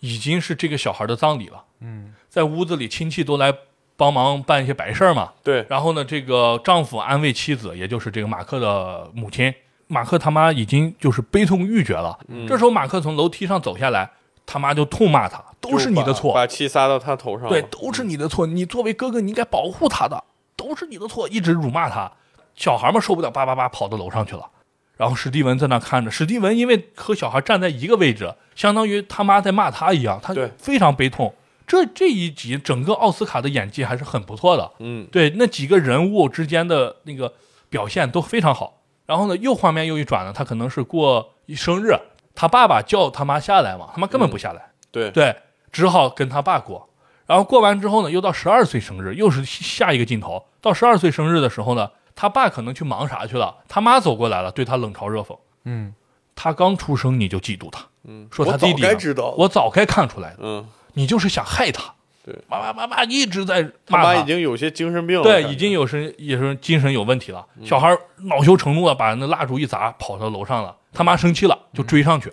[0.00, 1.64] 已经是这个小孩的葬礼了。
[1.80, 3.54] 嗯，在屋子里，亲戚都来
[3.96, 5.32] 帮忙办一些白事儿嘛。
[5.42, 9.54] 对，然后呢，这个丈夫安慰妻子，也就是这个马克的母亲，
[9.86, 12.18] 马克他妈已经就是悲痛欲绝了。
[12.28, 14.10] 嗯这时候马克从楼梯上走下来，
[14.46, 17.48] 他妈就痛骂他，都是你的错把，把气撒到他头上。
[17.48, 18.46] 对，都是你的错。
[18.46, 20.24] 你作为哥哥，你应该保护他的，
[20.56, 22.12] 都是你的错，一直辱骂他。
[22.54, 24.48] 小孩们受不了，叭叭叭跑到楼上去了。
[24.96, 31.34] 然后史蒂文在那看着，史蒂文因为和小孩站在一个位置，相当于他妈在骂他一样，他对非常悲痛。
[31.66, 37.32] 这这一集整个奥斯卡的演技还是很不错的，嗯，对那几个人物之间的那个
[37.68, 38.82] 表现都非常好。
[39.06, 41.94] 然后呢，又画面又一转呢，他可能是过一生日，
[42.34, 45.36] 他爸爸叫他妈下来嘛，他妈根本不下来，对，对，
[45.70, 46.88] 只好跟他爸过。
[47.26, 50.44] 然后过完之后呢，又到十二岁生日，又是下一个镜头。
[50.60, 55.38] 到十二岁生日的时候呢，他爸可能去忙啥去了，他妈走过来了，对他冷嘲热讽。
[55.64, 55.94] 嗯，
[56.34, 61.94] 他刚出生你就嫉妒他，嗯，说他弟弟呢该知道，我早该看出来的，嗯，你就是想害他。
[62.24, 67.46] 对，妈妈妈妈一直在骂他他妈已经有些精神病了，对，已经有是也是精神有问题了。
[67.62, 70.74] 小孩恼羞成怒了，把那蜡烛一砸，跑到楼上了。
[70.92, 72.32] 他妈生气了，就追上去。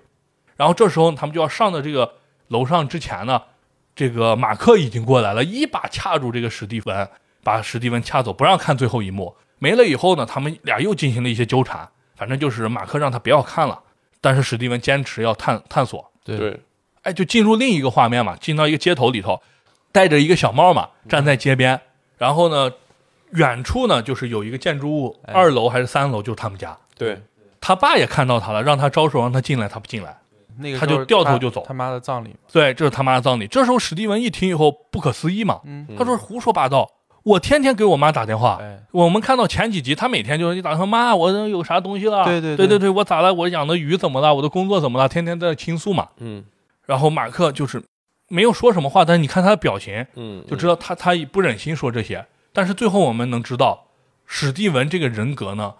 [0.55, 2.13] 然后这时候他们就要上的这个
[2.47, 3.41] 楼上之前呢，
[3.93, 7.09] 这个马克已经过来了，一把掐住这个史蒂文，
[7.43, 9.35] 把史蒂文掐走，不让看最后一幕。
[9.59, 11.89] 没了以后呢，他们俩又进行了一些纠缠。
[12.15, 13.79] 反正就是马克让他不要看了，
[14.22, 16.11] 但是史蒂文坚持要探探索。
[16.23, 16.59] 对，对，
[17.01, 19.41] 哎，就进入另一个画面嘛，进到一个街头里头，
[19.91, 21.80] 戴着一个小帽嘛，站在街边，
[22.18, 22.72] 然后呢，
[23.31, 26.77] 远处呢就是有一个建筑物，哎二楼还是三楼，就是他们家。
[26.97, 27.22] 对，
[27.59, 30.18] 他爸也看到他了，让他招手让他进来，他不进来。
[30.80, 33.47] 他就那个他掉头就走他妈的葬礼，对，这是他妈的葬礼。
[33.47, 36.88] 这时候史蒂文一听以后不可思议嘛，嗯，他说胡说八道，
[37.23, 38.59] 我天天给我妈打电话。
[38.61, 42.26] 哎，我们看到前几集，他每天就是你打电话，妈，我有啥东西了？
[42.26, 43.34] 对对对对对对，我咋了？
[43.34, 44.35] 我养的鱼怎么了？
[44.35, 45.09] 我的工作怎么了？
[45.09, 46.09] 天天在倾诉嘛。
[46.19, 46.43] 嗯
[46.85, 47.81] 然后马克就是
[48.32, 52.26] 没有说什么话，但是你看他的表情，嗯，就知道他他不忍心说这些。
[52.53, 53.88] 但是最后我们能知道，
[54.26, 55.74] 史蒂文这个人格呢，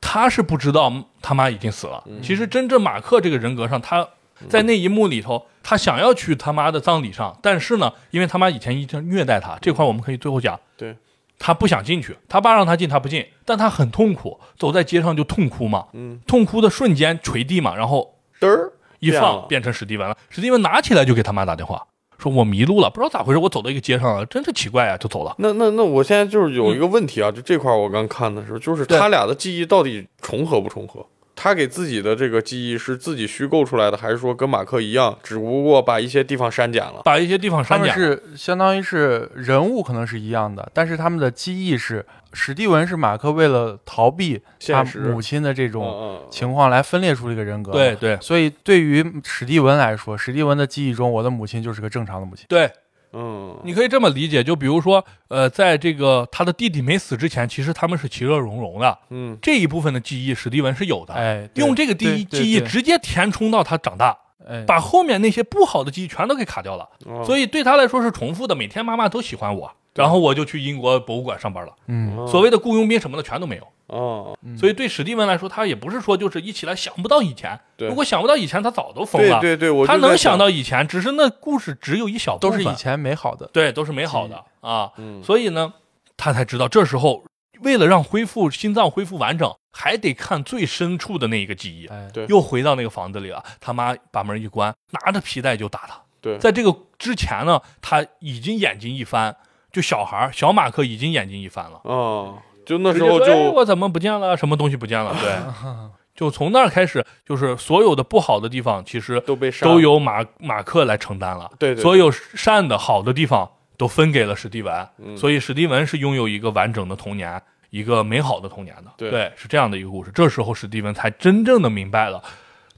[0.00, 2.02] 他是不知道他妈已经死了。
[2.06, 2.22] 嗯。
[2.22, 4.08] 其实真正马克这个人格上，他
[4.48, 10.58] 在那一幕里头，他想要去他妈的葬礼上，但是呢，因为他妈以前一直虐待他，这块我们可以最后讲。
[10.78, 10.96] 对，
[11.38, 20.16] 他不想进去，他爸让他进，他不进，但他很痛苦，走在街上就痛哭嘛，嗯，痛哭的瞬间捶地嘛，然后嘚儿一放变成史蒂文了。
[20.28, 21.84] 史蒂文拿起来就给他妈打电话，
[22.18, 25.34] 说我迷路了，不知道咋回事，我走到一个街上了，真是奇怪啊，就走了。
[25.38, 31.04] 那那那，我现在就是有一个问题啊，就这块儿我刚看的时候，就是他俩的记忆到底重合不重合？
[31.42, 37.00] 他给自己的这个记忆是自己虚构出来的，还是说跟马克一样，只不过把一些地方删减了？
[37.02, 47.72] 把一些地方删减了，是相当于是人物可能是一样的，但是他们的记忆是史蒂文是马克为了逃避他母亲的这种情况来分裂出了一个人格。
[47.72, 48.18] 对，对。
[48.20, 52.46] 所以对于史蒂文来说，史蒂文的记忆中，我的母亲就是个正常的母亲。
[52.48, 52.70] 对，
[53.12, 59.36] 嗯，你可以这么理解，就比如说，呃，在这个他的弟弟没死之前，其实他们是其乐融融的，嗯。
[59.42, 64.16] 这一部分的记忆史蒂文是有的，哎，用这个第一记忆直接填充到他长大，
[64.48, 67.24] 哎，把后面那些不好的记忆全都给卡掉了，哦。
[67.24, 73.66] 所以对他来说是重复的，每天妈妈都喜欢我，然后我就去英国博物馆上班了，嗯哦所谓的雇佣兵什么的全都没有。
[73.86, 79.40] 哦，嗯所以对史蒂文来说，他也不是说就是一起来想不到以前，对如果想不到以前，他早都疯了。
[79.40, 83.50] 对对对，我他能想到以前，只是那故事只有一小部分，都是以前美好的。
[83.52, 84.92] 对，都是美好的啊。
[84.96, 85.72] 嗯所以呢，
[86.16, 87.24] 他才知道这时候
[87.62, 91.88] 为了让恢复心脏恢复完整，还得看最深处的那一个记忆。
[91.88, 96.00] 哎，对又回到那个房子里了，他妈把门一关，拿着皮带就打他。
[96.20, 99.34] 对在这个之前呢，他已经眼睛一翻，
[99.72, 101.80] 就小孩儿小马克已经眼睛一翻了。
[101.84, 104.36] 哦，就那时候就哎我怎么不见了？
[104.36, 105.14] 什么东西不见了？
[105.20, 105.36] 对，
[106.14, 111.50] 就从那儿开始，就是所有的不好的地方，其实都被都由马马克来承担了。
[111.58, 117.40] 对对所有善的好的地方都分给了史蒂文，嗯所以史蒂文是拥有一个完整的童年，
[117.70, 118.92] 一个美好的童年的。
[118.96, 120.10] 对是这样的一个故事。
[120.14, 122.22] 这时候史蒂文才真正的明白了。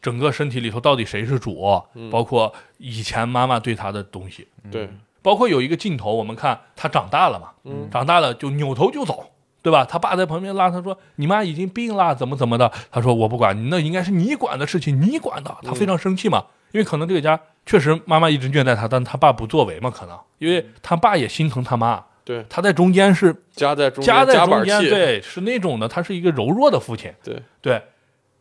[0.00, 4.88] 整个身体里头到底谁是主，嗯包括以前妈妈对他的东西，对，
[5.22, 7.88] 包括有一个镜头，我们看他长大了嘛，嗯。
[7.90, 9.30] 长大了就扭头就走，
[9.62, 9.84] 对吧？
[9.84, 20.18] 他爸在旁边拉他说：“你妈已经病了，怎么怎么的。”他说：“我不管，那应该是你管的事情，你管的。”他非常生气嘛，因为可能这个家确实妈妈一直虐待他，但他爸不作为嘛，可能。
[20.38, 27.40] 因为他爸也心疼他妈，对，他在中间是夹在中间夹在中间，对，是那种的，他是一个柔弱的父亲，对。
[27.60, 27.80] 对，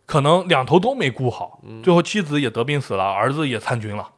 [0.07, 1.83] 可能两头都没顾好，嗯。
[1.83, 4.09] 最后妻子也得病死了，儿子也参军了，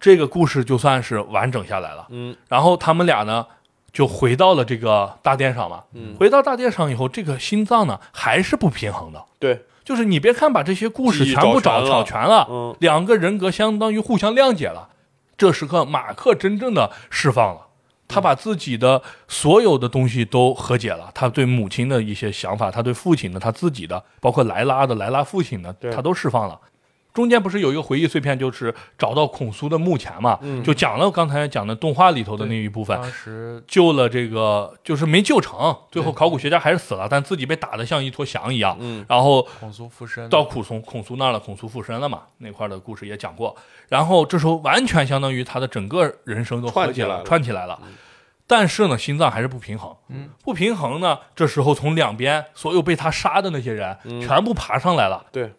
[0.00, 2.06] 这个故事就算是完整下来了。
[2.10, 3.46] 嗯然后他们俩呢
[3.92, 5.84] 就回到了这个大殿上嘛。
[5.94, 9.24] 嗯回到大殿上以后，这个心脏呢还是不平衡的。
[9.38, 14.88] 对，就是你别看把这些故事全部找找全了嗯两个人格相当于互相谅解了。
[15.36, 17.62] 这时刻，马克真正的释放了。
[18.08, 26.58] 他把自己的所有的东西都和解了，他对母亲的一些想法，他对父亲的，他自己的，包括莱拉的、莱拉父亲的，他都释放了。
[27.18, 30.62] 中间不是有一个回忆碎片，就是找到孔苏的墓前嘛，嗯。
[30.62, 33.60] 就讲了刚才讲的动画里头的那一部分，当时。
[33.66, 38.76] 救了这个，就是没救成，最后考古学家还是死了，但自己被打得像一坨翔一样。
[38.78, 39.04] 嗯。
[39.08, 43.56] 然后孔苏附身到孔苏孔苏那儿了，孔苏附身了嘛，那块儿的故事也讲过。
[43.88, 47.24] 然后这时候完全相当于他的整个人生都串起来了。
[47.24, 47.80] 串起来了。
[48.46, 49.94] 但是呢，心脏还是不平衡。
[50.08, 55.52] 嗯，不平衡呢，这时候从两边所有被他杀的那些人、全部爬上来了，对，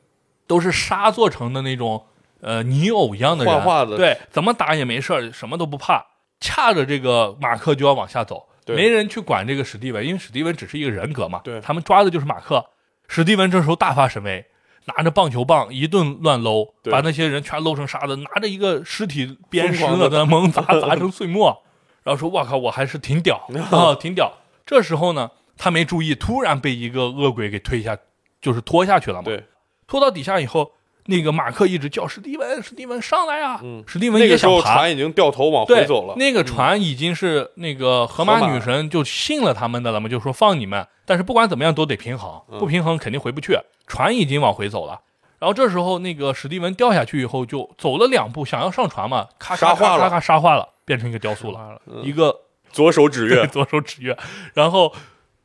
[0.50, 2.04] 都是沙做成的那种
[2.42, 3.54] 呃泥偶一样的人，
[3.96, 6.08] 对，怎么打也没事儿，什么都不怕。
[6.40, 12.66] 掐着这个马克就要往下走，没人去管这个史蒂文，因为史蒂文只是一个人格嘛，对他们抓的就是马克。
[13.08, 14.44] 史蒂文这时候大发神威，
[14.86, 21.62] 拿着棒球棒一顿乱搂，把那些人全搂成沙子，拿着一个尸体鞭尸了，在那猛砸，砸成碎末。
[22.02, 24.34] 然后说：“我靠，我还是挺屌 啊，挺屌。”
[24.66, 27.98] 这时候呢，他没注意，突然被一个恶鬼给推下，
[28.42, 29.26] 就是拖下去了嘛。
[29.26, 29.44] 对，
[29.90, 30.72] 拖到底下以后，
[31.08, 33.60] 那个马克一直叫史蒂文，史蒂文上来啊！
[33.64, 42.60] 嗯史蒂文那个时候也想爬，船已经掉头往回走了，那个船已经是那个河马女神就信了他们的了嘛，就说放你们，但是不管怎么样都得平衡，嗯。
[42.60, 43.58] 不平衡肯定回不去。
[43.88, 45.02] 船已经往回走了，
[45.40, 49.98] 然后这时候那个史蒂文掉下去以后，就走了两步，想要上船嘛，咔咔沙化了。
[49.98, 52.42] 咔咔咔沙化了，变成一个雕塑了，了，嗯一个
[52.72, 54.16] 左手指月， 左手指月，
[54.54, 54.94] 然后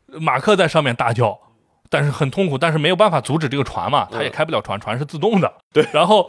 [0.08, 1.40] 马克在上面大叫，
[1.94, 5.54] 但是很痛苦，但是没有办法阻止这个船嘛，他也嗯开不了船，船是自动的。
[5.72, 6.28] 对，然后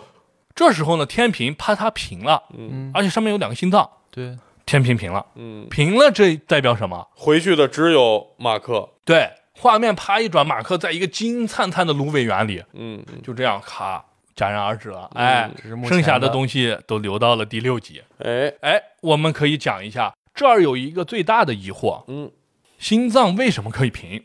[0.54, 4.38] 这时候呢，天平啪它平了，嗯，而且上面有两个心脏，对，
[4.68, 7.08] 天平平了，嗯，平了这代表什么？
[7.16, 9.28] 回去的只有马克，对，
[9.58, 13.20] 画面啪一转，马克在一个金灿灿的芦苇园里，嗯，嗯。
[13.24, 14.06] 就这样咔
[14.36, 15.10] 戛然而止了。
[15.16, 15.50] 哎，
[15.88, 18.04] 剩下的的东西都留到了第六集。
[18.20, 22.32] 哎，哎，我们可以讲一下，这儿有一个最大的疑惑，嗯。
[22.78, 24.24] 心脏为什么可以平？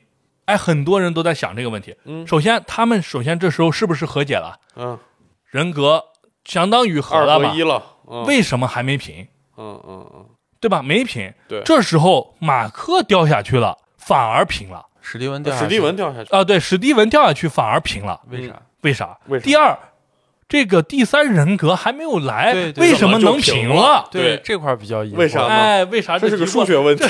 [0.51, 1.94] 哎，很多人都在想这个问题。
[2.05, 4.59] 嗯首先，他们首先这时候是不是和解了？
[4.74, 4.98] 嗯，
[5.47, 6.02] 人格
[6.44, 7.39] 相当于和二？
[7.39, 9.27] 合一了，嗯为什么还没平？
[9.56, 10.27] 嗯嗯嗯，
[10.59, 10.82] 对吧？
[10.82, 11.32] 没平。
[11.47, 14.85] 对这时候马克掉下去了，反而平了。
[15.01, 18.20] 史蒂文掉下去史蒂文掉下去，啊，对，史蒂文掉下去反而平了。
[18.28, 18.62] 为啥？
[18.82, 19.18] 为啥？
[19.27, 19.78] 为啥第二，
[20.51, 27.05] 这个第三人格还没有来，对对为什么能平平了对对这块儿比较疑惑为啥哎，为啥这是个数学问题。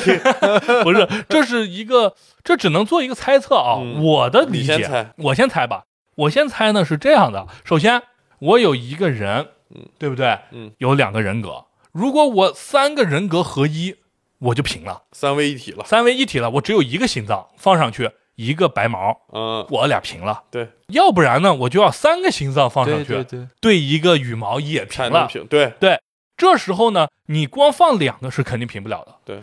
[0.84, 2.14] 不是，这是一个，
[2.44, 3.78] 这只能做一个猜测啊。
[3.80, 5.84] 嗯我的理解，先我先猜吧。
[6.16, 8.02] 我先猜呢是这样的：首先，
[8.40, 10.38] 我有一个人，嗯，对不对？
[10.52, 11.64] 嗯，有两个人格。
[11.92, 13.96] 如果我三个人格合一，
[14.38, 15.82] 我就平了，三位一体了。
[15.86, 16.50] 三位一体了。
[16.50, 18.10] 我只有一个心脏放上去，
[18.40, 20.44] 一个白毛，嗯，我俩平了。
[20.50, 25.10] 对，要不然呢，我就要三个心脏放上去，对对对，对一个羽毛也平了。
[25.10, 25.46] 才能平。
[25.46, 26.00] 对，
[26.38, 29.14] 这时候呢，你光放两个是肯定平不了的。
[29.26, 29.42] 对，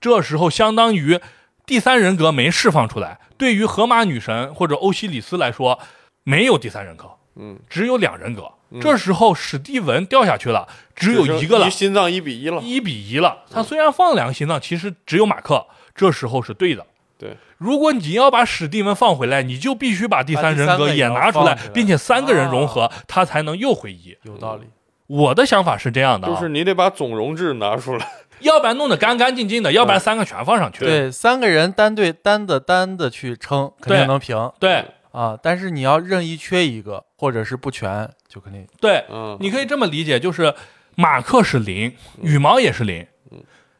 [0.00, 1.20] 这时候相当于
[1.64, 3.20] 第三人格没释放出来。
[3.38, 5.78] 对于荷马女神或者欧西里斯来说，
[6.24, 8.50] 没有第三人格，嗯，只有两人格。
[8.74, 10.66] 嗯这时候史蒂文掉下去了，
[10.96, 12.60] 只有一个了，心脏一比一了。
[12.62, 13.44] 一比一了。
[13.50, 15.66] 他虽然放了两个心脏，其实只有马克。
[15.94, 16.86] 这时候是对的。
[17.18, 24.16] 对，如果你要把史蒂文放回来，你就必须把第三人格也拿出来并且三个人融合，啊他才能又回一。
[24.24, 24.64] 有道理。
[25.06, 28.06] 我的想法是这样的、啊，就是你得把总容质拿出来。
[28.40, 30.84] 要不然弄得干干净净的，要不然三个全放上去。
[30.84, 35.38] 对，三个人单对单的单的去撑，肯定能平对啊。
[35.40, 40.52] 但是你要任意缺一个，或者是不全，就肯定对，嗯，你可以这么理解，就是
[40.96, 43.06] 马克是零，羽毛也是零，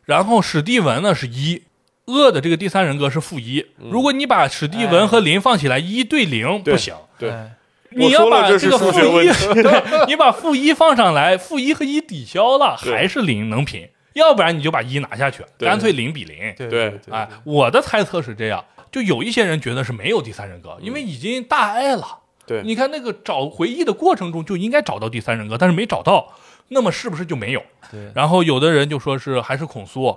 [0.04, 1.64] 然后史蒂文呢是一，
[2.06, 3.66] 恶的这个第三人格是负一。
[3.78, 7.30] 如果你把史蒂文和林放起来，一对零不行，对。
[7.30, 7.56] 哎。
[7.94, 8.88] 你要把这个负
[9.20, 9.26] 一，
[9.62, 16.54] 对，你把负一放上来，负一和一抵消了，还是零能平，要不然你就把一拿下去，干脆零比零。
[16.56, 16.90] 对对。
[16.90, 22.20] 对哎，我的猜测是这样，就有一些人觉得是没有第三人格，因为已经大爱了。
[22.46, 22.62] 对。
[22.62, 26.32] 你看那个找回忆的过程中就应该找到第三人格，但是没找到，
[26.68, 27.62] 那么是不是就没有？
[27.90, 30.16] 对，然后有的人就说是还是孔苏，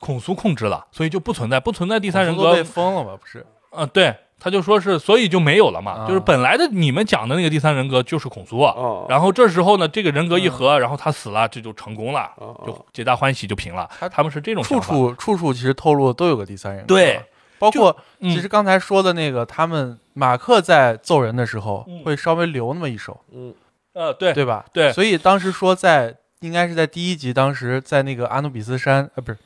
[0.00, 2.64] 孔苏控制了，所以就不存在，不存在第三人格被。
[2.64, 3.16] 封了吧？
[3.20, 3.44] 不是？
[3.70, 13.88] 啊、对，他就说是，所以就没有了嘛，啊就是本来的你们讲的那个第三人格就是孔苏，啊然后这时候呢，这个人格一合，然后他死了，这就成功了，哦就皆大欢喜就平了。
[13.98, 14.80] 他他们是这种处。
[14.80, 17.20] 处处处其实透露都有个第三人格，对，
[17.58, 23.54] 包括嗯其实刚才说的那个，他们马克在揍人的时候嗯会稍微留那么一手，嗯，
[23.92, 24.64] 呃，对对吧？
[24.72, 29.38] 对所以当时说在应该是在第一集，当时在那个阿努比斯山，呃，不是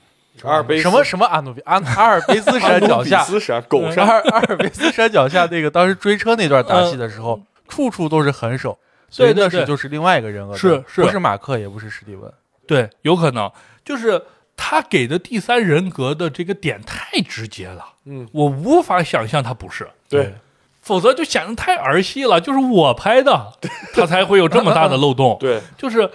[0.44, 12.32] 阿尔卑斯什么什么阿努比阿阿尔卑斯山脚下狗嗯山，阿尔阿尔卑斯山脚下那个当时追车那段打戏的时候，处处都是狠手，所以那是就是另外一个人格，是是不是马克，也不是史蒂文，
[12.66, 13.50] 对，有可能
[13.84, 14.22] 就是
[14.56, 20.34] 他给的第三人格的这个点太直接了，嗯，我无法想象他不是，对，
[20.80, 22.40] 否则就显得太儿戏了。
[22.40, 23.52] 就是我拍的，
[23.94, 25.36] 他才会有这么大的漏洞。
[25.40, 26.10] 对，就是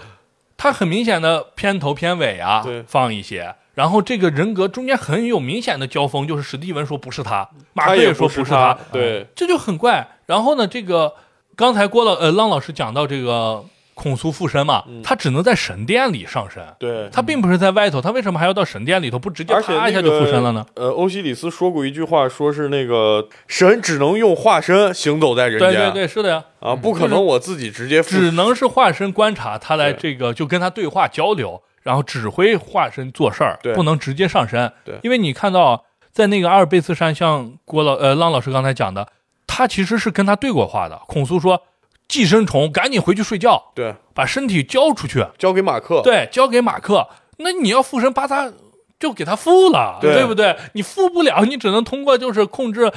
[0.57, 3.55] 他很明显的片头片尾啊对，放一些。
[3.75, 10.07] 然后这个人格中间很有明显的交锋，就是史蒂文说不是他，马克也说不是是他，对，这就很怪。
[10.25, 11.13] 然后呢，这个
[11.55, 17.09] 刚才郭老呃浪老师讲到这个孔苏附身嘛，嗯他只能在神殿里上身，对。
[17.11, 19.19] 他并不是在外头，他为什么还要到神殿里头？
[19.19, 20.65] 不直接啪一下就附身了呢？
[20.75, 34.73] 呃，欧西里斯说过一句话，说是那个神只能用化身行走在人间，对对对，是的呀，啊，不可能我自己直接附只能是化身观察他来这个就跟他对话交流，然后指挥化身做事儿，不能直接上身。
[34.83, 39.07] 对因为你看到在那个阿尔卑斯山，像郭老呃浪老师刚才讲的，
[39.45, 40.99] 他其实是跟他对过话的。
[41.07, 41.61] 孔苏说
[42.09, 47.07] ：“寄生虫，赶紧回去睡觉，对把身体交出去，交给马克，对，交给马克。
[47.37, 48.51] 那你要附身，把他
[48.97, 50.57] 就给他附了，对不对？
[50.73, 52.91] 你附不了，你只能通过就是控制，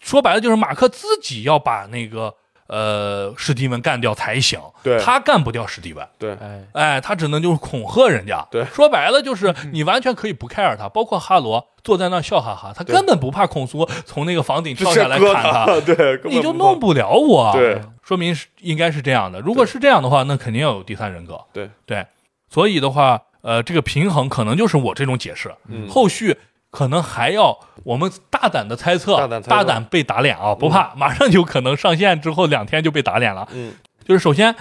[0.00, 2.34] 说白了就是马克自己要把那个
[2.72, 6.08] 呃史蒂文干掉才行，对他干不掉史蒂文。
[6.18, 8.46] 对哎，哎，他只能就是恐吓人家。
[8.50, 17.52] 对说白了就是你完全可以不 care 他，包括哈罗坐在那儿笑哈哈，他根本不怕孔苏从那个房顶跳下来砍他， 对，你就弄不了我。
[17.52, 19.38] 对，说明是应该是这样的。
[19.40, 21.38] 如果是这样的话，那肯定要有第三人格。
[21.52, 22.06] 对对，
[22.48, 25.54] 所以的话，呃，这个平衡可能就是我这种解释。
[25.68, 26.36] 嗯后续
[26.72, 33.46] 可能还要我们大胆的猜测，大胆被打脸啊，不怕，马上就可能上线之后两天就被打脸了。
[33.52, 33.74] 嗯。
[34.04, 34.56] 就是首先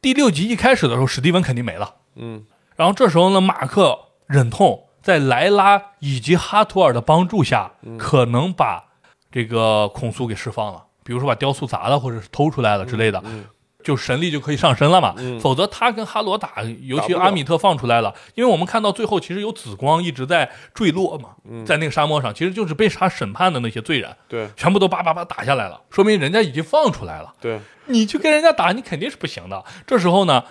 [0.00, 1.94] 第六集一开始的时候，史蒂文肯定没了。
[2.16, 2.44] 嗯。
[2.76, 7.96] 然后这时候呢，马克忍痛在莱拉以及哈图尔的帮助下，嗯。
[7.96, 8.84] 可能把
[9.32, 13.44] 这个孔苏给释放了，比如说把雕塑砸了，或者是偷出来了之类的，嗯
[13.84, 15.14] 就神力就可以上身了嘛。
[15.18, 27.32] 嗯否则他跟哈罗打，尤其阿米特放出来了，因为我们看到最后其实有紫光一直在坠落嘛，嗯在那个沙漠上，其实就是被他审判的那些罪人，对全部都叭叭叭打下来了，说明人家已经放出来了。
[27.40, 29.62] 对你去跟人家打，你肯定是不行的。
[29.86, 30.42] 这时候呢，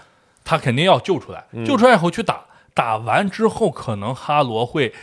[0.46, 2.46] 他肯定要救出来，嗯救出来以后去打，
[2.76, 4.94] 打完之后，可能哈罗会，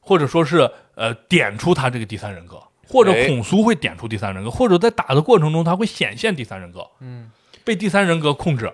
[0.00, 6.86] 或者说是呃点出他这个第三人格，或者哎孔苏会点出第三人格，或者在打的过程中他会显现第三人格。
[7.00, 7.30] 嗯，
[7.68, 8.72] 被第三人格控制。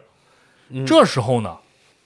[0.70, 1.56] 嗯这时候呢，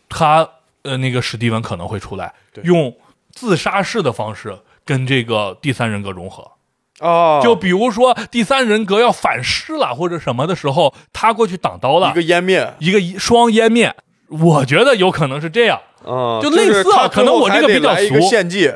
[0.09, 0.49] 他
[0.85, 2.33] 呃那个史蒂文可能会出来，
[2.63, 2.97] 用
[3.31, 6.53] 自杀式的方式跟这个第三人格融合。
[7.01, 13.95] 哦，就比如说第三人格要反噬了或者什么的时候，他过去挡刀了，一个湮灭一个一双湮灭。
[14.29, 18.73] 我觉得有可能是这样，嗯，就类似啊可能我这个比较俗献祭，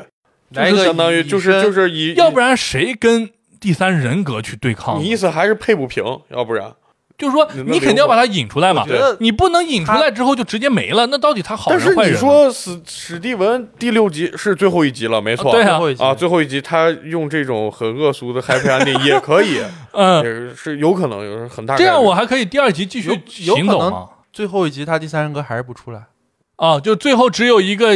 [0.49, 3.29] 来一个相当于就是就是以，要不然谁跟
[3.59, 4.99] 第三人格去对抗？
[5.01, 6.73] 你意思还是配不平，要不然
[7.17, 8.83] 就是说，你肯定要把它引出来嘛。
[9.19, 12.17] 你不能引出来之后就直接没了，那到底他好但是你人坏人你？
[12.17, 19.61] 说史史蒂文第六集是最后一集了，没错，啊对啊最后一集啊，最后一集他用这种很恶俗的 happy ending 也可以，
[19.93, 21.75] 嗯，也是有可能有很大。
[21.77, 23.15] 这样我还可以第二集继续有
[23.45, 24.09] 有可能行走吗？
[24.33, 26.07] 最后一集他第三人格还是不出来，
[26.55, 27.93] 啊，就最后只有一个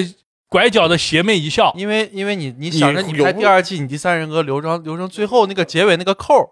[0.48, 1.74] 拐角的邪魅一笑。
[1.76, 6.52] 因为因为你你想着你拍第二季，你第三人格留成留成最后那个结尾那个扣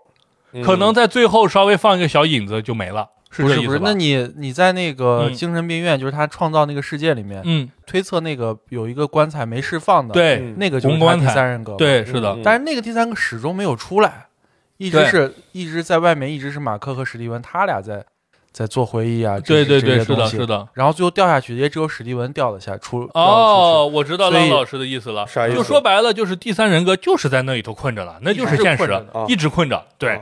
[0.64, 5.34] 可能在最后稍微放一个小影子就没了，是不是那你你在那个嗯。
[5.34, 10.38] 精神病院，就是他创造那个世界里面，嗯，推测那个有一个棺材没释放的，，对。
[10.38, 10.56] 嗯。
[10.58, 11.76] 那个就是他第红棺材三人格，。
[11.76, 12.34] 对，是的。
[12.36, 14.28] 嗯，但是那个第三个始终没有出来，
[14.78, 15.06] 一直对。
[15.08, 18.06] 是一直在外面，一直是马克和史蒂文他俩在
[18.56, 20.65] 在做回忆啊，对对对，是的，是的。
[20.72, 23.02] 然后最后掉下去，也只有史蒂文掉了下出。
[23.14, 29.84] 哦，我知道所以浪老师的意思了，啥意思就说白了就是第三人格就是在那里头困着了，那就是现实一直困着。
[29.98, 30.22] 对，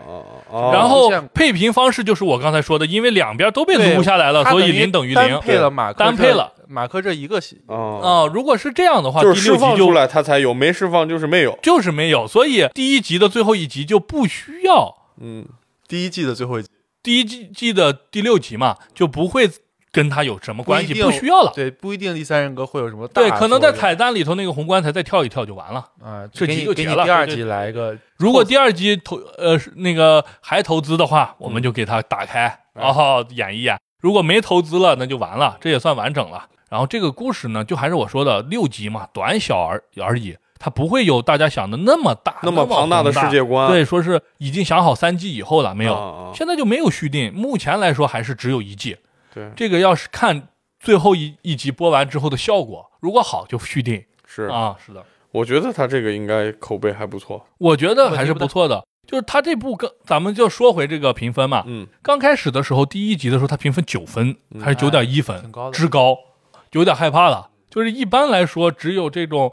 [0.52, 5.16] 然后配平方式就是我刚才说的，因为两边都被对撸下来了，所以零等于零。
[5.16, 11.56] 单配了马克这单配了马克这一个戏啊啊，如果是这样的话，就是释放出来他才有，没释放就是没有。
[11.62, 15.46] 就是没有，所以第一集的最后一集就不需要嗯，
[15.88, 16.70] 第一季的最后一集，
[17.04, 19.50] 第一季季的第六集嘛，就不会
[19.92, 21.52] 跟他有什么关系，不不需要了。
[21.54, 25.86] 对，不一定第三人格会有什么大对，可能在彩蛋里头那个红棺材再跳一跳就完了。
[26.02, 33.78] 啊，这集就结了第二集来一个，如果第二集投呃那个还投资的话，我们就给他打开，哎然后演一演。
[34.00, 36.48] 如果没投资了，那就完了，这也算完整了。
[36.70, 47.34] 然后这个故事呢，就还是我说的六集嘛，短小而而已，它不会有大家想的那么大、那么庞大的世界观，对，说是已经想好三季以后了，没有，现在就没有续订。
[47.34, 48.96] 目前来说还是只有一季。
[49.34, 50.48] 对，这个要是看
[50.80, 54.78] 最后一一集播完之后的效果，如果好就续订是，啊。
[54.80, 57.46] 是的，我觉得他这个应该口碑还不错。
[57.58, 58.82] 我觉得还是不错的。
[59.06, 61.66] 就是他这部跟，咱们就说回这个评分嘛。
[61.68, 66.18] 嗯，刚开始的时候，第一集的时候，他评分九分，还是九点一分，挺高的之高，
[66.72, 67.50] 有点害怕了。
[67.70, 69.52] 就是一般来说，只有这种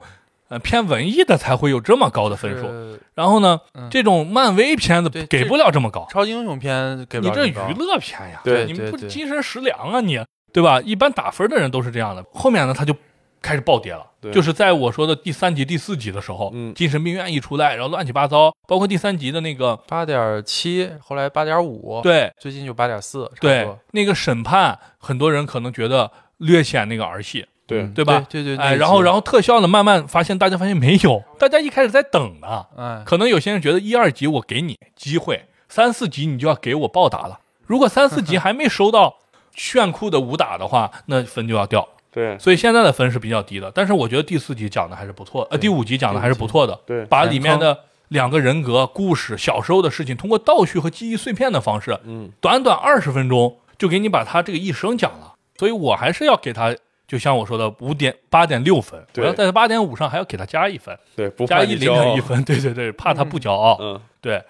[0.51, 2.69] 呃偏文艺的才会有这么高的分数。
[3.15, 6.07] 然后呢，嗯这种漫威片子给不了这么高。
[6.11, 10.23] 超级英雄片给不你这么高娱乐片呀，对你不精神食粮啊你，
[10.53, 10.81] 对吧？
[10.83, 12.23] 一般打分的人都是这样的。
[12.35, 12.95] 后面呢，他就
[13.43, 37.41] 开始暴跌了，对就是在我说的第三集、第四集的时候，嗯精神病院一出来，然后乱七八糟，包括第三集的那个，八点七，后来八点五，，对最近就八点四，对，那个审判，很多人可能觉得略显那个儿戏，对，嗯对吧对对对，哎，然后然后后特效呢，慢慢发现大家发现没有，大家一开始在等呢，哎，可能有些人觉得一二集我给你机会，三四集你就要给我报答了。
[37.67, 39.19] 如果三四集 还没收到
[39.55, 41.89] 炫酷的武打的话，那分就要掉。
[42.13, 47.79] 对所以现在的分是比较低的，但是我觉得第四集讲的还是不错，呃，第五集讲的还是不错的，对，把里面的
[48.09, 55.35] 两个人格、故事、小时候的事情，通过倒叙和记忆碎片的方式，嗯，短短二十分钟就给你把他这个一生讲了。
[55.57, 56.75] 所以我还是要给他，
[57.11, 59.27] 就像我说的五点八点六分，我对。
[59.27, 64.01] 要在八点五上还要给他加一分，对，不加一零点一，分，对对对，怕他不骄傲，嗯。
[64.21, 64.41] 对，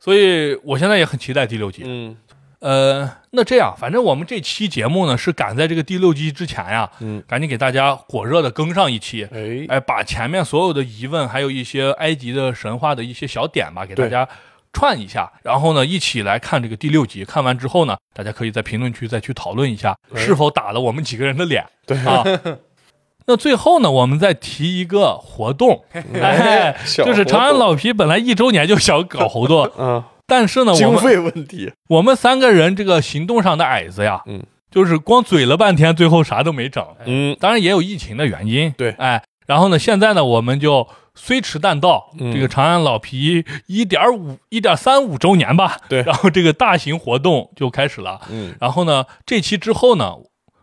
[0.00, 1.84] 所以我现在也很期待第六集。
[1.86, 2.16] 嗯。
[2.58, 14.28] 呃，那这样，反正我们这期节目呢是赶在这个第六集之前呀，嗯，赶紧给大家火热的更上一期，哎，哎，把前面所有的疑问，还有一些埃及的神话的一些小点吧，给大家
[14.72, 17.24] 串一下，然后呢，一起来看这个第六集。
[17.24, 22.24] 看完之后呢，大家可以在评论区再去讨论一下，哎是否打了我们几个人的脸对 啊。
[23.26, 36.82] 那最后呢，我们再提一个活动， 哎，小就是长安老皮本来一周年就想搞活动，嗯， 但是呢，经费问题，我们三个人这个行动上的矮子呀，嗯，就是光嘴了半天，最后啥都没整。
[37.04, 37.36] 嗯。
[37.38, 38.92] 当然也有疫情的原因，对。
[38.92, 40.88] 哎，然后呢，现在呢，我们就
[41.18, 42.32] 虽迟但到，嗯。
[42.32, 46.02] 这个长安老皮一点五、一点三五周年吧，对。
[46.02, 48.20] 然后这个大型活动就开始了。
[48.30, 48.54] 嗯。
[48.60, 50.14] 然后呢，这期之后呢，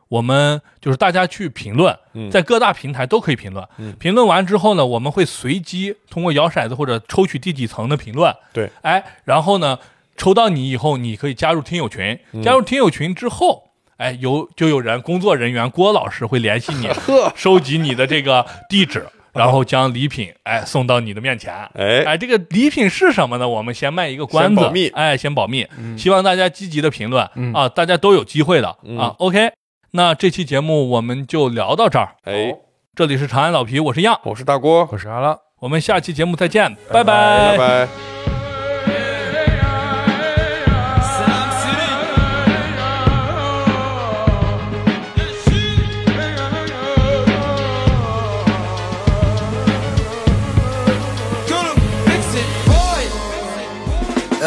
[0.07, 3.67] 我们就是大家去评论，嗯，在各大平台都可以评论。
[3.77, 3.93] 嗯。
[3.99, 9.77] 评论完之后呢，我们会随机通过摇骰子或者抽取第几层的评论，对，哎，然后呢，
[10.15, 12.17] 抽到你以后，你可以加入听友群。
[12.31, 12.41] 嗯。
[12.41, 16.87] 加入听友群之后，哎，有就有人工作人员郭老师会联系你，
[17.35, 21.53] 收集你的这个地址，然后将礼品哎送到你的面前。
[21.73, 23.47] 哎，哎，这个礼品是什么呢？
[23.47, 25.67] 我们先卖一个关子，先保密哎，先保密。
[25.97, 29.15] 希望大家积极的评论、嗯啊，大家都有机会的、嗯啊。
[29.19, 29.51] OK，
[29.91, 32.15] 那这期节目我们就聊到这儿。
[32.23, 32.55] 哎，
[32.95, 35.37] 这里是长安老皮，我是样，我是大郭，我是阿拉。
[35.59, 38.34] 我们下期节目再见，拜拜拜拜。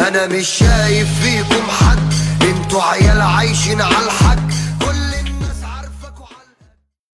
[0.07, 2.13] أنا مش شايف فيكم حد
[2.43, 4.48] أنتوا عيال عايشين على الحد.